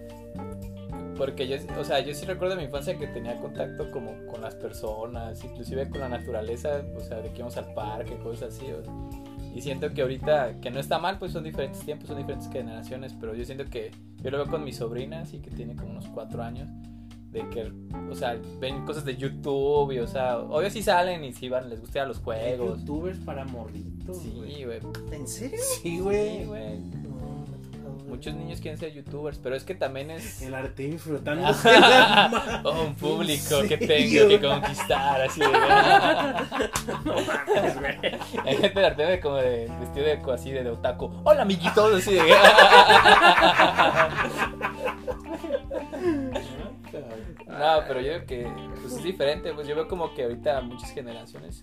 porque 1.16 1.46
yo, 1.48 1.56
o 1.78 1.84
sea, 1.84 2.00
yo 2.00 2.14
sí 2.14 2.24
recuerdo 2.24 2.54
de 2.54 2.60
mi 2.62 2.66
infancia 2.66 2.96
que 2.98 3.06
tenía 3.06 3.36
contacto 3.36 3.90
como 3.90 4.12
con 4.26 4.40
las 4.40 4.54
personas, 4.54 5.42
inclusive 5.44 5.88
con 5.90 6.00
la 6.00 6.08
naturaleza, 6.08 6.82
o 6.96 7.00
sea, 7.00 7.18
de 7.18 7.28
que 7.30 7.36
íbamos 7.36 7.56
al 7.58 7.72
parque, 7.74 8.16
cosas 8.18 8.54
así. 8.56 8.66
o- 8.72 8.82
y 9.54 9.60
siento 9.62 9.92
que 9.92 10.02
ahorita, 10.02 10.60
que 10.62 10.70
no 10.70 10.78
está 10.80 10.98
mal, 11.00 11.18
pues 11.18 11.32
son 11.32 11.42
diferentes 11.44 11.80
tiempos, 11.80 12.06
son 12.08 12.16
diferentes 12.18 12.48
generaciones, 12.50 13.14
pero 13.20 13.34
yo 13.34 13.44
siento 13.44 13.64
que 13.66 13.90
yo 14.22 14.30
lo 14.30 14.38
veo 14.38 14.46
con 14.46 14.62
mi 14.64 14.72
sobrina, 14.72 15.22
así 15.22 15.40
que 15.40 15.50
tiene 15.50 15.74
como 15.74 15.90
unos 15.90 16.06
cuatro 16.08 16.42
años, 16.42 16.68
de 17.30 17.48
que, 17.48 17.72
o 18.10 18.14
sea, 18.14 18.36
ven 18.58 18.84
cosas 18.84 19.04
de 19.04 19.16
YouTube 19.16 19.92
y, 19.92 19.98
o 20.00 20.06
sea, 20.06 20.38
obvio 20.38 20.68
sí 20.70 20.82
salen 20.82 21.22
y 21.24 21.32
sí 21.32 21.48
van, 21.48 21.68
les 21.70 21.80
gusta 21.80 21.98
ir 22.00 22.02
a 22.02 22.06
los 22.06 22.16
Hay 22.18 22.22
juegos. 22.24 22.80
youtubers 22.80 23.18
para 23.20 23.44
morritos, 23.44 24.18
Sí, 24.18 24.64
güey. 24.64 24.80
¿En 25.12 25.28
serio? 25.28 25.58
Sí, 25.60 25.80
Sí, 25.82 25.98
güey. 26.00 26.44
No, 26.44 26.50
ver. 26.52 26.78
Muchos 28.08 28.34
niños 28.34 28.60
quieren 28.60 28.78
ser 28.78 28.92
youtubers, 28.92 29.38
pero 29.38 29.54
es 29.54 29.62
que 29.62 29.76
también 29.76 30.10
es 30.10 30.42
El 30.42 30.52
arte 30.54 30.82
ma- 31.36 32.60
oh, 32.64 32.82
un 32.86 32.94
público 32.96 33.60
¿En 33.60 33.68
que 33.68 33.76
tengo 33.78 34.28
que 34.28 34.40
conquistar, 34.40 35.20
así 35.20 35.38
de... 35.38 35.46
No 37.04 37.14
mames, 37.14 37.78
güey. 37.78 37.96
Hay 38.44 38.56
gente 38.56 38.80
de 38.80 38.86
arte 38.86 39.20
como 39.20 39.36
de 39.36 39.70
vestido 39.78 40.06
de 40.06 40.32
así 40.32 40.50
de, 40.50 40.64
de 40.64 40.70
otaku. 40.70 41.08
Hola 41.22 41.42
amiguitos, 41.42 41.94
así 42.02 42.14
de... 42.14 42.20
No, 47.60 47.84
pero 47.86 48.00
yo 48.00 48.08
creo 48.08 48.26
que 48.26 48.52
pues, 48.80 48.94
es 48.94 49.02
diferente, 49.02 49.52
pues 49.52 49.68
yo 49.68 49.76
veo 49.76 49.86
como 49.86 50.14
que 50.14 50.24
ahorita 50.24 50.60
muchas 50.62 50.90
generaciones 50.92 51.62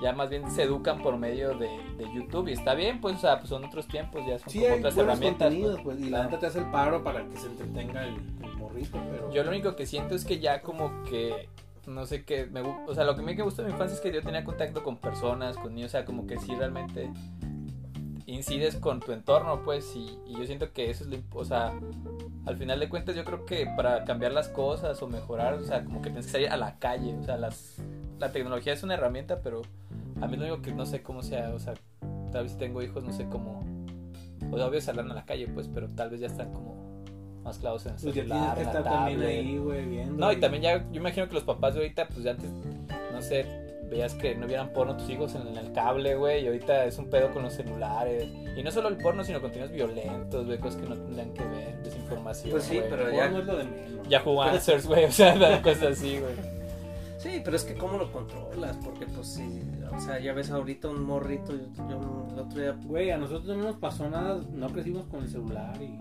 ya 0.00 0.12
más 0.12 0.28
bien 0.28 0.50
se 0.50 0.62
educan 0.62 1.02
por 1.02 1.16
medio 1.16 1.56
de, 1.56 1.68
de 1.96 2.04
YouTube 2.14 2.48
y 2.48 2.52
está 2.52 2.74
bien, 2.74 3.00
pues, 3.00 3.16
o 3.16 3.18
sea, 3.20 3.38
pues 3.38 3.48
son 3.48 3.64
otros 3.64 3.86
tiempos, 3.88 4.22
ya 4.26 4.38
son 4.38 4.50
Sí, 4.50 4.60
como 4.60 4.72
hay 4.72 4.78
otras 4.78 4.96
herramientas. 4.96 5.54
pues. 5.54 5.76
pues, 5.82 6.00
y 6.00 6.10
la 6.10 6.24
neta 6.24 6.38
te 6.38 6.46
hace 6.46 6.58
el 6.58 6.70
paro 6.70 7.02
para 7.02 7.26
que 7.26 7.36
se 7.36 7.46
entretenga 7.46 8.04
el, 8.04 8.14
el 8.42 8.56
morrito, 8.56 8.98
pero... 9.10 9.32
Yo 9.32 9.42
lo 9.42 9.50
único 9.50 9.74
que 9.74 9.86
siento 9.86 10.14
es 10.14 10.24
que 10.24 10.38
ya 10.38 10.60
como 10.60 11.02
que 11.04 11.48
no 11.86 12.04
sé 12.04 12.24
qué 12.24 12.46
me 12.46 12.60
o 12.62 12.94
sea, 12.94 13.04
lo 13.04 13.14
que 13.14 13.22
me 13.22 13.34
gusta 13.36 13.62
de 13.62 13.68
mi 13.68 13.72
infancia 13.72 13.94
es 13.94 14.00
que 14.00 14.12
yo 14.12 14.22
tenía 14.22 14.44
contacto 14.44 14.82
con 14.82 14.96
personas, 14.96 15.56
con 15.56 15.74
niños, 15.74 15.90
o 15.90 15.92
sea, 15.92 16.04
como 16.04 16.26
que 16.26 16.38
sí 16.38 16.54
realmente 16.54 17.10
incides 18.26 18.76
con 18.76 19.00
tu 19.00 19.12
entorno, 19.12 19.62
pues, 19.62 19.94
y, 19.94 20.18
y 20.26 20.36
yo 20.36 20.44
siento 20.46 20.72
que 20.72 20.90
eso 20.90 21.04
es 21.04 21.10
lo, 21.10 21.18
o 21.38 21.44
sea, 21.44 21.72
al 22.44 22.56
final 22.56 22.80
de 22.80 22.88
cuentas 22.88 23.14
yo 23.14 23.24
creo 23.24 23.44
que 23.44 23.66
para 23.76 24.04
cambiar 24.04 24.32
las 24.32 24.48
cosas 24.48 25.00
o 25.02 25.08
mejorar, 25.08 25.54
o 25.54 25.64
sea, 25.64 25.84
como 25.84 26.02
que 26.02 26.10
tienes 26.10 26.26
que 26.26 26.32
salir 26.32 26.48
a 26.50 26.56
la 26.56 26.78
calle, 26.78 27.14
o 27.16 27.22
sea, 27.22 27.36
las 27.36 27.76
la 28.18 28.32
tecnología 28.32 28.72
es 28.72 28.82
una 28.82 28.94
herramienta, 28.94 29.40
pero 29.42 29.62
a 30.20 30.26
mí 30.26 30.36
lo 30.36 30.44
único 30.46 30.62
que 30.62 30.72
no 30.72 30.86
sé 30.86 31.02
cómo 31.02 31.22
sea, 31.22 31.50
o 31.54 31.58
sea, 31.58 31.74
tal 32.32 32.44
vez 32.44 32.52
si 32.52 32.58
tengo 32.58 32.82
hijos 32.82 33.04
no 33.04 33.12
sé 33.12 33.28
cómo 33.28 33.64
o 34.50 34.56
sea, 34.56 34.66
obvio 34.66 34.80
saldrán 34.80 35.10
a 35.10 35.14
la 35.14 35.24
calle, 35.24 35.48
pues, 35.48 35.68
pero 35.72 35.88
tal 35.90 36.10
vez 36.10 36.20
ya 36.20 36.26
están 36.26 36.52
como 36.52 36.76
más 37.42 37.58
clavados 37.58 37.86
en 37.86 37.94
el 37.94 38.00
Pues 38.00 38.14
celular, 38.14 38.56
que 38.56 38.62
la 38.64 38.68
estar 38.70 38.84
también 38.84 39.20
tablet. 39.20 39.38
ahí, 39.38 39.58
güey, 39.58 39.86
viendo. 39.86 40.14
No, 40.16 40.32
y 40.32 40.36
también 40.40 40.62
ya, 40.62 40.78
yo 40.90 41.00
imagino 41.00 41.28
que 41.28 41.34
los 41.34 41.44
papás 41.44 41.74
de 41.74 41.80
ahorita, 41.80 42.08
pues 42.08 42.22
ya 42.22 42.32
antes, 42.32 42.50
no 43.12 43.22
sé, 43.22 43.46
veías 43.88 44.14
que 44.14 44.34
no 44.34 44.46
vieran 44.46 44.72
porno 44.72 44.96
tus 44.96 45.08
hijos 45.10 45.34
en 45.34 45.56
el 45.56 45.72
cable, 45.72 46.14
güey, 46.16 46.44
y 46.44 46.46
ahorita 46.46 46.84
es 46.84 46.98
un 46.98 47.08
pedo 47.08 47.30
con 47.32 47.42
los 47.42 47.52
celulares. 47.52 48.26
Y 48.56 48.62
no 48.62 48.70
solo 48.70 48.88
el 48.88 48.96
porno, 48.96 49.22
sino 49.24 49.40
contenidos 49.40 49.72
violentos, 49.72 50.46
güey, 50.46 50.58
cosas 50.58 50.80
que 50.82 50.88
no 50.88 50.96
tendrían 50.96 51.32
que 51.34 51.44
ver, 51.44 51.82
desinformación. 51.82 52.50
Pues 52.52 52.64
sí, 52.64 52.80
Pero 52.88 53.10
ya- 53.10 53.28
no 53.28 53.38
es 53.40 53.44
lo 53.46 53.56
de 53.56 53.64
menos. 53.64 54.08
Yahoo 54.08 54.42
Answers, 54.42 54.86
güey, 54.86 55.04
o 55.04 55.12
sea, 55.12 55.34
cosas 55.62 55.98
así, 55.98 56.18
güey. 56.18 56.56
Sí, 57.18 57.40
pero 57.44 57.56
es 57.56 57.64
que 57.64 57.74
cómo 57.74 57.98
lo 57.98 58.12
controlas, 58.12 58.76
porque 58.84 59.06
pues 59.06 59.26
sí, 59.26 59.62
o 59.92 60.00
sea, 60.00 60.20
ya 60.20 60.32
ves 60.32 60.50
ahorita 60.50 60.88
un 60.88 61.02
morrito, 61.04 61.52
yo, 61.52 61.88
yo 61.88 62.26
el 62.32 62.38
otro 62.38 62.60
día 62.60 62.76
Güey, 62.84 63.10
a 63.10 63.16
nosotros 63.18 63.56
no 63.56 63.64
nos 63.64 63.76
pasó 63.76 64.08
nada, 64.08 64.40
no 64.52 64.68
crecimos 64.68 65.06
con 65.06 65.22
el 65.22 65.28
celular 65.28 65.74
y 65.82 65.98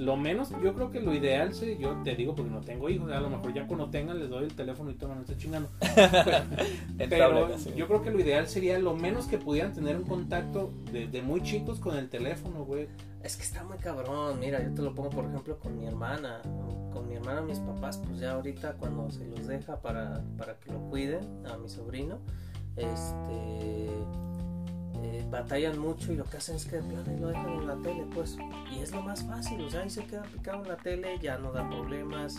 lo 0.00 0.16
menos, 0.16 0.50
yo 0.62 0.72
creo 0.72 0.90
que 0.90 0.98
lo 0.98 1.14
ideal, 1.14 1.52
se, 1.52 1.76
yo 1.76 1.94
te 2.02 2.16
digo 2.16 2.34
porque 2.34 2.50
no 2.50 2.62
tengo 2.62 2.88
hijos, 2.88 3.12
a 3.12 3.20
lo 3.20 3.28
mejor 3.28 3.52
ya 3.52 3.66
cuando 3.66 3.90
tengan 3.90 4.18
les 4.18 4.30
doy 4.30 4.44
el 4.44 4.54
teléfono 4.54 4.90
y 4.90 4.94
todo, 4.94 5.14
no 5.14 5.20
estoy 5.20 5.36
chingando. 5.36 5.68
Pero 6.98 7.54
yo 7.76 7.86
creo 7.86 8.02
que 8.02 8.10
lo 8.10 8.18
ideal 8.18 8.48
sería 8.48 8.78
lo 8.78 8.96
menos 8.96 9.26
que 9.26 9.36
pudieran 9.36 9.74
tener 9.74 9.96
un 9.96 10.04
contacto 10.04 10.72
desde 10.90 11.20
muy 11.20 11.42
chicos 11.42 11.80
con 11.80 11.98
el 11.98 12.08
teléfono, 12.08 12.64
güey. 12.64 12.88
Es 13.22 13.36
que 13.36 13.42
está 13.42 13.62
muy 13.62 13.76
cabrón, 13.76 14.40
mira, 14.40 14.62
yo 14.62 14.72
te 14.72 14.80
lo 14.80 14.94
pongo 14.94 15.10
por 15.10 15.26
ejemplo 15.26 15.58
con 15.58 15.76
mi 15.76 15.84
hermana, 15.84 16.40
con 16.94 17.06
mi 17.06 17.16
hermana, 17.16 17.42
mis 17.42 17.58
papás, 17.58 17.98
pues 17.98 18.20
ya 18.20 18.32
ahorita 18.32 18.76
cuando 18.78 19.10
se 19.10 19.26
los 19.26 19.46
deja 19.46 19.82
para, 19.82 20.24
para 20.38 20.58
que 20.58 20.72
lo 20.72 20.78
cuiden 20.88 21.46
a 21.46 21.58
mi 21.58 21.68
sobrino, 21.68 22.20
este 22.76 23.90
eh, 25.02 25.24
batallan 25.30 25.78
mucho 25.78 26.12
y 26.12 26.16
lo 26.16 26.24
que 26.24 26.36
hacen 26.36 26.56
es 26.56 26.66
que 26.66 26.76
de 26.76 26.82
plano 26.82 27.18
lo 27.18 27.28
dejan 27.28 27.52
en 27.52 27.66
la 27.66 27.76
tele, 27.76 28.06
pues, 28.14 28.36
y 28.70 28.80
es 28.80 28.92
lo 28.92 29.02
más 29.02 29.24
fácil, 29.24 29.60
o 29.62 29.70
sea, 29.70 29.80
ahí 29.80 29.90
se 29.90 30.04
queda 30.04 30.22
picado 30.22 30.62
en 30.62 30.68
la 30.68 30.76
tele, 30.76 31.18
ya 31.20 31.38
no 31.38 31.52
da 31.52 31.68
problemas, 31.68 32.36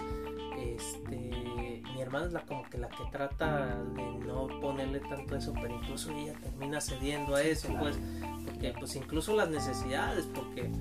este, 0.57 1.81
mi 1.93 2.01
hermana 2.01 2.27
es 2.27 2.33
la 2.33 2.41
como 2.41 2.63
que 2.63 2.77
la 2.77 2.89
que 2.89 3.03
trata 3.11 3.81
de 3.95 4.03
no 4.25 4.47
ponerle 4.59 4.99
tanto 4.99 5.35
eso, 5.35 5.53
pero 5.53 5.73
incluso 5.75 6.11
ella 6.11 6.33
termina 6.39 6.79
cediendo 6.79 7.35
a 7.35 7.41
eso, 7.41 7.67
claro. 7.67 7.83
pues, 7.83 7.99
porque 8.45 8.73
pues 8.77 8.95
incluso 8.95 9.35
las 9.35 9.49
necesidades, 9.49 10.27
porque 10.27 10.71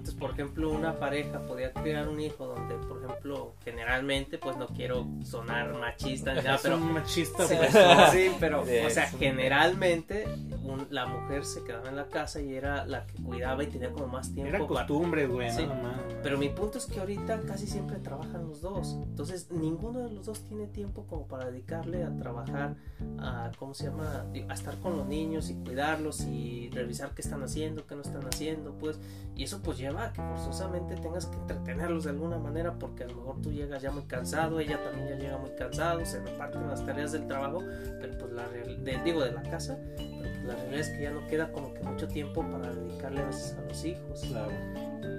antes 0.00 0.14
por 0.14 0.30
ejemplo 0.30 0.70
una 0.70 0.98
pareja 0.98 1.40
podía 1.46 1.74
criar 1.74 2.08
un 2.08 2.18
hijo 2.20 2.46
donde 2.46 2.74
por 2.86 3.04
ejemplo 3.04 3.54
generalmente 3.62 4.38
pues 4.38 4.56
no 4.56 4.66
quiero 4.68 5.06
sonar 5.22 5.74
machista 5.74 6.32
ni 6.32 6.40
nada, 6.42 6.54
es 6.56 6.62
pero 6.62 6.76
un 6.76 6.92
machista, 6.94 7.46
Sí, 7.46 7.54
pues. 7.58 7.70
sí, 8.12 8.30
pero 8.40 8.64
Sí, 8.64 8.78
o 8.86 8.88
sea, 8.90 9.06
generalmente 9.08 10.26
un- 10.64 10.86
la 10.90 11.04
mujer 11.06 11.44
se 11.44 11.62
quedaba 11.64 11.90
en 11.90 11.96
la 11.96 12.06
casa 12.06 12.40
y 12.40 12.54
era 12.54 12.86
la 12.86 13.06
que 13.06 13.22
cuidaba 13.22 13.62
y 13.62 13.66
tenía 13.66 13.90
como 13.92 14.06
más 14.06 14.32
tiempo 14.32 14.54
Era 14.56 14.66
costumbre, 14.66 15.26
güey, 15.26 15.50
Sí, 15.50 15.66
más. 15.66 16.00
Pero 16.22 16.38
mi 16.38 16.48
punto 16.48 16.78
es 16.78 16.86
que 16.86 17.00
ahorita 17.00 17.40
casi 17.46 17.66
siempre 17.66 17.98
trabajan 17.98 18.46
los 18.46 18.60
dos. 18.60 18.96
Entonces, 19.04 19.50
ninguno 19.50 20.00
de 20.00 20.10
los 20.12 20.26
dos 20.26 20.42
tiene 20.44 20.66
tiempo 20.66 21.06
como 21.06 21.26
para 21.26 21.50
dedicarle 21.50 22.04
a 22.04 22.14
trabajar, 22.16 22.76
a, 23.18 23.50
¿cómo 23.58 23.74
se 23.74 23.84
llama? 23.84 24.26
A 24.48 24.54
estar 24.54 24.76
con 24.78 24.96
los 24.96 25.06
niños 25.06 25.48
y 25.50 25.54
cuidarlos 25.54 26.20
y 26.22 26.68
revisar 26.72 27.14
qué 27.14 27.22
están 27.22 27.42
haciendo, 27.42 27.86
qué 27.86 27.94
no 27.96 28.02
están 28.02 28.26
haciendo, 28.26 28.72
pues. 28.74 28.98
Y 29.34 29.44
eso 29.44 29.60
pues 29.62 29.78
lleva 29.78 29.89
a 29.98 30.12
que 30.12 30.20
forzosamente 30.22 30.94
tengas 30.96 31.26
que 31.26 31.36
entretenerlos 31.36 32.04
de 32.04 32.10
alguna 32.10 32.38
manera 32.38 32.78
porque 32.78 33.04
a 33.04 33.06
lo 33.08 33.16
mejor 33.16 33.40
tú 33.40 33.52
llegas 33.52 33.82
ya 33.82 33.90
muy 33.90 34.02
cansado, 34.04 34.60
ella 34.60 34.82
también 34.82 35.08
ya 35.08 35.16
llega 35.16 35.38
muy 35.38 35.50
cansado, 35.50 36.04
se 36.04 36.20
reparten 36.20 36.66
las 36.68 36.84
tareas 36.84 37.12
del 37.12 37.26
trabajo, 37.26 37.62
pero 38.00 38.18
pues 38.18 38.32
la 38.32 38.48
de- 38.48 39.00
digo 39.04 39.22
de 39.22 39.32
la 39.32 39.42
casa, 39.42 39.78
pero 39.96 40.10
pues 40.18 40.44
la 40.44 40.54
realidad 40.54 40.80
es 40.80 40.88
que 40.90 41.02
ya 41.02 41.10
no 41.12 41.26
queda 41.26 41.52
como 41.52 41.72
que 41.74 41.82
mucho 41.82 42.08
tiempo 42.08 42.42
para 42.50 42.72
dedicarle 42.72 43.20
a 43.22 43.26
veces 43.26 43.56
a 43.58 43.62
los 43.62 43.84
hijos 43.84 44.20
Claro. 44.28 44.50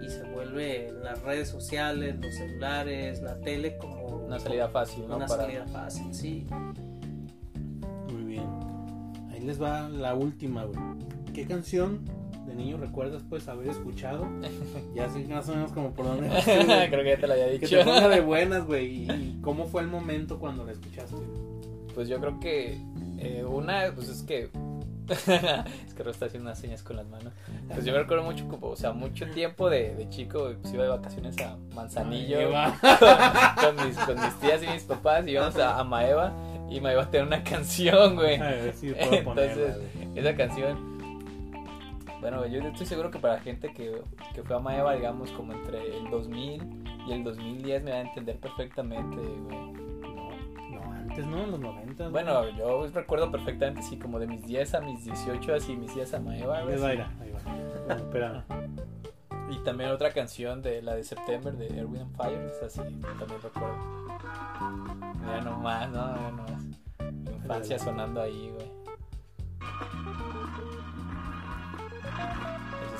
y 0.03 0.09
se 0.09 0.23
vuelve 0.23 0.91
las 1.03 1.21
redes 1.23 1.49
sociales, 1.49 2.15
los 2.19 2.33
celulares, 2.35 3.21
la 3.21 3.39
tele 3.39 3.77
como 3.77 4.01
Una 4.25 4.39
salida 4.39 4.69
fácil, 4.69 5.07
¿no? 5.07 5.17
una 5.17 5.25
Para- 5.27 5.43
salida 5.43 5.65
fácil, 5.67 6.13
sí. 6.13 6.47
Muy 8.11 8.23
bien. 8.23 8.47
Ahí 9.31 9.41
les 9.41 9.61
va 9.61 9.89
la 9.89 10.13
última, 10.15 10.63
güey. 10.65 10.79
¿Qué 11.33 11.45
canción 11.45 12.01
de 12.51 12.55
niño 12.57 12.77
recuerdas 12.77 13.23
pues 13.29 13.47
haber 13.47 13.67
escuchado? 13.69 14.27
Ya 14.95 15.09
sé 15.09 15.19
más 15.27 15.47
o 15.49 15.53
menos 15.55 15.71
como 15.71 15.91
por 15.93 16.05
dónde. 16.05 16.27
Creo 16.45 17.03
que 17.03 17.09
ya 17.09 17.17
te 17.17 17.27
lo 17.27 17.33
había 17.33 17.45
Que 17.47 17.59
dicho. 17.59 17.77
te 17.77 17.83
ponga 17.85 18.09
de 18.09 18.21
buenas, 18.21 18.65
güey. 18.65 18.85
¿Y, 19.05 19.11
y 19.11 19.39
cómo 19.41 19.65
fue 19.65 19.81
el 19.81 19.87
momento 19.87 20.37
cuando 20.39 20.63
la 20.65 20.71
escuchaste? 20.73 21.15
Pues 21.95 22.07
yo 22.07 22.19
creo 22.19 22.39
que 22.39 22.77
eh, 23.19 23.43
una, 23.45 23.91
pues 23.93 24.07
es 24.09 24.23
que 24.23 24.49
es 25.09 25.93
que 25.93 26.03
Ro 26.03 26.11
está 26.11 26.27
haciendo 26.27 26.47
unas 26.47 26.59
señas 26.59 26.83
con 26.83 26.95
las 26.95 27.05
manos. 27.07 27.33
Pues 27.67 27.83
yo 27.83 27.91
me 27.91 27.99
recuerdo 27.99 28.23
mucho, 28.23 28.47
como, 28.47 28.67
o 28.67 28.75
sea, 28.77 28.93
mucho 28.93 29.27
tiempo 29.31 29.69
de, 29.69 29.93
de 29.95 30.07
chico, 30.09 30.53
pues 30.61 30.73
iba 30.73 30.83
de 30.83 30.89
vacaciones 30.89 31.35
a 31.39 31.57
Manzanillo 31.75 32.49
va. 32.51 32.73
con, 33.61 33.87
mis, 33.87 33.97
con 33.97 34.15
mis 34.15 34.33
tías 34.39 34.63
y 34.63 34.67
mis 34.67 34.83
papás, 34.83 35.27
íbamos 35.27 35.55
a, 35.57 35.79
a 35.79 35.83
Maeva 35.83 36.33
y 36.69 36.79
Maeva 36.79 37.09
tenía 37.09 37.27
una 37.27 37.43
canción, 37.43 38.15
güey. 38.15 38.37
Ponerla, 38.37 39.51
Entonces, 39.51 39.77
güey. 40.03 40.17
esa 40.19 40.35
canción, 40.35 40.90
bueno, 42.21 42.45
yo 42.45 42.61
estoy 42.61 42.85
seguro 42.85 43.09
que 43.09 43.17
para 43.17 43.39
gente 43.39 43.73
que, 43.73 43.99
que 44.33 44.43
fue 44.43 44.55
a 44.55 44.59
Maeva, 44.59 44.93
digamos, 44.93 45.31
como 45.31 45.53
entre 45.53 45.97
el 45.97 46.09
2000 46.09 46.83
Y 47.07 47.11
el 47.11 47.23
2010 47.23 47.83
me 47.83 47.91
va 47.91 47.97
a 47.97 48.01
entender 48.01 48.39
perfectamente, 48.39 49.17
güey. 49.17 49.71
No, 50.11 50.29
no, 50.69 50.91
antes, 50.93 51.25
¿no? 51.25 51.43
En 51.43 51.51
los 51.51 51.59
90. 51.59 52.09
Bueno, 52.09 52.47
yo 52.49 52.87
recuerdo 52.93 53.31
perfectamente, 53.31 53.81
sí, 53.81 53.97
como 53.97 54.19
de 54.19 54.27
mis 54.27 54.45
10 54.45 54.75
a 54.75 54.81
mis 54.81 55.03
18, 55.03 55.55
así 55.55 55.75
mis 55.75 55.95
10 55.95 56.13
a 56.13 56.19
Maeva, 56.19 56.59
Ahí 56.59 56.77
va, 56.77 56.89
ahí 56.89 56.97
va. 56.97 57.95
Espérame. 57.95 58.43
Y 59.49 59.57
también 59.63 59.89
otra 59.89 60.13
canción 60.13 60.61
de 60.61 60.81
la 60.81 60.95
de 60.95 61.03
September 61.03 61.53
de 61.53 61.67
Erwin 61.77 62.03
and 62.03 62.15
Fire, 62.15 62.39
esa 62.45 62.69
sí, 62.69 62.79
también 63.19 63.41
recuerdo. 63.41 63.77
Mira 65.19 65.41
nomás, 65.41 65.89
¿no? 65.89 66.13
Mira 66.13 66.31
nomás. 66.31 66.63
Mi 67.11 67.33
infancia 67.33 67.79
sonando 67.79 68.21
ahí, 68.21 68.49
güey. 68.53 68.71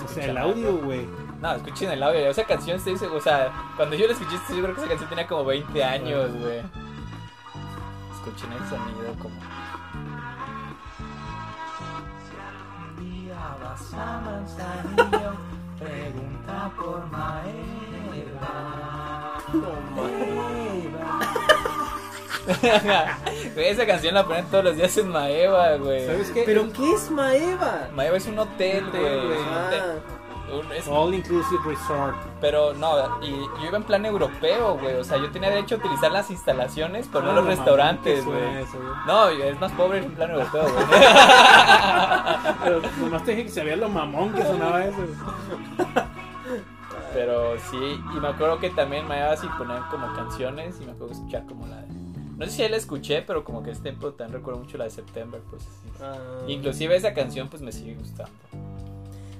O 0.03 0.07
sea, 0.07 0.25
el 0.25 0.37
audio, 0.37 0.77
güey. 0.77 1.07
No, 1.41 1.53
escuchen 1.53 1.91
el 1.91 2.03
audio. 2.03 2.29
Esa 2.29 2.43
canción 2.43 2.79
se 2.79 2.91
dice, 2.91 3.07
o 3.07 3.21
sea, 3.21 3.51
cuando 3.75 3.95
yo 3.95 4.07
la 4.07 4.13
escuché, 4.13 4.35
estoy 4.35 4.55
seguro 4.55 4.73
que 4.73 4.81
esa 4.81 4.89
canción 4.89 5.09
tenía 5.09 5.27
como 5.27 5.45
20 5.45 5.83
años, 5.83 6.31
güey. 6.39 6.61
Escuchen 8.13 8.51
el 8.53 8.69
sonido 8.69 9.13
como. 9.19 9.35
Vas 13.63 13.93
a 13.93 14.21
Manzanillo, 14.21 15.33
pregunta 15.79 16.71
por 16.77 17.05
Maeva. 17.09 17.51
Güey, 19.95 20.90
esa 23.55 23.85
canción 23.85 24.13
la 24.15 24.25
ponen 24.25 24.45
todos 24.45 24.63
los 24.63 24.75
días 24.75 24.95
en 24.97 25.09
Maeva, 25.09 25.75
güey. 25.77 26.05
¿Sabes 26.05 26.31
qué? 26.31 26.43
¿Pero 26.45 26.71
qué 26.73 26.93
es 26.93 27.09
Maeva? 27.11 27.87
Maeva 27.93 28.17
es 28.17 28.27
un 28.27 28.39
hotel, 28.39 28.85
güey. 28.91 29.01
güey. 29.01 29.33
es 29.33 29.45
un 29.47 29.53
hotel. 29.57 29.81
Ah, 29.83 30.75
es- 30.75 30.85
All 30.89 31.13
Inclusive 31.13 31.61
Resort. 31.65 32.15
Pero 32.41 32.73
no, 32.73 33.21
y 33.21 33.29
yo 33.31 33.67
iba 33.67 33.77
en 33.77 33.83
plan 33.83 34.05
europeo, 34.05 34.77
güey. 34.77 34.95
O 34.95 35.03
sea, 35.03 35.15
yo 35.17 35.31
tenía 35.31 35.49
derecho 35.49 35.75
a 35.75 35.77
utilizar 35.77 36.11
las 36.11 36.29
instalaciones, 36.29 37.07
pero 37.09 37.23
no 37.23 37.31
Ah, 37.31 37.35
los 37.35 37.43
lo 37.45 37.49
restaurantes, 37.51 38.25
güey. 38.25 38.37
No, 39.07 39.29
es 39.29 39.59
más 39.61 39.71
pobre 39.73 39.99
en 39.99 40.11
plan 40.11 40.31
europeo, 40.31 40.63
güey. 40.63 40.85
Pero 42.63 42.81
nomás 43.01 43.23
te 43.23 43.31
dije 43.31 43.45
que 43.45 43.49
sabía 43.51 43.75
lo 43.77 43.87
mamón 43.89 44.33
que 44.33 44.43
sonaba 44.43 44.83
eso. 44.83 44.97
Pero 47.13 47.57
sí, 47.69 47.77
y 48.15 48.19
me 48.19 48.27
acuerdo 48.29 48.59
que 48.59 48.69
también 48.69 49.07
me 49.07 49.17
iba 49.19 49.31
así 49.31 49.47
poner 49.57 49.81
como 49.89 50.13
canciones 50.13 50.79
y 50.81 50.85
me 50.85 50.91
acuerdo 50.93 51.13
escuchar 51.13 51.45
como 51.45 51.65
la 51.67 51.77
de... 51.77 51.90
No 52.41 52.47
sé 52.47 52.53
si 52.53 52.61
ya 52.63 52.69
la 52.69 52.77
escuché, 52.77 53.21
pero 53.21 53.43
como 53.43 53.61
que 53.61 53.69
este 53.69 53.83
tiempo 53.83 54.13
también 54.13 54.39
recuerdo 54.39 54.61
mucho 54.61 54.75
la 54.75 54.85
de 54.85 54.89
September, 54.89 55.39
pues. 55.47 55.61
sí. 55.61 55.91
ah. 56.01 56.17
Inclusive 56.47 56.95
esa 56.95 57.13
canción 57.13 57.49
pues 57.49 57.61
me 57.61 57.71
sigue 57.71 57.93
gustando. 57.93 58.33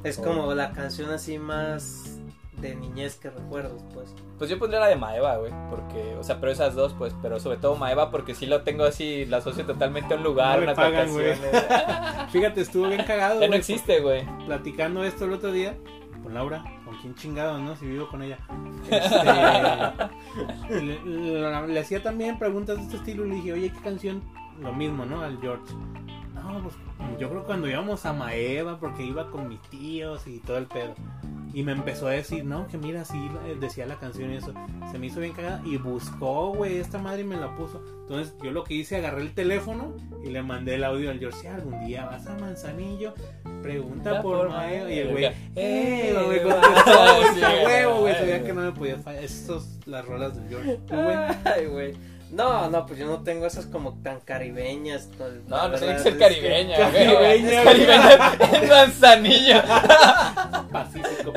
Es 0.03 0.19
como 0.19 0.53
la 0.53 0.71
canción 0.71 1.09
así 1.09 1.39
más 1.39 2.19
de 2.57 2.75
niñez 2.75 3.15
que 3.15 3.31
recuerdos, 3.31 3.81
pues. 3.91 4.13
Pues 4.37 4.51
yo 4.51 4.59
pondría 4.59 4.79
la 4.79 4.85
de 4.85 4.97
Maeva, 4.97 5.37
güey, 5.37 5.51
porque, 5.71 6.15
o 6.15 6.23
sea, 6.23 6.39
pero 6.39 6.51
esas 6.51 6.75
dos, 6.75 6.93
pues, 6.93 7.15
pero 7.23 7.39
sobre 7.39 7.57
todo 7.57 7.75
Maeva 7.75 8.11
porque 8.11 8.35
sí 8.35 8.45
lo 8.45 8.61
tengo 8.61 8.83
así, 8.83 9.25
la 9.25 9.37
asocio 9.37 9.65
totalmente 9.65 10.13
a 10.13 10.17
un 10.17 10.23
lugar, 10.23 10.59
No 10.59 10.65
unas 10.65 10.75
pagan. 10.75 11.09
Fíjate, 12.29 12.61
estuvo 12.61 12.87
bien 12.87 13.03
cagado. 13.03 13.41
Ya 13.41 13.47
no 13.47 13.55
existe, 13.55 13.99
güey. 14.01 14.27
Platicando 14.45 15.03
esto 15.03 15.25
el 15.25 15.33
otro 15.33 15.51
día 15.51 15.75
con 16.21 16.35
Laura, 16.35 16.63
con 16.91 16.99
quién 17.01 17.15
chingado, 17.15 17.57
¿no? 17.59 17.75
Si 17.75 17.85
vivo 17.85 18.07
con 18.09 18.21
ella. 18.21 18.37
Este, 20.69 20.81
le, 20.81 21.03
le- 21.03 21.67
le 21.67 21.79
hacía 21.79 22.01
también 22.01 22.37
preguntas 22.39 22.77
de 22.77 22.83
este 22.83 22.97
estilo 22.97 23.25
y 23.25 23.29
le 23.29 23.35
dije, 23.35 23.53
oye, 23.53 23.71
¿qué 23.71 23.79
canción? 23.81 24.21
Lo 24.61 24.73
mismo, 24.73 25.05
¿no? 25.05 25.21
Al 25.21 25.37
George. 25.41 25.73
No, 26.43 26.61
pues 26.63 26.75
yo 27.19 27.29
creo 27.29 27.41
que 27.41 27.47
cuando 27.47 27.69
íbamos 27.69 28.05
a 28.05 28.13
Maeva, 28.13 28.79
porque 28.79 29.03
iba 29.03 29.29
con 29.29 29.47
mis 29.47 29.61
tíos 29.63 30.27
y 30.27 30.39
todo 30.39 30.57
el 30.57 30.65
pedo. 30.65 30.95
Y 31.53 31.63
me 31.63 31.73
empezó 31.73 32.07
a 32.07 32.11
decir, 32.11 32.45
no, 32.45 32.67
que 32.67 32.77
mira, 32.77 33.01
así 33.01 33.17
eh, 33.45 33.57
decía 33.59 33.85
la 33.85 33.95
canción 33.95 34.31
y 34.31 34.37
eso. 34.37 34.53
Se 34.89 34.97
me 34.97 35.07
hizo 35.07 35.19
bien 35.19 35.33
cagada. 35.33 35.61
Y 35.65 35.77
buscó, 35.77 36.53
güey, 36.53 36.77
esta 36.77 36.97
madre 36.97 37.21
y 37.21 37.25
me 37.25 37.35
la 37.35 37.55
puso. 37.55 37.83
Entonces 38.01 38.35
yo 38.41 38.51
lo 38.51 38.63
que 38.63 38.75
hice, 38.75 38.95
agarré 38.95 39.21
el 39.21 39.33
teléfono 39.33 39.93
y 40.23 40.29
le 40.29 40.41
mandé 40.43 40.75
el 40.75 40.83
audio 40.85 41.11
al 41.11 41.19
George. 41.19 41.39
Si 41.41 41.47
algún 41.47 41.85
día 41.85 42.05
vas 42.05 42.25
a 42.27 42.37
Manzanillo, 42.37 43.13
pregunta 43.61 44.21
por 44.21 44.49
Maeva. 44.49 44.89
Y 44.89 44.99
el 44.99 45.11
güey, 45.11 45.25
¡eh! 45.55 46.13
Contestó, 46.43 47.33
Sí, 47.33 47.41
huevo, 47.65 47.99
güey. 47.99 48.15
Sabía 48.15 48.43
que 48.43 48.53
no 48.53 48.61
me 48.61 48.71
podía 48.71 48.97
fallar. 48.97 49.23
Esas 49.23 49.45
son 49.45 49.79
las 49.85 50.05
rolas 50.05 50.35
del 50.35 50.47
George. 50.47 50.79
Ay, 51.45 51.65
güey. 51.65 51.93
No, 52.31 52.69
no, 52.69 52.85
pues 52.85 52.99
yo 52.99 53.05
no 53.07 53.21
tengo 53.23 53.45
esas 53.45 53.65
como 53.65 53.95
tan 54.01 54.21
caribeñas. 54.21 55.09
No, 55.47 55.67
no 55.67 55.77
tiene 55.77 55.95
que 55.95 55.99
ser 56.03 56.17
caribeña, 56.17 56.77
güey. 56.89 57.05
Caribeña, 57.05 57.59
Es 57.59 57.65
caribeña 57.65 58.33
en 58.53 58.69
Manzanillo. 58.69 59.61
Pacífico. 60.71 61.33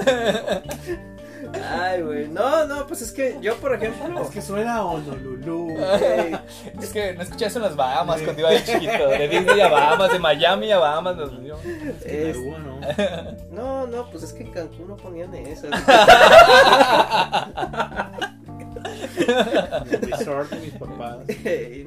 Ay, 1.70 2.02
güey. 2.02 2.28
No, 2.28 2.64
no, 2.66 2.86
pues 2.86 3.02
es 3.02 3.12
que 3.12 3.36
yo, 3.40 3.56
por 3.56 3.74
ejemplo. 3.74 4.22
Es 4.22 4.28
que 4.30 4.42
suena 4.42 4.76
a 4.76 4.84
Honolulu. 4.84 5.76
Es 6.80 6.92
que 6.92 7.14
no 7.14 7.22
escuché 7.22 7.46
eso 7.46 7.58
en 7.58 7.64
las 7.64 7.76
Bahamas 7.76 8.20
cuando 8.22 8.40
iba 8.42 8.50
de 8.50 8.64
chiquito. 8.64 9.08
De 9.08 9.28
Disney 9.28 9.60
a 9.60 9.68
Bahamas, 9.68 10.12
de 10.12 10.18
Miami 10.18 10.70
a 10.72 10.78
Bahamas 10.78 11.16
nos 11.16 11.42
dio. 11.42 11.56
es- 12.04 12.36
¿no? 12.36 12.80
no, 13.50 13.86
no, 13.86 14.10
pues 14.10 14.24
es 14.24 14.32
que 14.32 14.42
en 14.44 14.52
Cancún 14.52 14.88
no 14.88 14.96
ponían 14.96 15.34
esas. 15.34 15.70
Resort 19.16 20.50
de 20.50 20.60
mis 20.60 20.74
papás. 20.74 21.18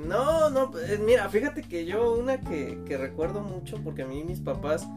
No, 0.05 0.49
no, 0.49 0.71
eh, 0.79 0.99
mira, 1.03 1.29
fíjate 1.29 1.61
que 1.63 1.85
yo 1.85 2.13
una 2.13 2.41
que, 2.41 2.79
que 2.85 2.97
recuerdo 2.97 3.41
mucho, 3.41 3.77
porque 3.83 4.03
a 4.03 4.05
mí 4.05 4.23
mis 4.23 4.39
papás 4.39 4.87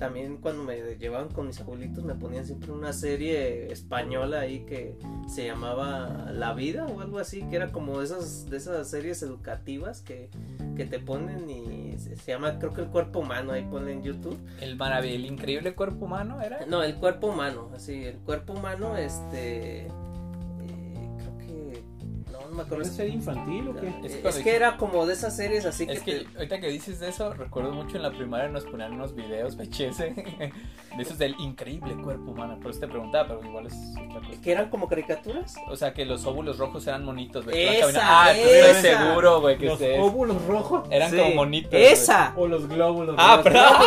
también 0.00 0.38
cuando 0.38 0.64
me 0.64 0.96
llevaban 0.96 1.28
con 1.28 1.46
mis 1.46 1.60
abuelitos 1.60 2.02
me 2.02 2.14
ponían 2.14 2.46
siempre 2.46 2.72
una 2.72 2.92
serie 2.94 3.70
española 3.70 4.40
ahí 4.40 4.60
que 4.60 4.96
se 5.28 5.44
llamaba 5.44 6.32
La 6.32 6.54
Vida 6.54 6.86
o 6.86 7.00
algo 7.02 7.18
así, 7.18 7.42
que 7.42 7.56
era 7.56 7.70
como 7.70 7.98
de 7.98 8.06
esas, 8.06 8.48
de 8.48 8.56
esas 8.56 8.88
series 8.88 9.22
educativas 9.22 10.00
que, 10.00 10.30
que 10.74 10.86
te 10.86 10.98
ponen 10.98 11.48
y 11.50 11.98
se, 11.98 12.16
se 12.16 12.32
llama 12.32 12.58
creo 12.58 12.72
que 12.72 12.80
el 12.80 12.88
cuerpo 12.88 13.20
humano, 13.20 13.52
ahí 13.52 13.64
ponen 13.70 13.98
en 13.98 14.02
YouTube. 14.02 14.38
El 14.62 14.76
maravilloso, 14.76 15.16
el 15.16 15.26
increíble 15.26 15.74
cuerpo 15.74 16.06
humano 16.06 16.40
era. 16.40 16.64
No, 16.66 16.82
el 16.82 16.94
cuerpo 16.94 17.28
humano, 17.28 17.70
así, 17.76 18.02
el 18.02 18.16
cuerpo 18.16 18.54
humano, 18.54 18.96
este... 18.96 19.86
No, 22.50 22.56
me 22.56 22.62
acuerdo. 22.64 22.82
¿Es 22.82 22.90
serie 22.96 23.14
infantil 23.14 23.68
o 23.68 23.74
qué? 23.80 23.94
Es 24.28 24.38
que 24.38 24.56
era 24.56 24.76
como 24.76 25.06
de 25.06 25.12
esas 25.12 25.36
series 25.36 25.64
así 25.66 25.86
que, 25.86 25.92
Es 25.92 26.02
que 26.02 26.14
te- 26.20 26.36
ahorita 26.36 26.60
que 26.60 26.68
dices 26.68 26.98
de 26.98 27.08
eso, 27.08 27.32
recuerdo 27.32 27.70
mucho 27.72 27.96
en 27.96 28.02
la 28.02 28.10
primaria 28.10 28.48
nos 28.48 28.64
ponían 28.64 28.92
unos 28.94 29.14
videos 29.14 29.56
VHS 29.56 29.98
de 30.16 30.52
esos 30.98 31.16
del 31.18 31.36
increíble 31.38 31.94
cuerpo 32.02 32.32
humano. 32.32 32.58
Por 32.60 32.72
eso 32.72 32.80
te 32.80 32.88
preguntaba, 32.88 33.28
pero 33.28 33.44
igual 33.48 33.66
es 33.68 33.74
otra 34.08 34.20
cosa. 34.28 34.40
que 34.42 34.50
eran 34.52 34.68
como 34.68 34.88
caricaturas. 34.88 35.54
O 35.68 35.76
sea, 35.76 35.94
que 35.94 36.04
los 36.04 36.26
óvulos 36.26 36.58
rojos 36.58 36.84
eran 36.88 37.04
monitos, 37.04 37.44
güey. 37.44 37.68
Esa. 37.78 38.00
Ah, 38.24 38.32
estoy 38.32 38.90
seguro, 38.90 39.40
güey, 39.40 39.56
que 39.56 39.66
¿Los 39.66 39.80
óvulos 40.00 40.44
rojos? 40.46 40.88
eran 40.90 41.10
Sí. 41.12 41.18
como 41.18 41.34
monitos. 41.36 41.70
Esa. 41.72 42.32
O 42.36 42.48
los 42.48 42.66
glóbulos 42.68 43.14
Ah, 43.16 43.40
rojos. 43.44 43.86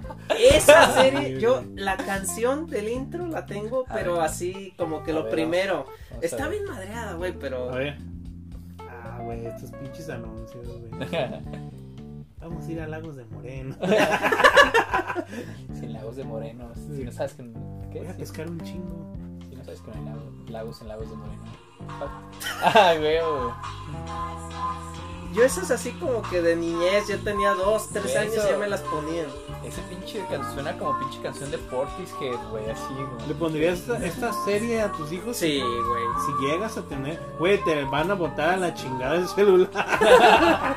Esa 0.38 0.92
serie, 1.00 1.38
yo 1.40 1.64
la 1.74 1.96
canción 1.96 2.66
del 2.66 2.88
intro 2.88 3.26
la 3.26 3.46
tengo, 3.46 3.84
pero 3.92 4.20
así 4.20 4.72
como 4.76 5.02
que 5.02 5.10
A 5.12 5.14
lo 5.14 5.24
ver, 5.24 5.32
primero. 5.32 5.86
Está 6.20 6.48
bien 6.48 6.64
madreada, 6.64 7.14
güey, 7.14 7.32
pero 7.38 7.70
A 7.70 7.76
ver. 7.76 7.98
Ah, 8.80 9.20
güey, 9.22 9.46
estos 9.46 9.70
pinches 9.72 10.08
anuncios, 10.08 10.66
güey. 10.66 10.90
Vamos 12.40 12.66
a 12.66 12.72
ir 12.72 12.80
a 12.80 12.86
Lagos 12.86 13.16
de 13.16 13.24
Moreno. 13.24 13.74
Sin 15.72 15.94
lagos 15.94 16.16
de 16.16 16.24
Moreno. 16.24 16.72
Si 16.74 17.02
no 17.02 17.10
sabes 17.10 17.32
que. 17.34 17.42
¿Qué? 17.90 18.00
Voy 18.00 18.08
a 18.08 18.16
pescar 18.16 18.50
un 18.50 18.60
chingo. 18.60 19.14
si 19.48 19.56
no 19.56 19.64
sabes 19.64 19.80
que 19.80 19.90
no 19.92 19.96
hay 19.96 20.04
lagos, 20.04 20.50
lagos 20.50 20.82
en 20.82 20.88
lagos 20.88 21.08
de 21.10 21.16
Moreno. 21.16 21.42
Ay, 22.62 22.98
güey, 22.98 23.18
güey. 23.20 23.52
Yo 25.34 25.44
esas 25.44 25.70
así 25.70 25.90
como 25.92 26.22
que 26.22 26.40
de 26.40 26.56
niñez, 26.56 27.08
yo 27.08 27.18
tenía 27.20 27.54
dos, 27.54 27.88
tres 27.92 28.06
Eso. 28.06 28.18
años 28.20 28.34
y 28.34 28.50
ya 28.50 28.56
me 28.56 28.68
las 28.68 28.80
ponían. 28.82 29.26
Ese 29.64 29.80
pinche 29.82 30.20
canción 30.30 30.54
suena 30.54 30.78
como 30.78 30.98
pinche 30.98 31.20
canción 31.22 31.50
de 31.50 31.58
Portishead, 31.58 32.38
güey, 32.50 32.70
así, 32.70 32.94
güey. 32.94 33.28
¿Le 33.28 33.34
pondrías 33.34 33.78
esta, 33.80 34.04
esta 34.04 34.32
serie 34.44 34.80
a 34.82 34.92
tus 34.92 35.10
hijos? 35.12 35.36
Sí, 35.36 35.60
güey. 35.60 36.04
Si 36.26 36.46
llegas 36.46 36.76
a 36.76 36.82
tener. 36.82 37.20
Güey, 37.38 37.62
te 37.64 37.84
van 37.84 38.10
a 38.10 38.14
botar 38.14 38.50
a 38.50 38.56
la 38.56 38.74
chingada 38.74 39.16
el 39.16 39.28
celular. 39.28 39.70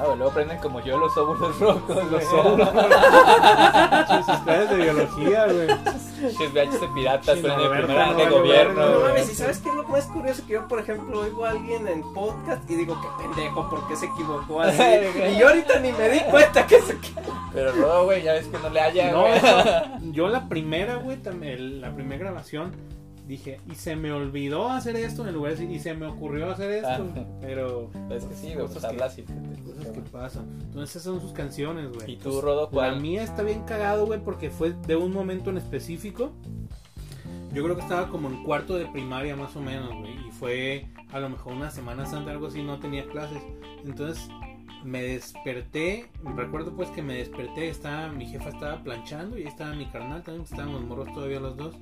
Ah, 0.00 0.04
güey, 0.06 0.16
luego 0.16 0.32
prenden 0.32 0.58
como 0.60 0.80
yo 0.80 0.96
los 0.98 1.14
óvulos 1.18 1.58
rojos, 1.60 2.10
Los 2.10 2.24
óvulos. 2.32 2.68
Sus 4.36 4.44
clases 4.44 4.70
de 4.70 4.76
biología, 4.76 5.46
güey. 5.46 5.66
Pinches 6.20 6.52
VHS 6.52 6.80
de 6.80 6.88
piratas, 6.88 7.38
pero 7.40 7.56
no, 7.56 7.62
de 7.62 7.68
Berta, 7.68 7.86
primera 7.86 8.06
no 8.08 8.14
de 8.18 8.26
gobierno, 8.28 8.86
No 8.90 9.00
mames, 9.00 9.30
¿y 9.30 9.34
sabes 9.34 9.58
qué 9.58 9.68
es 9.70 9.74
lo 9.74 9.84
más 9.88 10.04
curioso? 10.06 10.42
Que 10.46 10.52
yo, 10.54 10.68
por 10.68 10.78
ejemplo, 10.80 11.20
oigo 11.20 11.44
a 11.46 11.50
alguien 11.50 11.88
en 11.88 12.02
podcast 12.12 12.70
y 12.70 12.76
digo, 12.76 13.00
qué 13.00 13.08
pendejo, 13.24 13.68
¿por 13.70 13.88
qué 13.88 13.96
se 13.96 14.06
equivocó 14.06 14.60
así? 14.62 14.82
y 14.82 15.38
yo 15.38 15.48
ahorita 15.48 15.78
ni 15.80 15.92
me 15.92 16.08
di 16.10 16.20
cuenta 16.30 16.66
que 16.66 16.80
se 16.82 16.92
equivocó. 16.92 17.32
Pero 17.54 17.74
no, 17.74 18.04
güey, 18.04 18.22
ya 18.22 18.34
ves 18.34 18.46
que 18.48 18.58
no 18.58 18.68
le 18.70 18.80
haya, 18.80 19.10
No, 19.12 19.22
güey. 19.22 20.12
yo, 20.12 20.28
la 20.28 20.48
primera, 20.48 20.96
güey, 20.96 21.16
tam- 21.22 21.42
el- 21.44 21.80
la 21.80 21.90
primera 21.94 22.18
grabación, 22.24 22.72
dije, 23.30 23.60
y 23.70 23.74
se 23.74 23.96
me 23.96 24.12
olvidó 24.12 24.68
hacer 24.70 24.96
esto 24.96 25.26
en 25.26 25.34
lugar 25.34 25.52
de 25.54 25.58
decir, 25.60 25.74
y 25.74 25.78
se 25.80 25.94
me 25.94 26.06
ocurrió 26.06 26.50
hacer 26.50 26.70
esto. 26.72 27.06
Ah. 27.16 27.24
Pero. 27.40 27.90
Es 28.10 28.24
que 28.24 28.34
sí, 28.34 28.46
güey, 28.48 28.56
pues 28.66 28.74
Cosas 28.74 28.82
que- 28.82 28.86
hablas 28.96 29.18
y 29.18 29.22
te- 29.22 29.32
Cosas 29.62 29.86
que 29.92 30.00
pasan. 30.00 30.44
Entonces, 30.60 30.90
esas 30.96 31.02
son 31.04 31.20
sus 31.20 31.32
canciones, 31.32 31.90
güey. 31.92 32.12
¿Y 32.12 32.16
tú, 32.16 32.40
Rodo, 32.40 32.64
La 32.64 32.68
cuál? 32.70 33.00
mía 33.00 33.22
está 33.22 33.42
bien 33.42 33.62
cagado, 33.64 34.06
güey, 34.06 34.20
porque 34.22 34.50
fue 34.50 34.72
de 34.86 34.96
un 34.96 35.12
momento 35.12 35.50
en 35.50 35.56
específico. 35.58 36.32
yo 37.52 37.64
creo 37.64 37.74
que 37.76 37.82
estaba 37.82 38.08
como 38.08 38.28
en 38.28 38.44
cuarto 38.44 38.76
de 38.76 38.86
primaria 38.86 39.34
más 39.36 39.56
o 39.56 39.60
menos, 39.60 39.88
güey. 39.98 40.12
Y 40.28 40.30
fue 40.32 40.86
a 41.12 41.18
lo 41.18 41.28
mejor 41.30 41.52
una 41.54 41.70
semana 41.70 42.06
santa, 42.06 42.30
algo 42.30 42.46
así, 42.46 42.62
no 42.62 42.78
tenía 42.78 43.06
clases. 43.08 43.42
Entonces 43.84 44.28
me 44.84 45.02
desperté, 45.02 46.08
recuerdo 46.36 46.74
pues 46.74 46.88
que 46.90 47.02
me 47.02 47.14
desperté, 47.14 47.68
estaba, 47.68 48.08
mi 48.12 48.26
jefa 48.26 48.48
estaba 48.50 48.82
planchando 48.82 49.36
y 49.36 49.42
estaba 49.42 49.74
mi 49.74 49.86
carnal 49.86 50.22
también, 50.22 50.44
estábamos 50.44 50.82
morros 50.84 51.12
todavía 51.12 51.38
los 51.40 51.56
dos. 51.56 51.74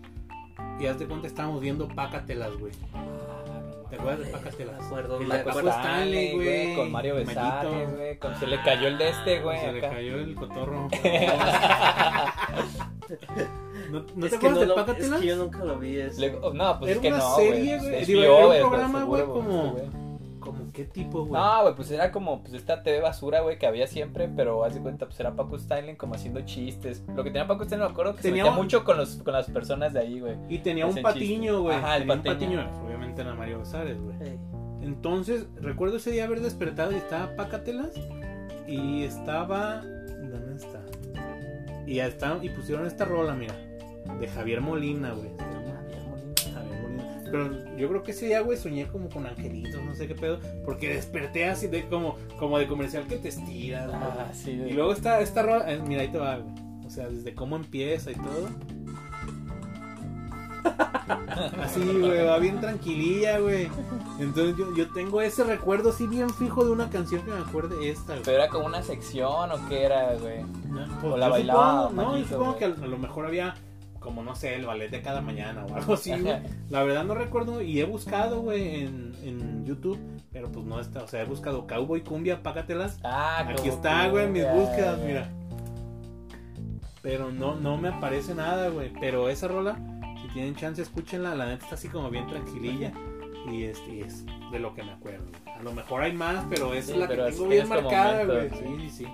Y 0.80 0.86
haz 0.86 0.98
de 0.98 1.06
cuenta 1.06 1.26
estábamos 1.26 1.60
viendo 1.60 1.88
Pácatelas, 1.88 2.50
güey. 2.58 2.72
¿Te 3.90 3.96
acuerdas 3.96 4.18
de 4.26 4.32
Pácatelas? 4.32 4.78
Me 4.80 4.86
acuerdo, 4.86 5.18
me 5.20 5.34
acuerdo. 5.34 5.70
Stanley, 5.70 6.34
güey. 6.34 6.76
Con 6.76 6.92
Mario. 6.92 7.14
Besares, 7.16 7.96
güey. 7.96 8.18
Con 8.18 8.34
se 8.38 8.46
le 8.46 8.62
cayó 8.62 8.88
el 8.88 8.98
de 8.98 9.08
este, 9.08 9.40
güey. 9.40 9.58
Se 9.60 9.72
le 9.72 9.78
acá. 9.78 9.90
cayó 9.96 10.18
el 10.18 10.34
cotorro. 10.34 10.88
¿No, 13.90 14.04
¿no 14.14 14.26
es 14.26 14.30
te 14.32 14.36
acuerdas 14.36 14.54
no 14.56 14.60
de 14.60 14.66
lo- 14.66 14.74
Pácatelas? 14.74 15.12
Es 15.12 15.20
que 15.20 15.26
yo 15.26 15.36
nunca 15.36 15.64
lo 15.64 15.78
vi 15.78 15.96
eso. 15.98 16.20
Le- 16.20 16.32
no, 16.32 16.78
pues 16.78 16.90
Era 16.90 16.92
es 16.92 16.98
que 16.98 17.08
una 17.08 17.18
no, 17.18 17.36
serie, 17.36 17.78
güey. 17.78 18.18
era 18.24 18.46
un 18.64 18.68
programa, 18.70 19.04
güey, 19.04 19.24
como- 19.24 19.70
güey. 19.72 19.84
¿Cómo 20.84 20.92
qué 20.92 20.92
tipo, 21.02 21.24
güey? 21.24 21.40
No, 21.40 21.62
güey, 21.62 21.74
pues 21.74 21.90
era 21.90 22.10
como 22.12 22.40
pues 22.42 22.54
esta 22.54 22.82
TV 22.82 23.00
basura, 23.00 23.40
güey, 23.40 23.58
que 23.58 23.66
había 23.66 23.86
siempre, 23.86 24.28
pero 24.28 24.64
haz 24.64 24.74
de 24.74 24.80
cuenta, 24.80 25.06
pues 25.06 25.18
era 25.20 25.34
Paco 25.34 25.56
Stanley 25.56 25.96
como 25.96 26.14
haciendo 26.14 26.40
chistes. 26.42 27.02
Lo 27.14 27.24
que 27.24 27.30
tenía 27.30 27.46
Paco 27.46 27.64
Stanley, 27.64 27.86
me 27.88 27.92
acuerdo 27.92 28.14
que 28.16 28.22
Tenía 28.22 28.44
se 28.44 28.50
metía 28.50 28.58
un- 28.58 28.64
mucho 28.64 28.84
con, 28.84 28.96
los, 28.96 29.16
con 29.22 29.32
las 29.32 29.50
personas 29.50 29.92
de 29.92 30.00
ahí, 30.00 30.20
güey. 30.20 30.36
Y 30.48 30.58
tenía 30.58 30.86
un 30.86 30.94
patiño, 31.02 31.62
güey. 31.62 31.76
Ajá, 31.76 31.96
el 31.96 32.02
Tenía 32.02 32.14
un 32.14 32.22
patiño. 32.22 32.58
patiño. 32.64 32.84
Obviamente 32.86 33.22
era 33.22 33.34
Mario 33.34 33.58
Besares, 33.60 34.00
güey. 34.00 34.16
Ey. 34.22 34.38
Entonces, 34.82 35.46
recuerdo 35.60 35.96
ese 35.96 36.10
día 36.12 36.24
haber 36.24 36.40
despertado 36.40 36.92
y 36.92 36.96
estaba 36.96 37.34
Pácatelas. 37.36 37.90
Y 38.66 39.02
estaba. 39.04 39.80
¿Dónde 39.82 40.56
está? 40.56 40.80
Y 41.86 41.94
ya 41.96 42.06
está. 42.06 42.38
Y 42.42 42.50
pusieron 42.50 42.86
esta 42.86 43.04
rola, 43.04 43.34
mira. 43.34 43.54
De 44.20 44.28
Javier 44.28 44.60
Molina, 44.60 45.12
güey. 45.12 45.30
Pero 47.30 47.76
yo 47.76 47.88
creo 47.88 48.02
que 48.02 48.10
ese 48.12 48.26
día, 48.26 48.40
güey, 48.40 48.56
soñé 48.58 48.86
como 48.88 49.08
con 49.08 49.26
angelitos, 49.26 49.82
no 49.82 49.94
sé 49.94 50.06
qué 50.08 50.14
pedo. 50.14 50.38
Porque 50.64 50.94
desperté 50.94 51.46
así 51.48 51.66
de 51.68 51.86
como, 51.88 52.16
como 52.38 52.58
de 52.58 52.66
comercial 52.66 53.06
que 53.06 53.16
te 53.16 53.28
estiras. 53.28 53.90
Ah, 53.92 54.28
sí, 54.32 54.50
Y 54.52 54.72
luego 54.72 54.92
está 54.92 55.20
esta 55.20 55.42
rola, 55.42 55.70
eh, 55.72 55.80
mira 55.86 56.02
ahí 56.02 56.08
te 56.08 56.18
va, 56.18 56.36
güey. 56.38 56.54
O 56.86 56.90
sea, 56.90 57.08
desde 57.08 57.34
cómo 57.34 57.56
empieza 57.56 58.10
y 58.10 58.14
todo. 58.14 58.48
Así, 61.62 61.80
güey, 61.80 62.24
va 62.24 62.38
bien 62.38 62.60
tranquililla, 62.60 63.38
güey. 63.38 63.68
Entonces 64.18 64.56
yo, 64.56 64.74
yo 64.74 64.88
tengo 64.92 65.20
ese 65.20 65.44
recuerdo 65.44 65.90
así 65.90 66.06
bien 66.06 66.28
fijo 66.30 66.64
de 66.64 66.72
una 66.72 66.90
canción 66.90 67.22
que 67.22 67.30
me 67.30 67.38
acuerde 67.38 67.88
esta, 67.90 68.12
güey. 68.14 68.22
Pero 68.24 68.36
era 68.38 68.48
como 68.48 68.66
una 68.66 68.82
sección 68.82 69.50
o 69.52 69.68
qué 69.68 69.84
era, 69.84 70.14
güey. 70.16 70.44
Pues, 71.00 71.12
o 71.12 71.16
la 71.16 71.26
yo 71.26 71.32
bailaba 71.32 71.88
supongo- 71.90 72.02
no, 72.02 72.18
yo 72.18 72.24
supongo 72.26 72.56
que 72.56 72.64
a 72.64 72.68
lo 72.68 72.98
mejor 72.98 73.26
había 73.26 73.54
como 74.00 74.22
no 74.22 74.34
sé, 74.34 74.54
el 74.54 74.66
ballet 74.66 74.88
de 74.90 75.02
cada 75.02 75.20
mañana 75.20 75.64
o 75.66 75.74
algo 75.74 75.94
así, 75.94 76.10
güey. 76.18 76.36
La 76.70 76.82
verdad 76.82 77.04
no 77.04 77.14
recuerdo 77.14 77.60
y 77.62 77.80
he 77.80 77.84
buscado, 77.84 78.40
güey, 78.42 78.84
en, 78.84 79.12
en 79.22 79.64
YouTube, 79.64 79.98
pero 80.32 80.50
pues 80.50 80.64
no 80.66 80.80
está, 80.80 81.02
o 81.02 81.08
sea, 81.08 81.22
he 81.22 81.24
buscado 81.24 81.66
Cowboy 81.66 82.02
Cumbia, 82.02 82.42
págatelas. 82.42 82.98
Ah, 83.04 83.46
Aquí 83.48 83.68
está, 83.68 84.08
güey, 84.08 84.28
mis 84.28 84.44
búsquedas, 84.50 84.98
mira. 85.04 85.28
Pero 87.02 87.30
no, 87.30 87.54
no 87.54 87.76
me 87.76 87.88
aparece 87.88 88.34
nada, 88.34 88.68
güey. 88.68 88.92
Pero 89.00 89.28
esa 89.28 89.48
rola, 89.48 89.78
si 90.20 90.28
tienen 90.32 90.54
chance, 90.56 90.82
escúchenla. 90.82 91.34
La 91.34 91.46
neta 91.46 91.64
está 91.64 91.74
así 91.76 91.88
como 91.88 92.10
bien 92.10 92.26
tranquililla. 92.26 92.92
Y 93.50 93.64
este 93.64 93.94
y 93.94 94.00
es 94.00 94.26
de 94.50 94.58
lo 94.58 94.74
que 94.74 94.82
me 94.82 94.92
acuerdo. 94.92 95.24
A 95.46 95.62
lo 95.62 95.72
mejor 95.72 96.02
hay 96.02 96.12
más, 96.12 96.44
pero 96.50 96.74
esa 96.74 96.88
Sí, 96.88 96.92
es 96.94 96.98
la 96.98 97.08
que 97.08 97.14
tengo 97.14 97.28
es- 97.28 97.38
bien 97.38 97.52
en 97.52 97.58
este 97.62 97.82
marcada, 97.82 98.24
güey. 98.24 98.50
Sí, 98.50 98.90
sí, 98.90 98.90
sí. 98.90 99.06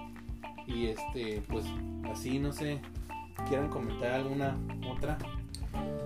Y 0.67 0.87
este, 0.87 1.43
pues 1.49 1.67
así, 2.11 2.39
no 2.39 2.53
sé. 2.53 2.81
¿Quieran 3.49 3.69
comentar 3.69 4.13
alguna 4.13 4.57
otra? 4.91 5.19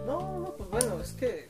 No, 0.07 0.41
no, 0.41 0.55
pues 0.57 0.71
bueno, 0.71 1.01
es 1.01 1.13
que 1.13 1.49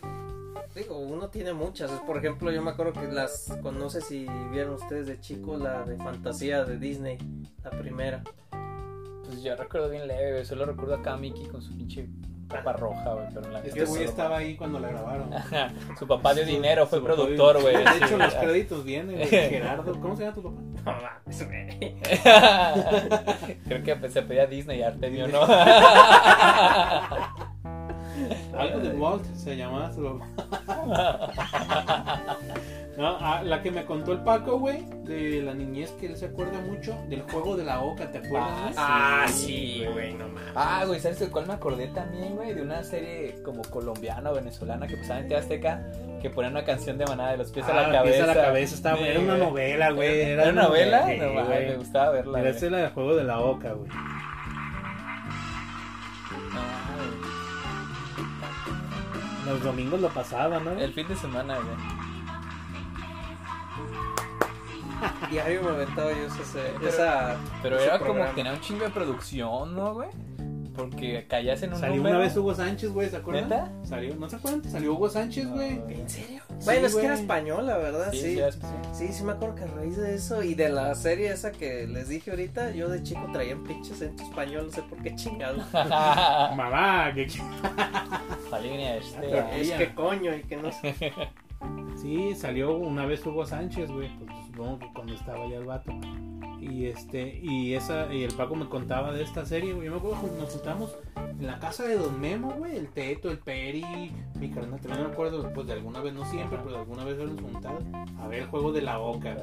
digo, 0.74 0.98
uno 0.98 1.28
tiene 1.28 1.52
muchas. 1.52 1.90
Por 2.02 2.18
ejemplo, 2.18 2.50
yo 2.50 2.62
me 2.62 2.70
acuerdo 2.70 2.92
que 2.92 3.06
las, 3.08 3.56
no 3.62 3.90
sé 3.90 4.00
si 4.00 4.26
vieron 4.50 4.74
ustedes 4.74 5.06
de 5.06 5.20
chico 5.20 5.56
la 5.56 5.84
de 5.84 5.96
fantasía 5.96 6.64
de 6.64 6.78
Disney, 6.78 7.18
la 7.62 7.70
primera. 7.70 8.22
Pues 9.24 9.42
yo 9.42 9.56
recuerdo 9.56 9.90
bien 9.90 10.06
leve. 10.06 10.44
Solo 10.44 10.66
recuerdo 10.66 10.94
acá 10.94 11.14
a 11.14 11.16
Mickey 11.16 11.46
con 11.46 11.62
su 11.62 11.76
pinche 11.76 12.08
capa 12.48 12.72
roja, 12.72 13.12
güey. 13.14 13.26
Pero 13.34 13.46
en 13.46 13.52
la 13.52 13.60
Este 13.60 13.84
güey 13.84 14.04
estaba 14.04 14.38
ahí 14.38 14.56
cuando 14.56 14.78
la 14.80 14.88
grabaron. 14.88 15.30
Su 15.98 16.06
papá 16.06 16.34
dio 16.34 16.44
Su- 16.44 16.50
dinero, 16.50 16.86
fue 16.86 17.02
productor, 17.02 17.60
güey. 17.60 17.76
De 17.76 17.82
hecho, 18.04 18.16
los 18.16 18.34
créditos 18.34 18.84
vienen, 18.84 19.16
güey. 19.16 19.26
Gerardo. 19.28 20.00
¿Cómo 20.00 20.16
se 20.16 20.22
llama 20.24 20.34
tu 20.34 20.42
papá? 20.42 20.56
No 20.84 20.92
mames, 21.02 21.46
güey. 21.46 21.96
Creo 23.82 24.00
que 24.00 24.08
se 24.10 24.22
pedía 24.22 24.46
Disney 24.46 24.82
Artemio, 24.82 25.28
¿no? 25.28 25.40
Algo 28.58 28.80
de 28.80 28.90
Walt 28.90 29.24
se 29.34 29.56
llamaba 29.56 29.92
su 29.92 30.18
papá. 30.18 31.32
No, 32.98 33.16
ah, 33.20 33.42
la 33.44 33.62
que 33.62 33.70
me 33.70 33.84
contó 33.84 34.10
el 34.12 34.18
Paco, 34.24 34.58
güey, 34.58 34.84
de 35.04 35.40
la 35.40 35.54
niñez 35.54 35.92
que 35.92 36.06
él 36.06 36.16
se 36.16 36.26
acuerda 36.26 36.60
mucho, 36.60 36.96
del 37.08 37.22
juego 37.22 37.56
de 37.56 37.62
la 37.62 37.80
oca, 37.80 38.10
¿te 38.10 38.18
acuerdas? 38.18 38.74
Ah, 38.76 39.24
sí, 39.28 39.86
güey, 39.92 40.14
no 40.14 40.26
mames. 40.26 40.50
Ah, 40.56 40.82
güey, 40.84 40.98
¿sabes 40.98 41.20
de 41.20 41.28
cuál 41.28 41.46
me 41.46 41.52
acordé 41.52 41.86
también, 41.86 42.34
güey? 42.34 42.54
De 42.54 42.62
una 42.62 42.82
serie 42.82 43.36
como 43.44 43.62
colombiana 43.62 44.32
o 44.32 44.34
venezolana 44.34 44.88
que 44.88 44.96
pasaba 44.96 45.20
en 45.20 45.32
Azteca 45.32 45.80
que 46.20 46.28
ponía 46.28 46.50
una 46.50 46.64
canción 46.64 46.98
de 46.98 47.06
manada 47.06 47.30
de 47.30 47.36
los 47.36 47.52
pies 47.52 47.66
a 47.68 47.70
Ah, 47.70 47.82
la 47.86 47.92
cabeza. 47.92 48.16
Pies 48.16 48.20
a 48.24 48.26
la 48.26 48.42
cabeza, 48.42 48.74
estaba, 48.74 48.98
Sí, 48.98 49.04
era 49.04 49.20
una 49.20 49.36
novela, 49.36 49.90
güey. 49.92 50.20
¿Era 50.20 50.50
una 50.50 50.62
novela? 50.62 51.06
No, 51.16 51.44
güey. 51.44 51.66
me 51.68 51.76
gustaba 51.76 52.10
verla. 52.10 52.48
Es 52.48 52.62
la 52.62 52.78
del 52.78 52.90
juego 52.90 53.14
de 53.14 53.22
la 53.22 53.38
oca, 53.38 53.74
güey. 53.74 53.88
Los 59.48 59.62
domingos 59.62 60.00
lo 60.00 60.08
pasaba, 60.10 60.60
¿no? 60.60 60.72
El 60.72 60.92
fin 60.92 61.08
de 61.08 61.16
semana, 61.16 61.56
güey. 61.56 61.76
Diario 65.30 65.62
me 65.62 65.70
aventaba 65.70 66.12
yo 66.12 66.24
esa, 66.26 66.42
Pero- 66.78 66.88
esa 66.88 67.36
Pero 67.62 67.76
ese 67.76 67.86
era 67.86 67.98
como 67.98 68.24
que 68.26 68.30
tenía 68.34 68.52
un 68.52 68.60
chingo 68.60 68.84
de 68.84 68.90
producción, 68.90 69.74
¿no, 69.74 69.94
güey? 69.94 70.08
Porque 70.78 71.26
callas 71.28 71.60
en 71.64 71.72
un 71.72 71.80
Salió 71.80 71.96
número. 71.96 72.16
una 72.16 72.24
vez 72.24 72.36
Hugo 72.36 72.54
Sánchez, 72.54 72.90
güey, 72.92 73.08
¿se 73.10 73.16
acuerdan? 73.16 73.48
¿Neta? 73.48 73.72
Salió, 73.82 74.14
¿no 74.14 74.30
se 74.30 74.36
acuerdan? 74.36 74.62
Salió 74.70 74.94
Hugo 74.94 75.10
Sánchez, 75.10 75.48
güey. 75.48 75.72
¿En 75.88 76.08
serio? 76.08 76.40
Sí, 76.60 76.64
bueno, 76.64 76.86
es 76.86 76.94
que 76.94 77.00
era 77.00 77.10
güey. 77.14 77.20
española, 77.22 77.76
¿verdad? 77.78 78.10
Sí, 78.12 78.38
Sí. 78.92 79.08
sí, 79.12 79.24
me 79.24 79.32
acuerdo 79.32 79.56
que 79.56 79.64
a 79.64 79.66
raíz 79.66 79.96
de 79.96 80.14
eso 80.14 80.42
y 80.44 80.54
de 80.54 80.68
la 80.68 80.94
serie 80.94 81.32
esa 81.32 81.50
que 81.50 81.86
les 81.88 82.08
dije 82.08 82.30
ahorita, 82.30 82.70
yo 82.70 82.88
de 82.88 83.02
chico 83.02 83.28
traía 83.32 83.56
un 83.56 83.64
pinche 83.64 83.92
acento 83.92 84.22
español, 84.22 84.66
no 84.66 84.72
sé 84.72 84.82
por 84.82 85.02
qué 85.02 85.14
chingado. 85.16 85.58
Mamá, 85.72 87.12
que 87.14 87.26
este. 88.98 89.60
Es 89.60 89.70
que 89.72 89.94
coño 89.94 90.34
y 90.34 90.42
que 90.44 90.56
no 90.56 90.70
sé. 90.70 90.94
Sí, 91.96 92.34
salió 92.34 92.76
una 92.76 93.06
vez 93.06 93.26
Hugo 93.26 93.44
Sánchez, 93.44 93.90
güey, 93.90 94.08
pues 94.18 94.30
supongo 94.46 94.78
que 94.78 94.92
cuando 94.94 95.14
estaba 95.14 95.46
ya 95.48 95.56
el 95.56 95.64
vato. 95.64 95.92
Y 96.60 96.86
este, 96.86 97.40
y 97.42 97.74
esa, 97.74 98.12
y 98.12 98.24
el 98.24 98.34
Paco 98.34 98.56
me 98.56 98.68
contaba 98.68 99.12
de 99.12 99.22
esta 99.22 99.46
serie, 99.46 99.72
güey. 99.72 99.86
Yo 99.86 99.92
me 99.92 99.98
acuerdo 99.98 100.20
que 100.22 100.40
nos 100.40 100.52
juntamos 100.52 100.96
en 101.16 101.46
la 101.46 101.58
casa 101.58 101.84
de 101.84 101.96
Don 101.96 102.20
Memo, 102.20 102.52
güey, 102.58 102.76
el 102.76 102.88
Teto, 102.88 103.30
el 103.30 103.38
Peri, 103.38 103.84
mi 104.34 104.50
carnal, 104.50 104.80
también 104.80 105.06
me 105.06 105.12
acuerdo, 105.12 105.52
pues 105.52 105.66
de 105.66 105.74
alguna 105.74 106.00
vez, 106.00 106.14
no 106.14 106.24
siempre, 106.24 106.58
pero 106.58 106.72
de 106.72 106.78
alguna 106.78 107.04
vez 107.04 107.18
nos 107.18 107.40
juntado 107.40 107.78
a 108.18 108.28
ver 108.28 108.42
el 108.42 108.48
juego 108.48 108.72
de 108.72 108.82
la 108.82 108.98
Oca, 108.98 109.36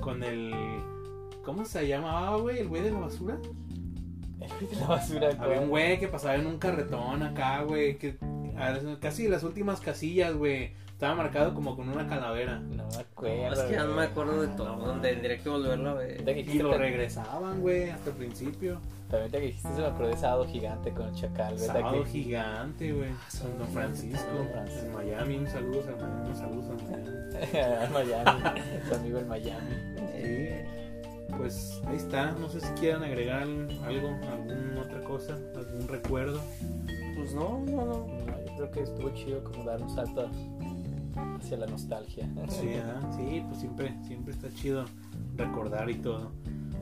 con 0.00 0.22
el, 0.22 0.54
¿cómo 1.44 1.64
se 1.64 1.86
llamaba, 1.86 2.36
güey? 2.38 2.58
El 2.58 2.68
güey 2.68 2.82
de 2.82 2.90
la 2.90 3.00
basura. 3.00 3.38
El 4.40 4.68
de 4.68 4.76
la 4.76 4.86
basura. 4.86 5.30
Había 5.38 5.60
un 5.60 5.68
güey 5.68 5.98
que 5.98 6.08
pasaba 6.08 6.34
en 6.36 6.46
un 6.46 6.58
carretón 6.58 7.22
acá, 7.22 7.62
güey, 7.62 7.98
que 7.98 8.16
casi 9.00 9.28
las 9.28 9.42
últimas 9.42 9.80
casillas, 9.80 10.34
güey, 10.34 10.72
estaba 10.94 11.16
marcado 11.16 11.54
como 11.54 11.76
con 11.76 11.88
una 11.88 12.06
calavera. 12.06 12.60
No 12.60 12.86
me 12.86 12.96
acuerdo. 12.96 13.52
Es 13.52 13.60
que 13.68 13.72
ya 13.72 13.84
no 13.84 13.94
me 13.94 14.04
acuerdo 14.04 14.40
de 14.42 14.48
todo, 14.48 14.76
no, 14.76 15.00
tendría 15.00 15.38
que 15.38 15.48
volverlo 15.48 15.90
a 15.90 15.94
ver. 15.94 16.38
Y 16.48 16.58
lo 16.60 16.78
regresaban, 16.78 17.60
güey, 17.60 17.90
hasta 17.90 18.10
el 18.10 18.16
principio. 18.16 18.80
También 19.10 19.30
te 19.30 19.38
que 19.38 19.46
dijiste 19.46 19.68
se 19.74 19.80
me 19.80 19.86
acordé 19.86 20.10
de 20.10 20.16
Sábado 20.16 20.46
Gigante 20.46 20.92
con 20.92 21.08
el 21.08 21.14
Chacal, 21.14 21.54
¿verdad? 21.54 21.74
Sábado 21.74 22.04
que... 22.04 22.10
gigante, 22.10 22.92
güey. 22.92 23.10
San 23.28 23.58
Don 23.58 23.68
Gigante, 23.68 23.72
Francisco, 23.72 24.46
Francisco. 24.52 24.86
en 24.86 24.92
Miami. 24.94 25.36
Un 25.36 25.46
saludo 25.46 25.80
a 25.80 25.96
Miami, 25.96 26.28
un 26.30 26.36
saludo 26.36 26.72
a 26.72 27.92
Miami. 27.92 27.92
Miami, 27.92 28.60
su 28.88 28.94
amigo 28.94 29.18
el 29.18 29.26
Miami. 29.26 29.74
Sí. 30.16 31.34
Pues 31.36 31.82
ahí 31.86 31.96
está. 31.96 32.32
No 32.32 32.48
sé 32.48 32.60
si 32.60 32.72
quieran 32.74 33.02
agregar 33.02 33.42
algo, 33.42 34.08
alguna 34.32 34.80
otra 34.80 35.02
cosa, 35.04 35.36
algún 35.56 35.88
recuerdo. 35.88 36.40
Pues 37.16 37.34
no, 37.34 37.62
no, 37.66 37.84
no. 37.84 38.06
No, 38.06 38.44
yo 38.46 38.56
creo 38.56 38.70
que 38.70 38.80
estuvo 38.82 39.10
chido 39.10 39.44
como 39.44 39.64
dar 39.64 39.82
un 39.82 39.90
salto 39.94 40.28
hacia 41.38 41.56
la 41.56 41.66
nostalgia. 41.66 42.28
Sí, 42.48 42.70
sí, 43.16 43.42
pues 43.48 43.60
siempre, 43.60 43.94
siempre 44.06 44.32
está 44.34 44.48
chido 44.54 44.84
recordar 45.36 45.90
y 45.90 45.94
todo. 45.96 46.30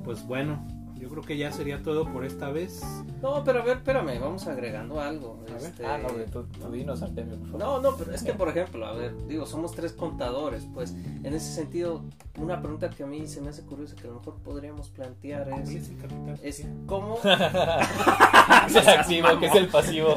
Pues 0.04 0.26
bueno, 0.26 0.64
yo 0.98 1.08
creo 1.08 1.22
que 1.22 1.36
ya 1.36 1.50
sería 1.52 1.82
todo 1.82 2.04
por 2.12 2.24
esta 2.24 2.50
vez. 2.50 2.80
No, 3.22 3.42
pero 3.44 3.60
a 3.60 3.64
ver, 3.64 3.78
espérame, 3.78 4.20
vamos 4.20 4.46
agregando 4.46 5.00
algo. 5.00 5.40
A 5.48 5.52
ver. 5.54 5.62
este- 5.62 5.86
Ah, 5.86 5.98
no, 5.98 6.08
tú, 6.30 6.44
tú 6.44 6.70
dinos, 6.70 7.02
Artemio, 7.02 7.36
por 7.38 7.46
favor. 7.50 7.60
No, 7.60 7.80
no, 7.80 7.96
pero 7.96 8.12
es 8.12 8.22
que 8.22 8.32
por 8.34 8.48
ejemplo, 8.48 8.84
a 8.86 8.92
ver, 8.92 9.14
digo, 9.26 9.46
somos 9.46 9.72
tres 9.72 9.92
contadores, 9.92 10.66
pues 10.74 10.92
en 10.92 11.26
ese 11.34 11.52
sentido, 11.52 12.04
una 12.40 12.60
pregunta 12.60 12.90
que 12.90 13.02
a 13.02 13.06
mí 13.06 13.26
se 13.26 13.40
me 13.40 13.50
hace 13.50 13.62
curiosa 13.62 13.94
que 13.96 14.06
a 14.06 14.10
lo 14.10 14.18
mejor 14.18 14.36
podríamos 14.44 14.90
plantear 14.90 15.48
¿Cuál 15.50 15.62
es, 15.62 15.70
es 15.70 15.88
el 15.90 15.96
capital? 15.98 16.40
es 16.42 16.66
cómo, 16.86 17.18
es 18.66 18.74
el 18.76 18.88
activo, 18.88 19.28
que 19.40 19.46
es 19.46 19.54
el 19.54 19.68
pasivo. 19.68 20.16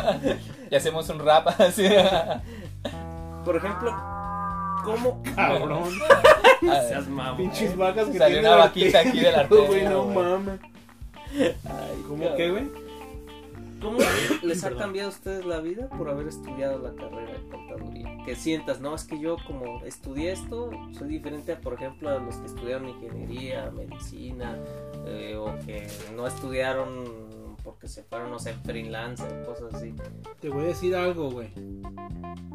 y 0.70 0.74
hacemos 0.74 1.08
un 1.08 1.18
rap 1.20 1.48
así. 1.60 1.86
Por 3.44 3.56
ejemplo, 3.56 3.92
¿cómo? 4.84 5.22
Cabrón. 5.34 5.90
Seas 6.60 7.08
mamón. 7.08 7.36
Pinches 7.36 7.76
vacas 7.76 8.08
que 8.08 8.18
Salió 8.18 8.38
tiene 8.40 8.48
una 8.54 8.56
vaquita 8.64 9.00
aquí 9.00 9.20
del 9.20 9.34
Artemio, 9.34 9.66
güey, 9.66 9.84
no 9.84 10.04
güey. 10.04 10.16
mames. 10.16 10.60
¿Cómo 12.08 12.36
que, 12.36 12.50
güey? 12.50 12.84
¿Cómo 13.82 13.98
les 14.42 14.64
ha 14.64 14.70
cambiado 14.74 15.10
a 15.10 15.12
ustedes 15.12 15.44
la 15.44 15.60
vida 15.60 15.90
por 15.90 16.08
haber 16.08 16.28
estudiado 16.28 16.78
la 16.78 16.94
carrera 16.94 17.32
de 17.34 17.48
contaduría? 17.50 18.16
Que 18.24 18.34
sientas, 18.34 18.80
no, 18.80 18.94
es 18.94 19.04
que 19.04 19.18
yo 19.20 19.36
como 19.46 19.84
estudié 19.84 20.32
esto, 20.32 20.70
soy 20.96 21.08
diferente 21.08 21.52
a, 21.52 21.60
por 21.60 21.74
ejemplo, 21.74 22.08
a 22.08 22.14
los 22.18 22.36
que 22.36 22.46
estudiaron 22.46 22.88
ingeniería, 22.88 23.70
medicina, 23.70 24.56
eh, 25.06 25.36
o 25.36 25.54
que 25.66 25.86
no 26.16 26.26
estudiaron 26.26 27.23
porque 27.64 27.88
se 27.88 28.04
fueron, 28.04 28.30
no 28.30 28.38
sé, 28.38 28.54
freelancer, 28.62 29.42
cosas 29.44 29.74
así. 29.74 29.94
Te 30.40 30.50
voy 30.50 30.66
a 30.66 30.68
decir 30.68 30.94
algo, 30.94 31.30
güey. 31.30 31.48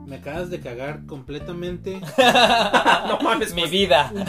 Me 0.05 0.17
acabas 0.17 0.49
de 0.51 0.61
cagar 0.61 1.05
completamente. 1.07 1.99
no 3.07 3.19
mames, 3.19 3.53
Mi 3.53 3.61
pues, 3.61 3.71
vida. 3.71 4.11
Me 4.13 4.21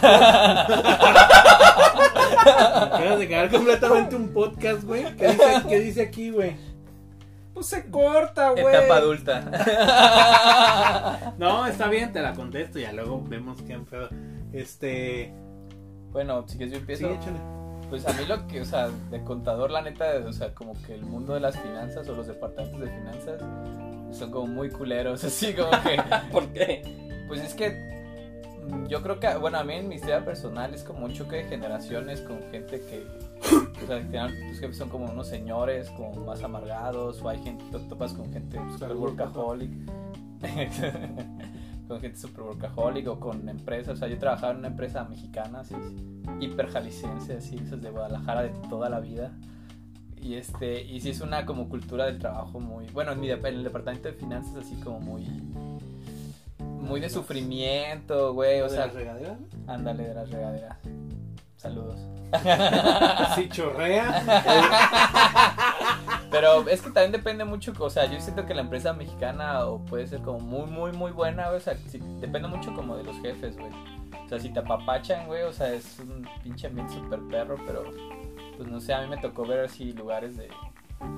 acabas 2.83 3.19
de 3.19 3.29
cagar 3.29 3.51
completamente 3.51 4.17
un 4.17 4.31
podcast, 4.31 4.83
güey. 4.85 5.05
¿Qué 5.17 5.29
dice, 5.29 5.63
qué 5.69 5.81
dice 5.81 6.03
aquí, 6.03 6.31
güey? 6.31 6.57
pues 7.53 7.67
se 7.67 7.91
corta, 7.91 8.53
güey. 8.53 8.75
Etapa 8.75 8.97
adulta. 8.97 9.43
No, 11.39 11.67
está 11.67 11.89
bien, 11.89 12.11
te 12.11 12.23
la 12.23 12.33
contesto. 12.33 12.79
Ya 12.79 12.93
luego 12.93 13.23
vemos 13.23 13.61
qué 13.63 13.79
pedo. 13.79 14.09
Este. 14.55 15.35
Bueno, 16.11 16.47
si 16.49 16.57
quieres 16.57 16.73
yo 16.73 16.81
empiezo. 16.81 17.07
Sí, 17.07 17.15
échale. 17.15 17.60
Pues 17.91 18.07
a 18.07 18.13
mí 18.13 18.25
lo 18.25 18.47
que, 18.47 18.61
o 18.61 18.65
sea, 18.65 18.89
de 19.11 19.21
contador, 19.25 19.73
la 19.73 19.83
neta, 19.83 20.05
o 20.25 20.33
sea, 20.33 20.55
como 20.55 20.81
que 20.87 20.95
el 20.95 21.03
mundo 21.03 21.35
de 21.35 21.41
las 21.41 21.59
finanzas 21.59 22.09
o 22.09 22.15
los 22.15 22.29
departamentos 22.29 22.81
de 22.81 22.87
finanzas 22.87 23.43
son 24.17 24.31
como 24.31 24.47
muy 24.47 24.71
culeros, 24.71 25.25
así 25.25 25.53
como 25.53 25.71
que, 25.83 26.01
¿Por 26.33 26.47
qué? 26.53 26.83
pues 27.27 27.41
es 27.43 27.55
que 27.55 27.71
mm, 28.69 28.87
yo 28.87 29.03
creo 29.03 29.19
que, 29.19 29.35
bueno, 29.37 29.59
a 29.59 29.65
mí 29.65 29.75
en 29.75 29.89
mi 29.89 29.97
historia 29.97 30.25
personal 30.25 30.73
es 30.73 30.85
como 30.85 31.05
un 31.07 31.13
choque 31.13 31.37
de 31.37 31.45
generaciones 31.45 32.21
con 32.21 32.41
gente 32.53 32.81
que, 32.81 33.05
o 33.83 33.87
sea, 33.89 34.01
que 34.09 34.49
tus 34.49 34.61
jefes 34.61 34.79
son 34.79 34.89
como 34.89 35.07
unos 35.11 35.27
señores, 35.27 35.91
como 35.91 36.15
más 36.25 36.45
amargados, 36.45 37.21
o 37.21 37.29
hay 37.29 37.43
gente, 37.43 37.65
te 37.73 37.79
topas 37.89 38.13
con 38.13 38.33
gente 38.33 38.57
super 38.57 38.89
Saludos, 38.89 39.19
workaholic, 39.19 39.71
con 41.91 42.01
gente 42.01 42.19
super 42.19 42.45
workaholic 42.45 43.09
o 43.09 43.19
con 43.19 43.49
empresas, 43.49 43.95
o 43.95 43.97
sea, 43.97 44.07
yo 44.07 44.17
trabajaba 44.17 44.53
en 44.53 44.59
una 44.61 44.69
empresa 44.69 45.03
mexicana, 45.05 45.61
así, 45.61 45.75
hiper 46.39 46.69
jalisciense, 46.69 47.39
así, 47.39 47.57
esas 47.57 47.83
de 47.83 47.91
Guadalajara 47.91 48.43
de 48.43 48.51
toda 48.69 48.89
la 48.89 49.01
vida. 49.01 49.33
Y 50.17 50.35
este, 50.35 50.85
y 50.85 51.01
sí 51.01 51.11
es 51.11 51.21
una 51.21 51.45
como 51.45 51.69
cultura 51.69 52.07
del 52.07 52.21
trabajo 52.21 52.61
muy, 52.61 52.87
bueno, 52.93 53.11
en, 53.11 53.21
mi 53.21 53.31
en 53.31 53.45
el 53.45 53.65
departamento 53.65 54.09
de 54.09 54.15
finanzas 54.15 54.55
así 54.57 54.77
como 54.77 55.01
muy 55.01 55.25
muy 56.61 57.01
de 57.01 57.11
sufrimiento, 57.11 58.35
güey, 58.35 58.61
o 58.61 58.65
¿De 58.65 58.71
sea, 58.71 58.87
las 58.87 58.95
regaderas? 58.95 59.39
ándale 59.67 60.05
de 60.09 60.15
las 60.15 60.31
regaderas. 60.31 60.79
Saludos. 61.57 61.99
Sí, 63.35 63.49
chorrea. 63.49 64.23
Pero 66.31 66.69
es 66.69 66.81
que 66.81 66.91
también 66.91 67.13
depende 67.13 67.45
mucho, 67.45 67.73
o 67.79 67.91
sea, 67.91 68.07
yo 68.07 68.21
siento 68.21 68.47
que 68.47 68.55
la 68.55 68.61
empresa 68.61 68.93
mexicana 68.93 69.67
o 69.67 69.85
puede 69.85 70.07
ser 70.07 70.21
como 70.21 70.39
muy, 70.39 70.71
muy, 70.71 70.93
muy 70.93 71.11
buena, 71.11 71.51
o 71.51 71.59
sea, 71.59 71.77
sí, 71.89 72.01
depende 72.21 72.47
mucho 72.47 72.73
como 72.73 72.97
de 72.97 73.03
los 73.03 73.21
jefes, 73.21 73.59
güey. 73.59 73.73
O 74.25 74.29
sea, 74.29 74.39
si 74.39 74.53
te 74.53 74.61
apapachan, 74.61 75.27
güey, 75.27 75.43
o 75.43 75.53
sea, 75.53 75.73
es 75.73 75.99
un 75.99 76.29
pinche 76.45 76.69
ambiente 76.69 76.95
súper 76.95 77.21
perro, 77.31 77.57
pero 77.67 77.83
pues 78.57 78.69
no 78.69 78.81
sé, 78.81 78.95
a 78.95 79.01
mí 79.01 79.09
me 79.09 79.17
tocó 79.17 79.45
ver 79.45 79.65
así 79.65 79.93
lugares 79.93 80.37
de, 80.37 80.49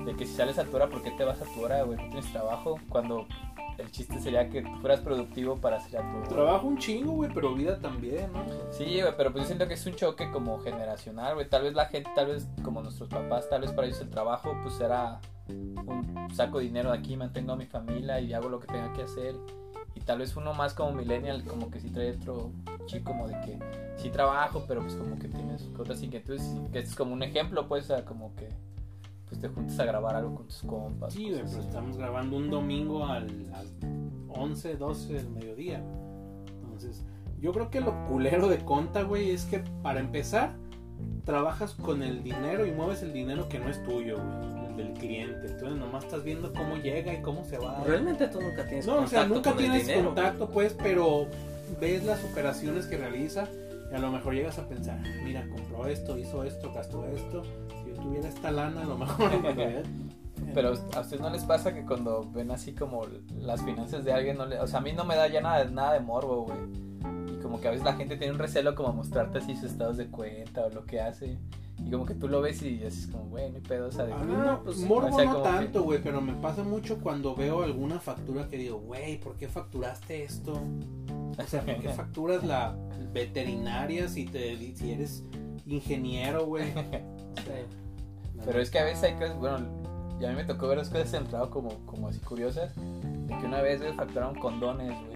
de 0.05 0.15
que 0.15 0.25
si 0.25 0.35
sales 0.35 0.57
a 0.59 0.65
tu 0.65 0.75
hora, 0.75 0.89
¿por 0.89 1.01
qué 1.01 1.11
te 1.11 1.23
vas 1.23 1.41
a 1.41 1.45
tu 1.45 1.61
hora, 1.61 1.83
güey? 1.83 1.97
No 1.97 2.09
tienes 2.09 2.31
trabajo, 2.31 2.79
cuando 2.89 3.27
el 3.77 3.91
chiste 3.91 4.19
sería 4.19 4.49
que 4.49 4.61
tú 4.61 4.69
fueras 4.81 5.01
productivo 5.01 5.57
para 5.57 5.77
hacer 5.77 5.99
a 5.99 6.11
tu 6.11 6.17
hora. 6.17 6.27
Trabajo 6.27 6.67
un 6.67 6.77
chingo, 6.77 7.13
güey, 7.13 7.29
pero 7.33 7.53
vida 7.53 7.79
también, 7.79 8.31
¿no? 8.31 8.43
Sí, 8.71 9.01
güey, 9.01 9.13
pero 9.17 9.31
pues 9.31 9.43
yo 9.43 9.47
siento 9.47 9.67
que 9.67 9.73
es 9.73 9.85
un 9.85 9.95
choque 9.95 10.31
como 10.31 10.59
generacional, 10.59 11.35
güey. 11.35 11.49
Tal 11.49 11.63
vez 11.63 11.73
la 11.73 11.85
gente, 11.85 12.09
tal 12.15 12.27
vez 12.27 12.47
como 12.63 12.81
nuestros 12.81 13.09
papás, 13.09 13.49
tal 13.49 13.61
vez 13.61 13.71
para 13.71 13.87
ellos 13.87 14.01
el 14.01 14.09
trabajo 14.09 14.55
pues 14.61 14.79
era 14.79 15.19
un 15.49 16.27
saco 16.33 16.59
dinero 16.59 16.91
de 16.91 16.97
aquí, 16.97 17.17
mantengo 17.17 17.53
a 17.53 17.55
mi 17.55 17.65
familia 17.65 18.19
y 18.19 18.33
hago 18.33 18.49
lo 18.49 18.59
que 18.59 18.67
tenga 18.67 18.93
que 18.93 19.03
hacer. 19.03 19.35
Y 19.95 19.99
tal 20.01 20.19
vez 20.19 20.35
uno 20.35 20.53
más 20.53 20.73
como 20.73 20.91
millennial, 20.93 21.43
como 21.43 21.69
que 21.69 21.79
sí 21.79 21.89
trae 21.89 22.13
otro 22.13 22.51
chico 22.85 23.11
como 23.11 23.27
de 23.27 23.39
que 23.41 23.59
sí 23.97 24.09
trabajo, 24.09 24.63
pero 24.67 24.81
pues 24.81 24.95
como 24.95 25.19
que 25.19 25.27
tienes 25.27 25.69
otras 25.77 26.01
inquietudes. 26.01 26.41
Que 26.71 26.79
es 26.79 26.95
como 26.95 27.13
un 27.13 27.21
ejemplo, 27.21 27.67
pues, 27.67 27.91
como 28.05 28.33
que 28.35 28.49
pues 29.33 29.41
te 29.41 29.47
juntas 29.49 29.79
a 29.79 29.85
grabar 29.85 30.15
algo 30.15 30.35
con 30.35 30.47
tus 30.47 30.61
compas. 30.61 31.13
Sí, 31.13 31.29
güey, 31.29 31.43
pero 31.43 31.61
estamos 31.61 31.97
grabando 31.97 32.37
un 32.37 32.49
domingo 32.49 33.05
al, 33.05 33.27
al 33.53 33.67
11, 34.29 34.75
12 34.75 35.13
del 35.13 35.29
mediodía. 35.29 35.83
Entonces, 36.61 37.03
yo 37.39 37.51
creo 37.51 37.69
que 37.69 37.81
lo 37.81 38.05
culero 38.05 38.47
de 38.47 38.59
Conta, 38.59 39.01
güey, 39.03 39.31
es 39.31 39.45
que 39.45 39.59
para 39.81 39.99
empezar, 39.99 40.53
trabajas 41.25 41.73
con 41.73 42.03
el 42.03 42.23
dinero 42.23 42.65
y 42.65 42.71
mueves 42.71 43.01
el 43.01 43.11
dinero 43.13 43.49
que 43.49 43.57
no 43.59 43.69
es 43.69 43.81
tuyo, 43.83 44.17
güey, 44.17 44.67
el 44.67 44.77
del 44.77 44.93
cliente. 44.93 45.47
Entonces, 45.47 45.77
nomás 45.79 46.03
estás 46.05 46.23
viendo 46.23 46.53
cómo 46.53 46.75
llega 46.77 47.13
y 47.13 47.21
cómo 47.21 47.43
se 47.43 47.57
va. 47.57 47.83
Realmente 47.85 48.27
tú 48.27 48.39
nunca 48.39 48.65
tienes 48.67 48.85
No, 48.85 48.99
o 49.01 49.07
sea, 49.07 49.27
contacto 49.27 49.35
nunca 49.35 49.51
con 49.51 49.59
el 49.59 49.65
tienes 49.65 49.87
dinero. 49.87 50.05
contacto, 50.05 50.49
pues, 50.49 50.75
pero 50.81 51.27
ves 51.81 52.05
las 52.05 52.23
operaciones 52.23 52.85
que 52.85 52.97
realiza 52.97 53.47
y 53.91 53.95
a 53.95 53.99
lo 53.99 54.11
mejor 54.11 54.33
llegas 54.35 54.59
a 54.59 54.67
pensar, 54.67 54.99
mira, 55.23 55.47
compró 55.49 55.87
esto, 55.87 56.17
hizo 56.17 56.43
esto, 56.43 56.71
gastó 56.73 57.05
esto. 57.07 57.43
Tuviera 58.03 58.27
esta 58.29 58.51
lana, 58.51 58.81
a 58.81 58.85
lo 58.85 58.97
mejor. 58.97 59.31
Pero 60.53 60.69
a 60.69 60.99
ustedes 60.99 61.19
no 61.21 61.29
les 61.29 61.43
pasa 61.45 61.73
que 61.73 61.83
cuando 61.85 62.29
ven 62.31 62.51
así 62.51 62.73
como 62.73 63.01
las 63.39 63.61
finanzas 63.63 64.03
de 64.03 64.13
alguien, 64.13 64.37
no 64.37 64.45
le, 64.45 64.59
o 64.59 64.67
sea, 64.67 64.79
a 64.79 64.81
mí 64.81 64.91
no 64.93 65.05
me 65.05 65.15
da 65.15 65.27
ya 65.27 65.41
nada, 65.41 65.63
nada 65.65 65.93
de 65.93 65.99
morbo, 66.01 66.43
güey. 66.45 66.57
Y 67.33 67.41
como 67.41 67.59
que 67.61 67.67
a 67.69 67.71
veces 67.71 67.85
la 67.85 67.93
gente 67.93 68.17
tiene 68.17 68.33
un 68.33 68.39
recelo 68.39 68.75
como 68.75 68.93
mostrarte 68.93 69.37
así 69.39 69.55
sus 69.55 69.71
estados 69.71 69.97
de 69.97 70.07
cuenta 70.07 70.65
o 70.65 70.69
lo 70.69 70.85
que 70.85 70.99
hace. 71.01 71.37
Y 71.83 71.89
como 71.89 72.05
que 72.05 72.13
tú 72.13 72.27
lo 72.27 72.41
ves 72.41 72.61
y 72.61 72.83
es 72.83 73.07
como, 73.07 73.25
güey, 73.29 73.49
no 73.49 73.55
hay 73.55 73.61
pedo, 73.61 73.87
o 73.87 73.91
sea, 73.91 74.05
de 74.05 74.13
A 74.13 74.17
que- 74.17 74.25
mí 74.25 74.33
no, 74.35 74.63
pues, 74.63 74.77
morbo 74.79 75.09
no 75.23 75.37
que- 75.37 75.41
tanto, 75.49 75.83
güey, 75.83 76.01
pero 76.03 76.21
me 76.21 76.33
pasa 76.33 76.63
mucho 76.63 76.99
cuando 76.99 77.35
veo 77.35 77.63
alguna 77.63 77.99
factura 77.99 78.47
que 78.47 78.57
digo, 78.57 78.79
güey, 78.79 79.19
¿por 79.19 79.35
qué 79.37 79.47
facturaste 79.47 80.23
esto? 80.23 80.53
O 80.53 81.43
sea, 81.47 81.61
¿por 81.61 81.79
qué 81.79 81.89
facturas 81.95 82.43
la 82.43 82.75
veterinaria 83.11 84.07
si, 84.07 84.25
te, 84.25 84.55
si 84.75 84.91
eres 84.91 85.23
ingeniero, 85.65 86.45
güey? 86.45 86.65
O 87.33 87.41
sea. 87.45 87.55
Pero 88.45 88.59
es 88.59 88.69
que 88.69 88.79
a 88.79 88.83
veces 88.83 89.03
hay 89.03 89.13
cosas, 89.13 89.35
bueno, 89.37 89.59
y 90.19 90.25
a 90.25 90.29
mí 90.29 90.35
me 90.35 90.43
tocó 90.43 90.67
ver 90.67 90.77
las 90.77 90.89
cosas 90.89 91.13
en 91.13 91.23
el 91.23 91.27
trabajo 91.27 91.51
como, 91.51 91.85
como 91.85 92.07
así 92.07 92.19
curiosas. 92.19 92.73
De 92.75 93.37
que 93.37 93.45
una 93.45 93.61
vez, 93.61 93.81
güey, 93.81 93.93
facturaron 93.93 94.35
condones, 94.35 94.93
güey. 95.05 95.13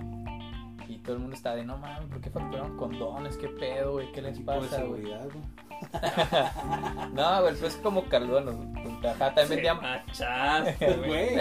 Y 0.89 0.99
todo 0.99 1.15
el 1.15 1.21
mundo 1.21 1.35
estaba 1.35 1.55
de, 1.55 1.65
no 1.65 1.77
mames, 1.77 2.07
¿por 2.09 2.21
qué 2.21 2.29
facturaron 2.29 2.77
condones? 2.77 3.37
¿Qué 3.37 3.49
pedo, 3.49 3.93
güey? 3.93 4.11
¿Qué 4.13 4.21
les 4.21 4.39
pasa, 4.39 4.83
güey? 4.83 5.03
seguridad, 5.03 5.25
güey. 5.25 5.43
No, 7.13 7.41
güey, 7.41 7.55
pues 7.55 7.75
es 7.75 7.81
como 7.81 8.05
Cardono. 8.05 8.73
Ajá, 9.03 9.33
también 9.33 9.49
vendían, 9.49 9.81
machaste, 9.81 10.93
güey. 11.05 11.37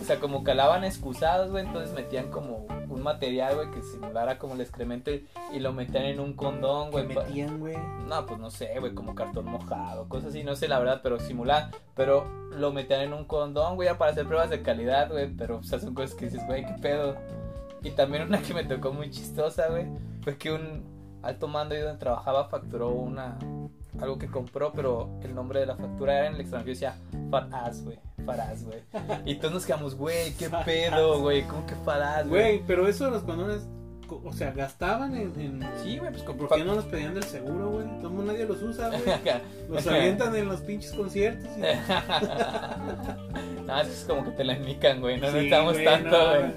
O 0.00 0.02
sea, 0.02 0.18
como 0.18 0.42
calaban 0.42 0.82
excusados, 0.84 1.50
güey, 1.50 1.66
entonces 1.66 1.92
metían 1.94 2.30
como 2.30 2.66
un 2.88 3.02
material, 3.02 3.54
güey, 3.56 3.70
que 3.70 3.82
simulara 3.82 4.38
como 4.38 4.54
el 4.54 4.62
excremento 4.62 5.10
y, 5.10 5.26
y 5.52 5.60
lo 5.60 5.72
metían 5.72 6.04
en 6.06 6.20
un 6.20 6.32
condón, 6.32 6.86
¿qué 6.90 7.02
güey. 7.02 7.14
pa- 7.14 7.24
metían, 7.24 7.60
güey? 7.60 7.76
No, 8.08 8.24
pues 8.26 8.40
no 8.40 8.50
sé, 8.50 8.78
güey, 8.80 8.94
como 8.94 9.14
cartón 9.14 9.44
mojado, 9.44 10.08
cosas 10.08 10.30
así, 10.30 10.42
no 10.42 10.56
sé 10.56 10.68
la 10.68 10.78
verdad, 10.78 11.00
pero 11.02 11.20
simulaban. 11.20 11.70
Pero 11.94 12.26
lo 12.50 12.72
metían 12.72 13.02
en 13.02 13.12
un 13.12 13.24
condón, 13.24 13.76
güey, 13.76 13.88
ya 13.88 13.98
para 13.98 14.12
hacer 14.12 14.26
pruebas 14.26 14.50
de 14.50 14.62
calidad, 14.62 15.10
güey, 15.10 15.28
pero 15.36 15.58
o 15.58 15.62
sea, 15.62 15.78
son 15.78 15.94
cosas 15.94 16.14
que 16.14 16.24
dices, 16.26 16.44
güey, 16.46 16.64
qué 16.64 16.74
pedo. 16.80 17.16
Y 17.82 17.90
también 17.90 18.24
una 18.24 18.40
que 18.42 18.54
me 18.54 18.64
tocó 18.64 18.92
muy 18.92 19.10
chistosa, 19.10 19.68
güey, 19.68 19.86
fue 20.22 20.36
que 20.36 20.52
un 20.52 20.82
alto 21.22 21.46
mando 21.46 21.74
ahí 21.74 21.82
donde 21.82 21.98
trabajaba 21.98 22.46
facturó 22.48 22.88
una 22.90 23.38
algo 24.00 24.18
que 24.18 24.28
compró, 24.28 24.72
pero 24.72 25.10
el 25.22 25.34
nombre 25.34 25.60
de 25.60 25.66
la 25.66 25.76
factura 25.76 26.16
era 26.18 26.26
en 26.28 26.34
el 26.34 26.40
extranjero 26.40 26.70
y 26.70 26.74
decía 26.74 26.94
Fat 27.30 27.52
Ass, 27.52 27.84
güey. 27.84 27.98
Güey. 28.64 28.80
Y 29.26 29.34
todos 29.36 29.54
nos 29.54 29.64
quedamos, 29.66 29.94
güey, 29.94 30.32
qué 30.34 30.50
pedo, 30.64 31.20
güey, 31.20 31.42
¿cómo 31.44 31.64
que 31.66 31.74
Fat 31.84 32.02
Ass, 32.02 32.28
güey? 32.28 32.42
Güey, 32.42 32.62
pero 32.66 32.86
eso 32.88 33.04
de 33.06 33.10
los 33.12 33.22
condones, 33.22 33.66
co- 34.06 34.20
o 34.24 34.32
sea, 34.32 34.50
gastaban 34.52 35.14
en... 35.16 35.38
en... 35.40 35.60
Sí, 35.82 35.98
güey, 35.98 36.10
pues 36.12 36.22
¿Por 36.24 36.48
qué 36.48 36.64
no 36.64 36.74
los 36.74 36.84
pedían 36.86 37.14
del 37.14 37.24
seguro, 37.24 37.70
güey? 37.70 37.86
Todo 38.00 38.10
nadie 38.22 38.46
los 38.46 38.62
usa, 38.62 38.88
güey. 38.88 39.00
Los 39.68 39.86
avientan 39.86 40.34
en 40.36 40.48
los 40.48 40.60
pinches 40.62 40.92
conciertos. 40.92 41.48
y- 41.56 41.60
no, 43.66 43.80
eso 43.80 43.90
es 43.92 44.04
como 44.06 44.24
que 44.24 44.30
te 44.32 44.44
la 44.44 44.54
indican, 44.54 45.00
güey, 45.00 45.18
no 45.20 45.28
Sí, 45.28 45.32
necesitamos 45.34 45.74
güey, 45.74 45.84
tanto, 45.84 46.10
no, 46.10 46.28
güey. 46.40 46.52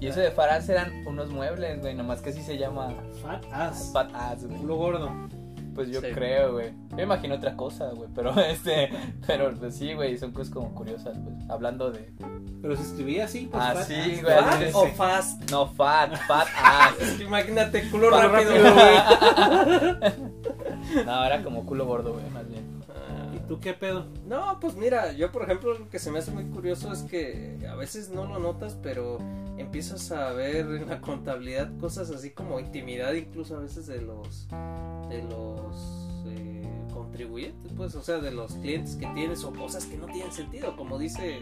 Y 0.00 0.06
eso 0.08 0.20
de 0.20 0.30
Faraz 0.32 0.68
eran 0.68 1.06
unos 1.06 1.30
muebles, 1.30 1.80
güey, 1.80 1.94
nomás 1.94 2.20
que 2.20 2.30
así 2.30 2.42
se 2.42 2.58
llama 2.58 2.92
Fat 3.22 3.44
ass. 3.52 3.90
Fat 3.92 4.10
Ass, 4.14 4.44
güey. 4.44 4.58
Culo 4.58 4.76
gordo. 4.76 5.10
Pues 5.74 5.88
yo 5.88 6.00
Sí. 6.00 6.08
creo, 6.12 6.52
güey. 6.52 6.72
Yo 6.90 6.96
me 6.96 7.02
imagino 7.04 7.34
otra 7.36 7.56
cosa, 7.56 7.90
güey, 7.94 8.08
pero 8.14 8.38
este, 8.40 8.90
pero 9.26 9.52
pues 9.54 9.74
sí, 9.76 9.94
güey, 9.94 10.18
son 10.18 10.32
cosas 10.32 10.52
como 10.52 10.74
curiosas, 10.74 11.16
pues, 11.18 11.34
hablando 11.50 11.90
de... 11.90 12.12
Pero 12.60 12.76
se 12.76 12.82
escribía 12.82 13.24
así, 13.24 13.48
pues. 13.50 13.62
Ah, 13.64 13.72
fat 13.74 13.86
sí, 13.86 13.94
ass. 13.94 14.22
güey, 14.22 14.34
¿Fat 14.36 14.74
o 14.74 14.86
fast? 14.88 15.50
No, 15.50 15.66
Fat, 15.66 16.14
Fat 16.28 16.46
Ass. 16.62 16.94
Es 17.00 17.10
que 17.14 17.24
imagínate, 17.24 17.90
culo 17.90 18.10
Fat 18.10 18.30
rápido. 18.30 18.52
rápido, 18.52 18.74
güey. 18.74 20.22
No, 21.06 21.24
era 21.24 21.42
como 21.42 21.64
culo 21.66 21.86
gordo, 21.86 22.12
güey, 22.12 22.28
más 22.30 22.48
bien. 22.48 22.61
Ah, 23.52 23.54
¿Y 23.54 23.56
¿tú 23.56 23.60
qué 23.60 23.74
pedo? 23.74 24.06
No, 24.26 24.58
pues 24.60 24.76
mira, 24.76 25.12
yo 25.12 25.30
por 25.30 25.42
ejemplo 25.42 25.78
lo 25.78 25.88
que 25.88 25.98
se 25.98 26.10
me 26.10 26.18
hace 26.18 26.30
muy 26.30 26.44
curioso 26.44 26.92
es 26.92 27.02
que 27.02 27.58
a 27.70 27.74
veces 27.74 28.10
no 28.10 28.26
lo 28.26 28.38
notas, 28.38 28.78
pero 28.82 29.18
empiezas 29.58 30.10
a 30.12 30.32
ver 30.32 30.66
en 30.66 30.88
la 30.88 31.00
contabilidad 31.00 31.70
cosas 31.78 32.10
así 32.10 32.30
como 32.30 32.58
intimidad 32.58 33.12
incluso 33.12 33.56
a 33.56 33.60
veces 33.60 33.86
de 33.86 34.00
los 34.00 34.48
de 35.08 35.22
los 35.24 36.08
eh, 36.26 36.66
contribuyentes, 36.92 37.72
pues, 37.76 37.94
o 37.94 38.02
sea, 38.02 38.18
de 38.18 38.30
los 38.30 38.54
clientes 38.54 38.96
que 38.96 39.06
tienes 39.08 39.44
o 39.44 39.52
cosas 39.52 39.84
que 39.84 39.98
no 39.98 40.06
tienen 40.06 40.32
sentido, 40.32 40.76
como 40.76 40.98
dice 40.98 41.40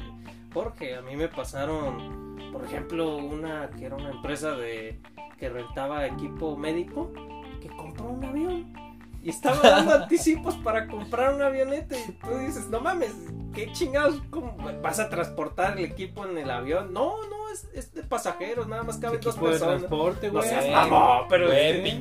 Jorge, 0.53 0.97
a 0.97 1.03
mí 1.03 1.17
me 1.17 1.29
pasaron, 1.29 2.37
por 2.53 2.65
ejemplo, 2.65 3.17
una 3.19 3.71
que 3.71 3.87
era 3.87 3.97
una 3.97 4.11
empresa 4.11 4.57
de 4.57 5.01
que 5.39 5.49
rentaba 5.49 6.07
equipo 6.07 6.57
médico 6.57 7.13
que 7.61 7.69
compró 7.69 8.11
un 8.11 8.25
avión 8.25 8.90
y 9.23 9.31
estaba 9.31 9.61
dando 9.61 9.95
anticipos 10.03 10.55
para 10.57 10.87
comprar 10.89 11.35
una 11.35 11.47
avioneta 11.47 11.97
y 11.99 12.13
tú 12.13 12.37
dices, 12.39 12.69
no 12.69 12.81
mames, 12.81 13.13
qué 13.55 13.71
chingados, 13.73 14.21
¿cómo 14.31 14.57
vas 14.83 14.99
a 15.01 15.09
transportar 15.11 15.77
el 15.79 15.85
equipo 15.85 16.25
en 16.27 16.39
el 16.39 16.51
avión? 16.51 16.93
No, 16.93 17.17
no, 17.29 17.51
es, 17.53 17.69
es 17.75 17.93
de 17.95 18.03
pasajeros, 18.03 18.67
nada 18.69 18.83
más 18.83 18.97
caben 18.99 19.21
dos 19.21 19.35
Equipo 19.35 19.47
de 19.47 19.53
personas. 19.53 19.79
transporte, 19.81 20.27
No 20.29 20.33
güey. 20.39 20.49
seas 20.49 20.63
Güey, 20.65 20.75
mamón, 20.75 21.25
pero 21.29 21.47
güey, 21.49 22.01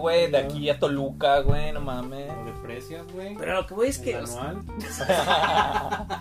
güey, 0.00 0.30
de 0.30 0.38
aquí 0.38 0.70
a 0.70 0.78
Toluca, 0.78 1.40
güey, 1.40 1.72
no 1.72 1.80
mames. 1.80 2.28
De 2.44 2.52
precios, 2.62 3.06
güey. 3.12 3.36
Pero 3.36 3.54
lo 3.54 3.66
que 3.66 3.74
voy 3.74 3.88
es 3.88 3.98
que, 3.98 4.12
El 4.14 4.24
o 4.24 4.26
sea, 4.26 4.42
anual. 4.50 4.64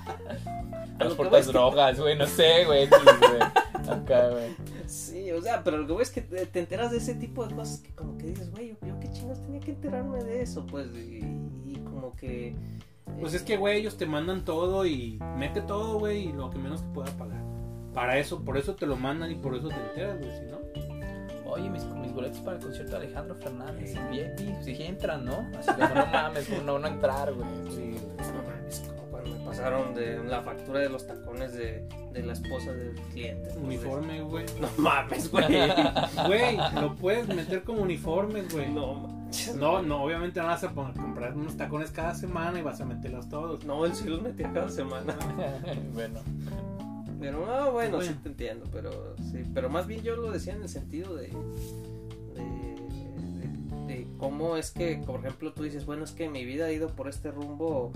Transportas 0.98 1.40
es 1.42 1.46
que- 1.48 1.52
drogas, 1.54 2.00
güey, 2.00 2.18
no 2.18 2.26
sé, 2.28 2.66
güey. 2.66 2.88
Güey. 2.88 3.42
Acá, 3.90 4.30
güey. 4.30 4.56
sí, 4.88 5.32
o 5.32 5.42
sea, 5.42 5.64
pero 5.64 5.78
lo 5.78 5.86
que 5.86 5.94
voy 5.94 6.02
es 6.04 6.10
que 6.10 6.22
te, 6.22 6.46
te 6.48 6.60
enteras 6.60 6.90
de 6.92 6.98
ese 6.98 7.14
tipo 7.16 7.46
de 7.46 7.54
cosas 7.54 7.80
que 7.80 7.94
como 7.94 8.18
que 8.18 8.28
dices, 8.28 8.50
güey, 8.52 8.76
chingados 9.26 9.42
tenía 9.44 9.60
que 9.60 9.72
enterarme 9.72 10.24
de 10.24 10.42
eso, 10.42 10.66
pues, 10.66 10.88
y, 10.96 11.20
y 11.66 11.82
como 11.84 12.16
que... 12.16 12.50
eh, 12.50 12.56
Pues 13.20 13.34
es 13.34 13.42
que, 13.44 13.58
güey, 13.58 13.80
ellos 13.80 13.98
te 13.98 14.06
mandan 14.06 14.44
todo 14.46 14.86
y 14.86 15.20
mete 15.38 15.62
todo, 15.62 16.00
güey, 16.00 16.30
y 16.30 16.34
lo 16.34 16.50
que 16.50 16.58
menos 16.58 16.82
que 16.82 16.88
pueda 16.90 17.12
pagar. 17.18 17.42
Para 17.94 18.18
eso, 18.18 18.44
por 18.44 18.58
eso 18.58 18.76
te 18.76 18.86
lo 18.86 18.96
mandan 18.98 19.32
y 19.32 19.36
por 19.36 19.56
eso 19.56 19.70
te 19.70 19.76
enteras, 19.76 20.20
güey, 20.20 20.32
si 20.38 20.46
no. 20.46 20.58
Oye, 21.50 21.70
mis, 21.70 21.86
mis 21.86 22.12
boletos 22.12 22.40
para 22.40 22.58
el 22.58 22.64
concierto 22.64 22.92
de 23.00 23.06
Alejandro 23.06 23.36
Fernández 23.36 23.96
en 23.96 24.10
VIP, 24.12 24.62
si 24.64 24.84
entran, 24.84 25.24
¿no? 25.26 25.48
Así 25.58 25.72
como, 25.72 25.96
no 25.96 26.06
mames, 26.08 26.64
no, 26.64 26.80
no 26.80 26.88
entrar, 26.88 27.32
güey. 27.34 27.48
Sí, 27.70 27.96
no 28.18 28.44
mames, 28.44 28.80
como 28.90 29.02
cuando 29.12 29.30
me 29.38 29.46
pasaron 29.46 29.94
de 29.94 30.22
la 30.24 30.42
factura 30.42 30.80
de 30.80 30.90
los 30.90 31.06
tacones 31.08 31.54
de, 31.54 31.88
de 32.12 32.24
la 32.24 32.34
esposa 32.34 32.74
del 32.74 32.96
cliente. 33.14 33.52
pues, 33.54 33.58
uniforme, 33.64 34.22
güey. 34.24 34.46
No 34.60 34.68
mames, 34.78 35.32
güey. 35.32 35.46
Güey, 36.28 36.58
lo 36.82 36.96
puedes 36.96 37.28
meter 37.28 37.64
como 37.64 37.84
uniformes, 37.84 38.52
güey. 38.52 38.70
No 38.74 38.96
manches. 38.96 39.15
No, 39.58 39.82
no, 39.82 40.04
obviamente 40.04 40.40
no 40.40 40.48
vas 40.48 40.64
a 40.64 40.70
comprar 40.74 41.36
unos 41.36 41.58
tacones 41.58 41.92
cada 41.92 42.14
semana 42.16 42.60
y 42.60 42.62
vas 42.62 42.80
a 42.82 42.86
meterlos 42.86 43.28
todos. 43.30 43.66
No, 43.66 43.86
él 43.86 43.94
sí 43.96 44.08
los 44.08 44.22
metía 44.22 44.52
cada 44.54 44.70
semana. 44.70 45.16
bueno, 45.94 46.20
Pero 47.20 47.46
no, 47.46 47.72
bueno, 47.72 48.02
sí 48.02 48.14
te 48.22 48.30
entiendo, 48.30 48.66
pero 48.72 49.16
sí, 49.32 49.44
pero 49.54 49.70
más 49.70 49.88
bien 49.88 50.02
yo 50.04 50.16
lo 50.16 50.32
decía 50.32 50.54
en 50.54 50.62
el 50.64 50.70
sentido 50.70 51.16
de, 51.16 51.28
de, 52.36 52.76
de- 53.40 53.86
de 53.88 54.08
cómo 54.18 54.58
es 54.58 54.72
que, 54.72 55.02
por 55.06 55.20
ejemplo, 55.22 55.54
tú 55.54 55.64
dices, 55.64 55.86
bueno, 55.86 56.04
es 56.04 56.12
que 56.12 56.30
mi 56.30 56.44
vida 56.46 56.66
ha 56.66 56.72
ido 56.72 56.90
por 56.90 57.08
este 57.08 57.32
rumbo, 57.32 57.92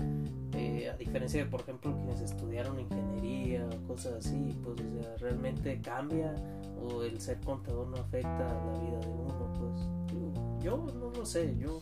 eh, 0.54 0.90
a 0.92 0.96
diferencia 0.96 1.44
de, 1.44 1.50
por 1.50 1.60
ejemplo, 1.60 1.94
quienes 1.96 2.20
estudiaron 2.20 2.78
ingeniería 2.80 3.66
o 3.66 3.86
cosas 3.88 4.14
así, 4.26 4.56
pues, 4.64 4.76
o 4.80 5.02
sea, 5.02 5.16
realmente 5.18 5.80
cambia 5.80 6.34
o 6.82 7.02
el 7.02 7.20
ser 7.20 7.38
contador 7.40 7.86
no 7.88 7.96
afecta 7.98 8.50
a 8.50 8.64
la 8.66 8.78
vida 8.78 8.98
de 9.00 9.08
uno, 9.08 9.52
pues, 9.58 9.86
yo, 10.62 10.76
no 10.98 11.10
lo 11.10 11.24
sé, 11.26 11.54
yo, 11.58 11.78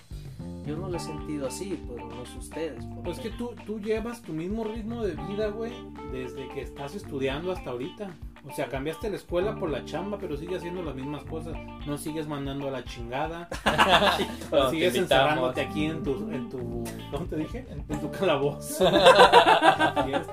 yo 0.66 0.76
no 0.76 0.88
lo 0.88 0.96
he 0.96 1.00
sentido 1.00 1.46
así, 1.46 1.82
pero 1.88 2.08
no 2.08 2.24
sé 2.26 2.38
ustedes. 2.38 2.84
porque- 2.84 3.02
Pues 3.04 3.18
que 3.20 3.30
tú, 3.30 3.50
tú 3.66 3.80
llevas 3.80 4.22
tu 4.22 4.32
mismo 4.32 4.64
ritmo 4.64 5.04
de 5.04 5.14
vida, 5.14 5.48
güey, 5.48 5.72
desde 6.12 6.48
que 6.48 6.62
estás 6.62 6.94
estudiando 6.94 7.52
hasta 7.52 7.70
ahorita. 7.70 8.10
O 8.48 8.52
sea, 8.54 8.68
cambiaste 8.68 9.10
la 9.10 9.16
escuela 9.16 9.56
por 9.56 9.68
la 9.68 9.84
chamba, 9.84 10.16
pero 10.18 10.36
sigues 10.36 10.58
haciendo 10.58 10.82
las 10.82 10.94
mismas 10.94 11.24
cosas. 11.24 11.54
No 11.86 11.98
sigues 11.98 12.28
mandando 12.28 12.68
a 12.68 12.70
la 12.70 12.84
chingada. 12.84 13.48
Sigues 14.70 14.94
encerrándote 14.96 15.60
aquí 15.60 15.84
en 15.86 16.02
tu, 16.04 16.12
en 16.30 16.48
tu, 16.48 16.84
¿cómo 17.10 17.26
te 17.26 17.36
dije? 17.36 17.66
En 17.88 18.00
tu 18.00 18.10
calabozo. 18.10 18.88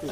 Tu. 0.02 0.08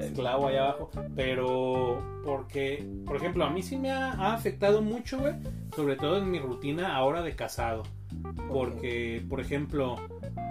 Esclavo 0.00 0.48
allá 0.48 0.64
abajo. 0.64 0.90
Pero 1.14 2.02
porque, 2.24 2.86
por 3.06 3.16
ejemplo, 3.16 3.44
a 3.44 3.50
mí 3.50 3.62
sí 3.62 3.76
me 3.76 3.90
ha, 3.90 4.12
ha 4.12 4.34
afectado 4.34 4.82
mucho, 4.82 5.18
güey. 5.18 5.34
Sobre 5.74 5.96
todo 5.96 6.18
en 6.18 6.30
mi 6.30 6.38
rutina 6.38 6.94
ahora 6.94 7.22
de 7.22 7.34
casado. 7.34 7.82
Porque, 8.48 9.24
por 9.28 9.40
ejemplo, 9.40 9.96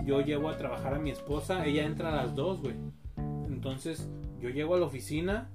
yo 0.05 0.21
llevo 0.21 0.49
a 0.49 0.57
trabajar 0.57 0.95
a 0.95 0.99
mi 0.99 1.11
esposa, 1.11 1.65
ella 1.65 1.85
entra 1.85 2.09
a 2.09 2.15
las 2.15 2.35
2, 2.35 2.61
güey. 2.61 2.75
Entonces, 3.47 4.09
yo 4.39 4.49
llego 4.49 4.75
a 4.75 4.79
la 4.79 4.85
oficina 4.85 5.49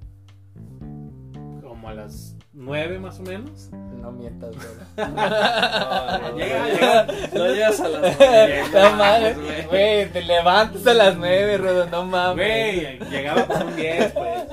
como 1.86 2.00
a 2.00 2.02
las 2.02 2.34
9 2.52 2.98
más 2.98 3.20
o 3.20 3.22
menos. 3.22 3.70
no 3.70 4.10
mientas, 4.10 4.50
güey. 4.56 4.66
No, 4.96 6.18
no, 6.18 6.36
Llega, 6.36 6.66
llega. 6.68 7.06
No 7.32 7.46
llegas 7.46 7.80
a 7.80 7.88
las 7.88 8.18
nueve, 8.18 8.62
No 8.72 8.90
no 8.90 8.96
mames, 8.96 9.68
güey, 9.68 10.06
te 10.10 10.22
levantas 10.22 10.86
a 10.86 10.94
las 10.94 11.16
nueve, 11.16 11.58
Rodo, 11.58 11.86
no 11.86 12.04
mames. 12.04 12.98
Güey, 12.98 13.10
llegaba 13.10 13.46
con 13.46 13.62
un 13.68 13.76
10, 13.76 14.12
pues. 14.12 14.44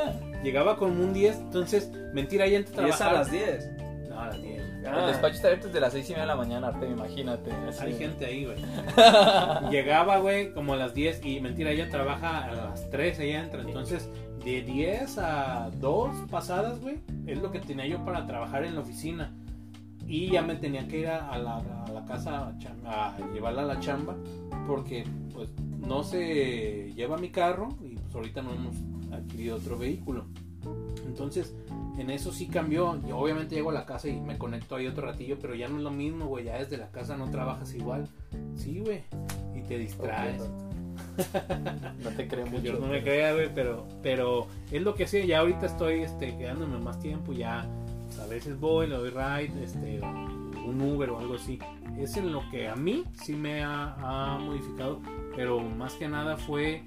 Llegaba 0.44 0.76
con 0.78 0.92
un 0.92 1.14
10, 1.14 1.36
entonces, 1.38 1.90
mentira, 2.14 2.46
ella 2.46 2.58
entra 2.58 2.84
a 2.84 2.88
Y 2.88 2.90
es 2.90 2.96
a 2.96 3.10
trabajar. 3.10 3.20
las 3.24 3.32
10. 3.32 3.70
No, 4.10 4.20
a 4.22 4.26
las 4.28 4.42
10. 4.42 4.54
El 4.84 5.08
despacho 5.08 5.36
está 5.36 5.48
abierto 5.48 5.68
desde 5.68 5.80
las 5.80 5.94
seis 5.94 6.06
y 6.10 6.12
media 6.12 6.24
de 6.24 6.28
la 6.28 6.36
mañana, 6.36 6.68
Arte, 6.68 6.86
imagínate. 6.88 7.52
así. 7.70 7.86
Hay 7.86 7.94
gente 7.98 8.26
ahí, 8.26 8.46
güey. 8.46 8.58
Llegaba, 9.72 10.18
güey, 10.18 10.52
como 10.54 10.74
a 10.74 10.76
las 10.76 10.94
10 10.94 11.26
y 11.26 11.40
mentira, 11.40 11.72
ella 11.72 11.90
trabaja 11.90 12.44
a 12.44 12.52
las 12.52 12.90
3, 12.90 13.18
ella 13.20 13.40
entra. 13.44 13.62
Entonces, 13.62 14.10
de 14.44 14.62
10 14.62 15.18
a 15.20 15.72
2 15.80 16.30
pasadas, 16.30 16.82
güey, 16.82 17.00
es 17.26 17.42
lo 17.42 17.52
que 17.52 17.60
tenía 17.60 17.88
yo 17.88 18.04
para 18.04 18.26
trabajar 18.26 18.66
en 18.66 18.76
la 18.76 18.82
oficina. 18.82 19.34
Y 20.06 20.30
ya 20.30 20.42
me 20.42 20.56
tenía 20.56 20.88
que 20.88 21.00
ir 21.00 21.08
a, 21.08 21.38
la, 21.38 22.06
casa 22.08 22.54
a 22.86 23.18
llevarla 23.34 23.62
a 23.62 23.66
la 23.66 23.80
chamba 23.80 24.16
porque, 24.68 25.06
pues, 25.34 25.50
no 25.80 26.04
se 26.04 26.92
lleva 26.94 27.18
mi 27.18 27.30
carro 27.30 27.70
y 27.82 27.96
pues 27.96 28.16
ahorita 28.16 28.42
no 28.42 28.54
hemos 28.54 28.76
adquirido 29.14 29.58
otro 29.58 29.78
vehículo. 29.78 30.26
Entonces, 31.06 31.54
en 31.98 32.10
eso 32.10 32.32
sí 32.32 32.48
cambió. 32.48 33.00
Yo 33.08 33.18
obviamente 33.18 33.56
llego 33.56 33.70
a 33.70 33.74
la 33.74 33.86
casa 33.86 34.08
y 34.08 34.20
me 34.20 34.38
conecto 34.38 34.76
ahí 34.76 34.88
otro 34.88 35.06
ratillo, 35.06 35.38
pero 35.40 35.56
ya 35.56 35.68
no 35.68 35.78
es 35.78 35.84
lo 35.84 35.92
mismo, 35.92 36.28
güey. 36.28 36.46
Ya 36.46 36.58
desde 36.58 36.78
la 36.78 36.90
casa 36.92 37.18
no 37.18 37.30
trabajas 37.30 37.74
igual. 37.74 38.08
Sí, 38.56 38.80
güey. 38.80 39.04
Y 39.56 39.62
te 39.62 39.78
distraes. 39.78 40.50
No 42.04 42.10
te 42.12 42.28
creo 42.28 42.46
mucho. 42.46 42.62
Dios 42.62 42.80
no 42.80 42.88
me 42.88 43.02
crea, 43.02 43.34
güey, 43.34 43.50
pero, 43.54 43.88
pero 44.02 44.48
es 44.72 44.82
lo 44.82 44.96
que 44.96 45.08
sí, 45.08 45.26
ya 45.26 45.40
ahorita 45.40 45.66
estoy 45.66 46.02
este, 46.02 46.36
quedándome 46.38 46.80
más 46.80 47.00
tiempo, 47.00 47.34
ya 47.34 47.68
pues, 48.06 48.20
a 48.20 48.28
veces 48.28 48.60
voy, 48.60 48.88
le 48.88 48.96
doy 48.96 49.10
ride, 49.10 49.64
este, 49.64 50.02
un 50.02 50.82
Uber 50.82 51.10
o 51.12 51.20
algo 51.20 51.36
así. 51.36 51.60
Es 51.98 52.18
en 52.18 52.32
lo 52.32 52.42
que 52.50 52.68
a 52.68 52.76
mí 52.76 53.04
sí 53.14 53.34
me 53.34 53.64
ha, 53.64 53.96
ha 53.98 54.38
modificado, 54.38 55.00
pero 55.36 55.60
más 55.60 55.94
que 55.94 56.08
nada 56.08 56.38
fue 56.38 56.84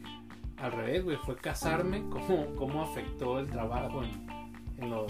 al 0.58 0.72
revés, 0.72 1.04
güey, 1.04 1.16
fue 1.18 1.36
casarme, 1.36 2.04
cómo, 2.10 2.46
cómo 2.56 2.82
afectó 2.82 3.38
el 3.38 3.48
trabajo 3.48 4.02
en, 4.02 4.26
en 4.78 4.90
lo, 4.90 5.06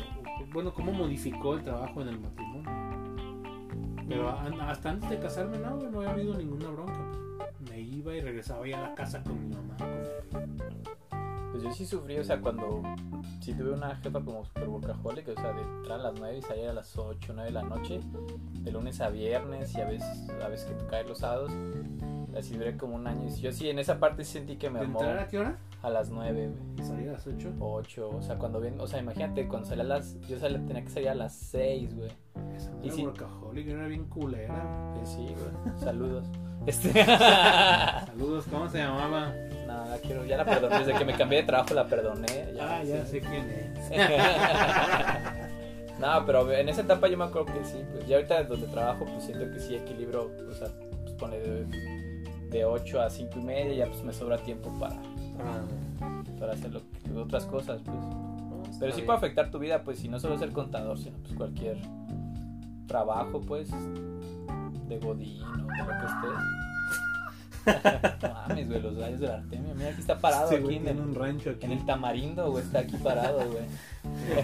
bueno, 0.52 0.72
cómo 0.72 0.92
modificó 0.92 1.54
el 1.54 1.64
trabajo 1.64 2.02
en 2.02 2.08
el 2.08 2.20
matrimonio. 2.20 2.70
Pero 4.08 4.28
hasta 4.28 4.90
antes 4.90 5.10
de 5.10 5.18
casarme, 5.18 5.58
no, 5.58 5.76
güey, 5.76 5.90
no 5.90 5.98
había 6.00 6.12
habido 6.12 6.34
ninguna 6.34 6.68
bronca. 6.68 7.25
Me 7.70 7.80
iba 7.80 8.14
y 8.14 8.20
regresaba 8.20 8.66
ya 8.66 8.78
a 8.84 8.88
la 8.90 8.94
casa 8.94 9.22
con 9.22 9.48
mi 9.48 9.54
mamá. 9.54 9.76
con- 10.32 10.56
Pues 11.52 11.62
yo 11.62 11.72
sí 11.72 11.86
sufrí, 11.86 12.18
o 12.18 12.24
sea, 12.24 12.38
cuando 12.40 12.82
sí 13.40 13.54
tuve 13.54 13.72
una 13.72 13.96
jefa 13.96 14.20
como 14.20 14.44
super 14.44 14.68
workaholic, 14.68 15.28
o 15.28 15.34
sea, 15.40 15.52
de 15.52 15.62
entrar 15.62 16.00
a 16.00 16.02
las 16.04 16.14
9 16.18 16.38
y 16.38 16.42
salir 16.42 16.68
a 16.68 16.72
las 16.74 16.96
8, 16.98 17.32
9 17.34 17.44
de 17.44 17.50
la 17.54 17.62
noche, 17.62 18.00
de 18.60 18.72
lunes 18.72 19.00
a 19.00 19.08
viernes 19.08 19.74
y 19.74 19.80
a 19.80 19.86
veces, 19.86 20.28
a 20.44 20.48
veces 20.48 20.66
que 20.68 20.74
te 20.74 20.86
caen 20.86 21.08
los 21.08 21.18
sábados. 21.18 21.50
Así 22.36 22.54
duré 22.58 22.76
como 22.76 22.96
un 22.96 23.06
año. 23.06 23.26
Y 23.26 23.40
yo 23.40 23.50
sí, 23.52 23.70
en 23.70 23.78
esa 23.78 23.98
parte 23.98 24.22
sentí 24.24 24.56
que 24.56 24.68
me 24.68 24.80
¿De 24.80 24.84
armó 24.84 25.00
entrar 25.00 25.18
a 25.20 25.28
qué 25.28 25.38
hora? 25.38 25.56
a 25.82 25.88
las 25.88 26.10
9, 26.10 26.48
güey. 26.50 26.60
Y 26.78 26.82
salir 26.86 27.08
a 27.08 27.12
las 27.12 27.26
8. 27.26 27.50
8, 27.58 28.10
o 28.10 28.20
sea, 28.20 28.36
cuando 28.36 28.60
ven, 28.60 28.78
o 28.78 28.86
sea, 28.86 29.00
imagínate, 29.00 29.48
cuando 29.48 29.66
salía 29.66 29.84
a 29.84 29.86
las, 29.86 30.20
yo 30.28 30.38
salía, 30.38 30.58
tenía 30.66 30.82
que 30.82 30.90
salir 30.90 31.08
a 31.08 31.14
las 31.14 31.32
6, 31.34 31.94
güey. 31.96 32.10
Esa 32.54 32.70
Y 32.82 32.88
era 32.88 32.94
sí. 32.96 33.04
workaholic, 33.06 33.66
era 33.68 33.86
bien 33.86 34.04
culera. 34.04 34.92
Pues 34.94 35.08
sí, 35.08 35.22
güey. 35.24 35.78
Saludos. 35.78 36.26
Este. 36.66 37.04
Saludos, 37.04 38.46
¿cómo 38.50 38.68
se 38.68 38.78
llamaba? 38.78 39.32
Nada, 39.66 39.98
quiero, 39.98 40.24
ya 40.24 40.36
la 40.38 40.44
perdoné. 40.44 40.78
Desde 40.80 40.94
que 40.94 41.04
me 41.04 41.14
cambié 41.14 41.40
de 41.42 41.46
trabajo 41.46 41.74
la 41.74 41.86
perdoné. 41.86 42.48
ah, 42.60 42.82
ya 42.84 43.04
sí. 43.04 43.12
sé 43.12 43.20
quién 43.20 43.48
es. 43.50 43.90
no, 46.00 46.26
pero 46.26 46.50
en 46.52 46.68
esa 46.68 46.82
etapa 46.82 47.08
yo 47.08 47.16
me 47.16 47.24
acuerdo 47.24 47.52
que 47.52 47.64
sí, 47.64 47.78
pues 47.92 48.06
ya 48.06 48.16
ahorita 48.16 48.44
donde 48.44 48.66
trabajo, 48.68 49.04
pues 49.04 49.24
siento 49.24 49.50
que 49.50 49.60
sí 49.60 49.74
equilibro, 49.76 50.30
o 50.48 50.52
sea, 50.54 50.68
pues 51.02 51.14
pone 51.14 51.38
de, 51.38 51.64
de 52.50 52.64
8 52.64 53.00
a 53.00 53.10
5 53.10 53.38
y 53.38 53.42
media, 53.42 53.74
ya 53.74 53.86
pues 53.90 54.02
me 54.02 54.12
sobra 54.12 54.38
tiempo 54.38 54.70
para, 54.78 54.96
para 56.38 56.52
hacer 56.52 56.72
lo 56.72 56.80
que- 56.80 57.18
otras 57.18 57.44
cosas, 57.46 57.80
pues. 57.84 57.96
Pero 58.80 58.92
sí 58.92 59.02
puede 59.02 59.16
afectar 59.18 59.50
tu 59.50 59.58
vida, 59.58 59.82
pues, 59.84 59.98
si 60.00 60.08
no 60.08 60.18
solo 60.20 60.36
ser 60.36 60.52
contador, 60.52 60.98
sino 60.98 61.16
pues 61.18 61.32
cualquier 61.34 61.78
trabajo, 62.86 63.40
pues, 63.40 63.70
de 64.88 64.98
godín 64.98 65.42
o 65.42 65.56
de 65.56 65.78
lo 65.78 65.86
que 65.86 66.06
estés. 66.06 66.40
No 67.66 68.32
mames, 68.32 68.68
güey, 68.68 68.80
los 68.80 68.94
gallos 68.96 69.18
del 69.18 69.30
Artemio. 69.32 69.74
Mira, 69.74 69.88
aquí 69.90 70.00
está 70.00 70.16
parado 70.20 70.48
Sí, 70.48 70.54
aquí 70.54 70.62
güey, 70.64 70.76
en 70.76 70.86
el, 70.86 71.00
un 71.00 71.14
rancho 71.16 71.50
aquí. 71.50 71.64
en 71.66 71.72
el 71.72 71.84
tamarindo, 71.84 72.48
güey. 72.52 72.62
Está 72.62 72.78
aquí 72.78 72.96
parado, 72.96 73.38
güey. 73.50 73.64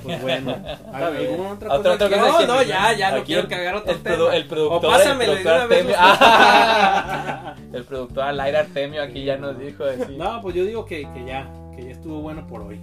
Pues 0.03 0.20
bueno. 0.22 0.57
¿Alguna 0.93 1.51
otra 1.53 1.72
Otra- 1.72 1.93
cosa 1.93 2.07
otra 2.07 2.09
cosa 2.18 2.32
No, 2.32 2.38
que- 2.38 2.47
no, 2.49 2.62
ya, 2.64 2.93
ya, 2.95 3.16
no 3.16 3.22
quiero 3.22 3.43
el- 3.43 3.49
cagar 3.49 3.76
otro 3.76 3.93
el, 3.93 4.03
tema. 4.03 4.34
el 4.34 4.47
productor, 4.49 4.84
O 4.84 4.90
pásamele 4.90 5.32
el 5.34 5.38
de 5.38 5.45
productor 5.45 5.55
una 5.55 5.66
vez 5.66 5.97
Artemio. 5.97 7.55
los- 7.68 7.74
el 7.74 7.84
productor 7.84 8.24
al 8.24 8.40
aire 8.40 8.59
Artemio 8.59 9.03
aquí 9.05 9.24
ya 9.24 9.36
nos 9.36 9.57
dijo 9.57 9.84
así. 9.84 10.16
No, 10.16 10.40
pues 10.43 10.57
yo 10.57 10.64
digo 10.64 10.84
que, 10.84 11.09
que 11.14 11.24
ya, 11.24 11.49
que 11.76 11.84
ya 11.84 11.90
estuvo 11.93 12.20
bueno 12.22 12.45
por 12.49 12.62
hoy. 12.62 12.80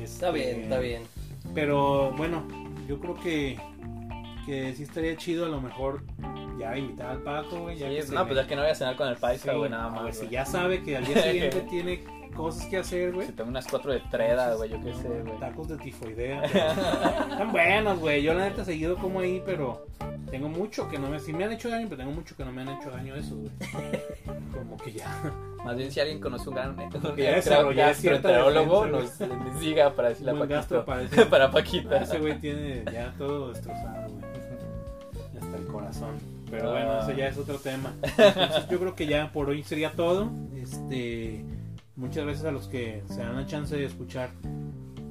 Está 0.00 0.28
Este, 0.28 0.32
bien, 0.32 0.60
está 0.62 0.78
bien. 0.78 1.02
Pero 1.54 2.12
bueno, 2.12 2.46
yo 2.86 3.00
creo 3.00 3.16
que, 3.16 3.58
que 4.46 4.72
sí 4.74 4.84
estaría 4.84 5.16
chido 5.16 5.44
a 5.44 5.48
lo 5.48 5.60
mejor 5.60 6.02
ya 6.58 6.78
invitar 6.78 7.10
al 7.10 7.22
Paco, 7.22 7.62
güey. 7.62 7.76
Ya 7.76 7.88
Sí, 7.88 8.08
que 8.08 8.14
no, 8.14 8.26
pues 8.26 8.38
es 8.38 8.46
que 8.46 8.56
no 8.56 8.62
voy 8.62 8.70
a 8.70 8.74
cenar 8.74 8.96
con 8.96 9.08
el 9.08 9.16
paisa, 9.16 9.50
Sí, 9.52 9.58
güey, 9.58 9.70
nada 9.70 9.86
ah, 9.86 9.90
más. 9.90 10.02
güey, 10.02 10.12
si 10.14 10.28
ya 10.28 10.46
sabe 10.46 10.82
que 10.82 10.96
al 10.96 11.04
día 11.04 11.22
siguiente 11.22 11.60
tiene 11.68 12.04
cosas 12.34 12.66
que 12.66 12.76
hacer, 12.76 13.12
güey. 13.12 13.26
Si 13.26 13.32
tengo 13.32 13.50
unas 13.50 13.66
cuatro 13.66 13.92
de 13.92 14.00
treda, 14.10 14.54
güey, 14.54 14.70
yo 14.70 14.80
qué 14.80 14.92
sé, 14.94 15.08
güey. 15.08 15.38
Tacos 15.40 15.68
de 15.68 15.76
tifoidea. 15.78 16.42
pero 16.52 17.30
Están 17.30 17.52
buenos, 17.52 17.98
güey. 17.98 18.22
Yo 18.22 18.34
la 18.34 18.48
neta 18.48 18.62
he 18.62 18.64
seguido 18.64 18.96
como 18.96 19.20
ahí, 19.20 19.42
pero 19.44 19.86
tengo 20.30 20.48
mucho 20.48 20.88
que 20.88 20.98
no 20.98 21.08
me... 21.08 21.18
Si 21.18 21.32
me 21.32 21.44
han 21.44 21.52
hecho 21.52 21.68
daño, 21.68 21.86
pero 21.88 21.98
tengo 21.98 22.12
mucho 22.12 22.36
que 22.36 22.44
no 22.44 22.52
me 22.52 22.62
han 22.62 22.68
hecho 22.68 22.90
daño 22.90 23.14
esos, 23.16 23.38
güey. 23.38 23.52
Como 24.52 24.76
que 24.76 24.92
ya... 24.92 25.32
Más 25.64 25.76
bien 25.76 25.90
si 25.90 25.98
alguien 25.98 26.20
conoce 26.20 26.48
un 26.48 26.54
gran 26.54 26.78
un 26.78 27.16
ya 27.16 27.40
gastroenterólogo, 27.40 28.86
nos 28.86 29.18
diga 29.58 29.92
para 29.96 30.10
decirle 30.10 30.30
a 30.30 30.34
Buen 30.34 30.48
gasto 30.48 30.84
Paquito. 30.84 31.10
parece. 31.10 31.26
Para 31.26 31.50
Paquita. 31.50 32.02
Ese 32.02 32.20
güey 32.20 32.38
tiene 32.38 32.84
ya 32.92 33.12
todo 33.18 33.48
destrozado, 33.48 34.05
corazón. 35.86 36.16
Pero 36.50 36.68
Ah. 36.68 36.72
bueno, 36.72 37.02
ese 37.02 37.16
ya 37.16 37.28
es 37.28 37.38
otro 37.38 37.58
tema. 37.58 37.92
Entonces, 38.18 38.68
yo 38.70 38.78
creo 38.78 38.94
que 38.94 39.06
ya 39.06 39.32
por 39.32 39.48
hoy 39.48 39.62
sería 39.62 39.92
todo. 39.92 40.30
Este, 40.54 41.44
muchas 41.96 42.24
gracias 42.24 42.44
a 42.46 42.52
los 42.52 42.68
que 42.68 43.02
se 43.08 43.20
dan 43.20 43.36
la 43.36 43.46
chance 43.46 43.76
de 43.76 43.84
escuchar 43.84 44.30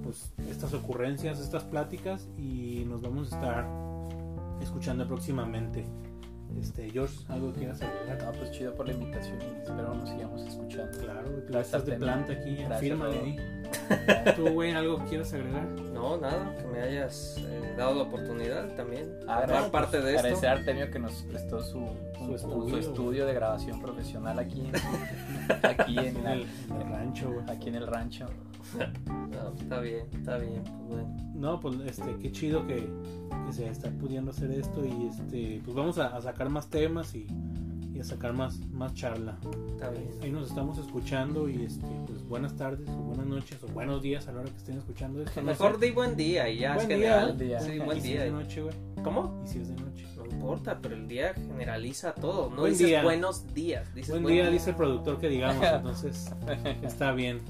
pues 0.04 0.32
estas 0.50 0.74
ocurrencias, 0.74 1.40
estas 1.40 1.64
pláticas 1.64 2.28
y 2.38 2.84
nos 2.88 3.02
vamos 3.02 3.34
a 3.34 3.36
estar 3.36 3.66
escuchando 4.62 5.08
próximamente. 5.08 5.84
Este, 6.60 6.90
George, 6.90 7.16
algo 7.30 7.52
que 7.54 7.60
quieras 7.60 7.82
agregar? 7.82 8.24
No, 8.24 8.32
pues 8.32 8.52
chido 8.52 8.74
por 8.74 8.88
la 8.88 8.94
invitación 8.94 9.40
y 9.42 9.62
espero 9.62 9.94
nos 9.94 10.10
sigamos 10.10 10.42
escuchando. 10.42 10.98
Claro, 11.00 11.30
tú 11.30 11.54
Gracias, 11.54 11.66
estás 11.66 11.86
de 11.86 11.96
planta 11.98 12.34
aquí, 12.34 12.56
Gracias, 12.56 12.80
fírmale 12.80 13.20
ahí. 13.20 13.38
¿Tú, 14.36 14.50
güey, 14.50 14.72
algo 14.72 15.04
quieras 15.06 15.34
agregar? 15.34 15.66
No, 15.94 16.18
nada, 16.18 16.56
que 16.58 16.66
me 16.66 16.82
hayas 16.82 17.38
eh, 17.40 17.74
dado 17.78 17.96
la 17.96 18.04
oportunidad 18.04 18.74
también. 18.76 19.20
Ah, 19.28 19.46
no, 19.48 19.72
parte 19.72 20.02
de 20.02 20.12
esto. 20.12 20.20
Agradecer 20.20 20.50
a 20.50 20.52
Artemio 20.54 20.92
que 20.92 21.00
nos 21.00 21.14
prestó 21.24 21.62
su, 21.62 21.86
un- 22.20 22.30
un- 22.30 22.36
estudio, 22.36 22.70
su 22.70 22.78
estudio 22.90 23.26
de 23.26 23.34
grabación 23.34 23.80
profesional 23.82 24.40
aquí 24.40 24.62
en, 24.62 24.72
aquí 25.64 25.98
en, 26.00 26.24
la- 26.24 26.34
el, 26.34 26.42
en 26.70 26.76
el 26.82 26.88
rancho, 26.90 27.32
güey. 27.32 27.50
aquí 27.50 27.70
en 27.70 27.76
el 27.76 27.88
rancho. 27.88 28.26
No, 29.08 29.54
está 29.60 29.80
bien, 29.80 30.06
está 30.14 30.38
bien. 30.38 30.64
Pues 30.64 31.02
bueno. 31.02 31.32
No, 31.36 31.60
pues 31.60 31.76
este, 31.86 32.16
qué 32.18 32.32
chido 32.32 32.66
que, 32.66 32.88
que 33.46 33.54
se 33.54 33.68
está 33.68 33.90
pudiendo 33.92 34.32
hacer 34.32 34.52
esto 34.52 34.84
y 34.86 35.08
este, 35.08 35.62
pues 35.64 35.76
vamos 35.76 35.98
a, 36.00 36.16
a 36.16 36.22
sacar 36.22 36.50
más 36.50 36.68
temas 36.70 37.14
y, 37.14 37.28
y 37.94 38.00
a 38.00 38.04
sacar 38.04 38.34
más, 38.34 38.60
más 38.72 38.94
charla. 38.94 39.38
Está 39.70 39.90
bien. 39.90 40.10
Ahí 40.24 40.32
nos 40.32 40.48
estamos 40.50 40.78
escuchando 40.80 41.48
y 41.48 41.64
este, 41.64 41.86
pues 42.08 42.24
buenas 42.28 42.56
tardes 42.56 42.90
o 42.90 42.98
buenas 42.98 43.28
noches 43.28 43.62
o 43.64 43.68
buenos 43.68 44.02
días 44.02 44.28
a 44.28 44.32
la 44.32 44.40
hora 44.42 44.50
que 44.50 44.58
estén 44.58 44.78
escuchando 44.78 45.22
esto. 45.22 45.42
no 45.42 45.48
Mejor 45.48 45.80
sé. 45.80 45.86
di 45.86 45.92
buen 45.92 46.16
día 46.16 46.50
y 46.50 46.60
ya 46.60 46.74
Buen 46.76 46.82
es 46.82 46.88
día. 46.88 46.98
general. 46.98 47.26
Buen 47.26 47.38
día. 47.38 47.60
Sí, 47.62 47.72
¿Y 47.74 47.80
buen 47.80 48.02
si 48.02 48.08
día. 48.10 48.26
es 48.26 48.26
de 48.26 48.32
noche, 48.32 48.62
güey? 48.64 48.76
¿Cómo? 49.04 49.44
¿Y 49.46 49.48
si 49.48 49.60
es 49.60 49.68
de 49.68 49.76
noche? 49.76 50.06
Importa, 50.36 50.78
pero 50.82 50.96
el 50.96 51.08
día 51.08 51.34
generaliza 51.34 52.14
todo. 52.14 52.50
No 52.50 52.58
Buen 52.58 52.74
dices 52.74 52.88
día. 52.88 53.04
buenos 53.04 53.54
días, 53.54 53.94
dices 53.96 54.12
Buen 54.12 54.26
día, 54.26 54.50
dice 54.50 54.72
el 54.72 54.76
productor 54.76 55.18
que 55.20 55.30
digamos, 55.30 55.66
entonces 55.74 56.32
está 56.84 57.12
bien. 57.14 57.42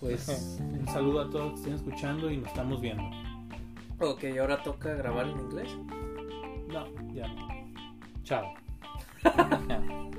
Pues 0.00 0.58
un 0.60 0.86
saludo 0.86 1.20
a 1.20 1.30
todos 1.30 1.50
que 1.50 1.56
estén 1.56 1.74
escuchando 1.74 2.30
y 2.30 2.38
nos 2.38 2.48
estamos 2.48 2.80
viendo. 2.80 3.02
Ok, 4.00 4.24
ahora 4.40 4.62
toca 4.62 4.94
grabar 4.94 5.26
en 5.28 5.38
inglés. 5.38 5.68
No, 6.68 6.86
ya 7.12 7.28
no. 7.28 7.48
Chao. 8.24 8.54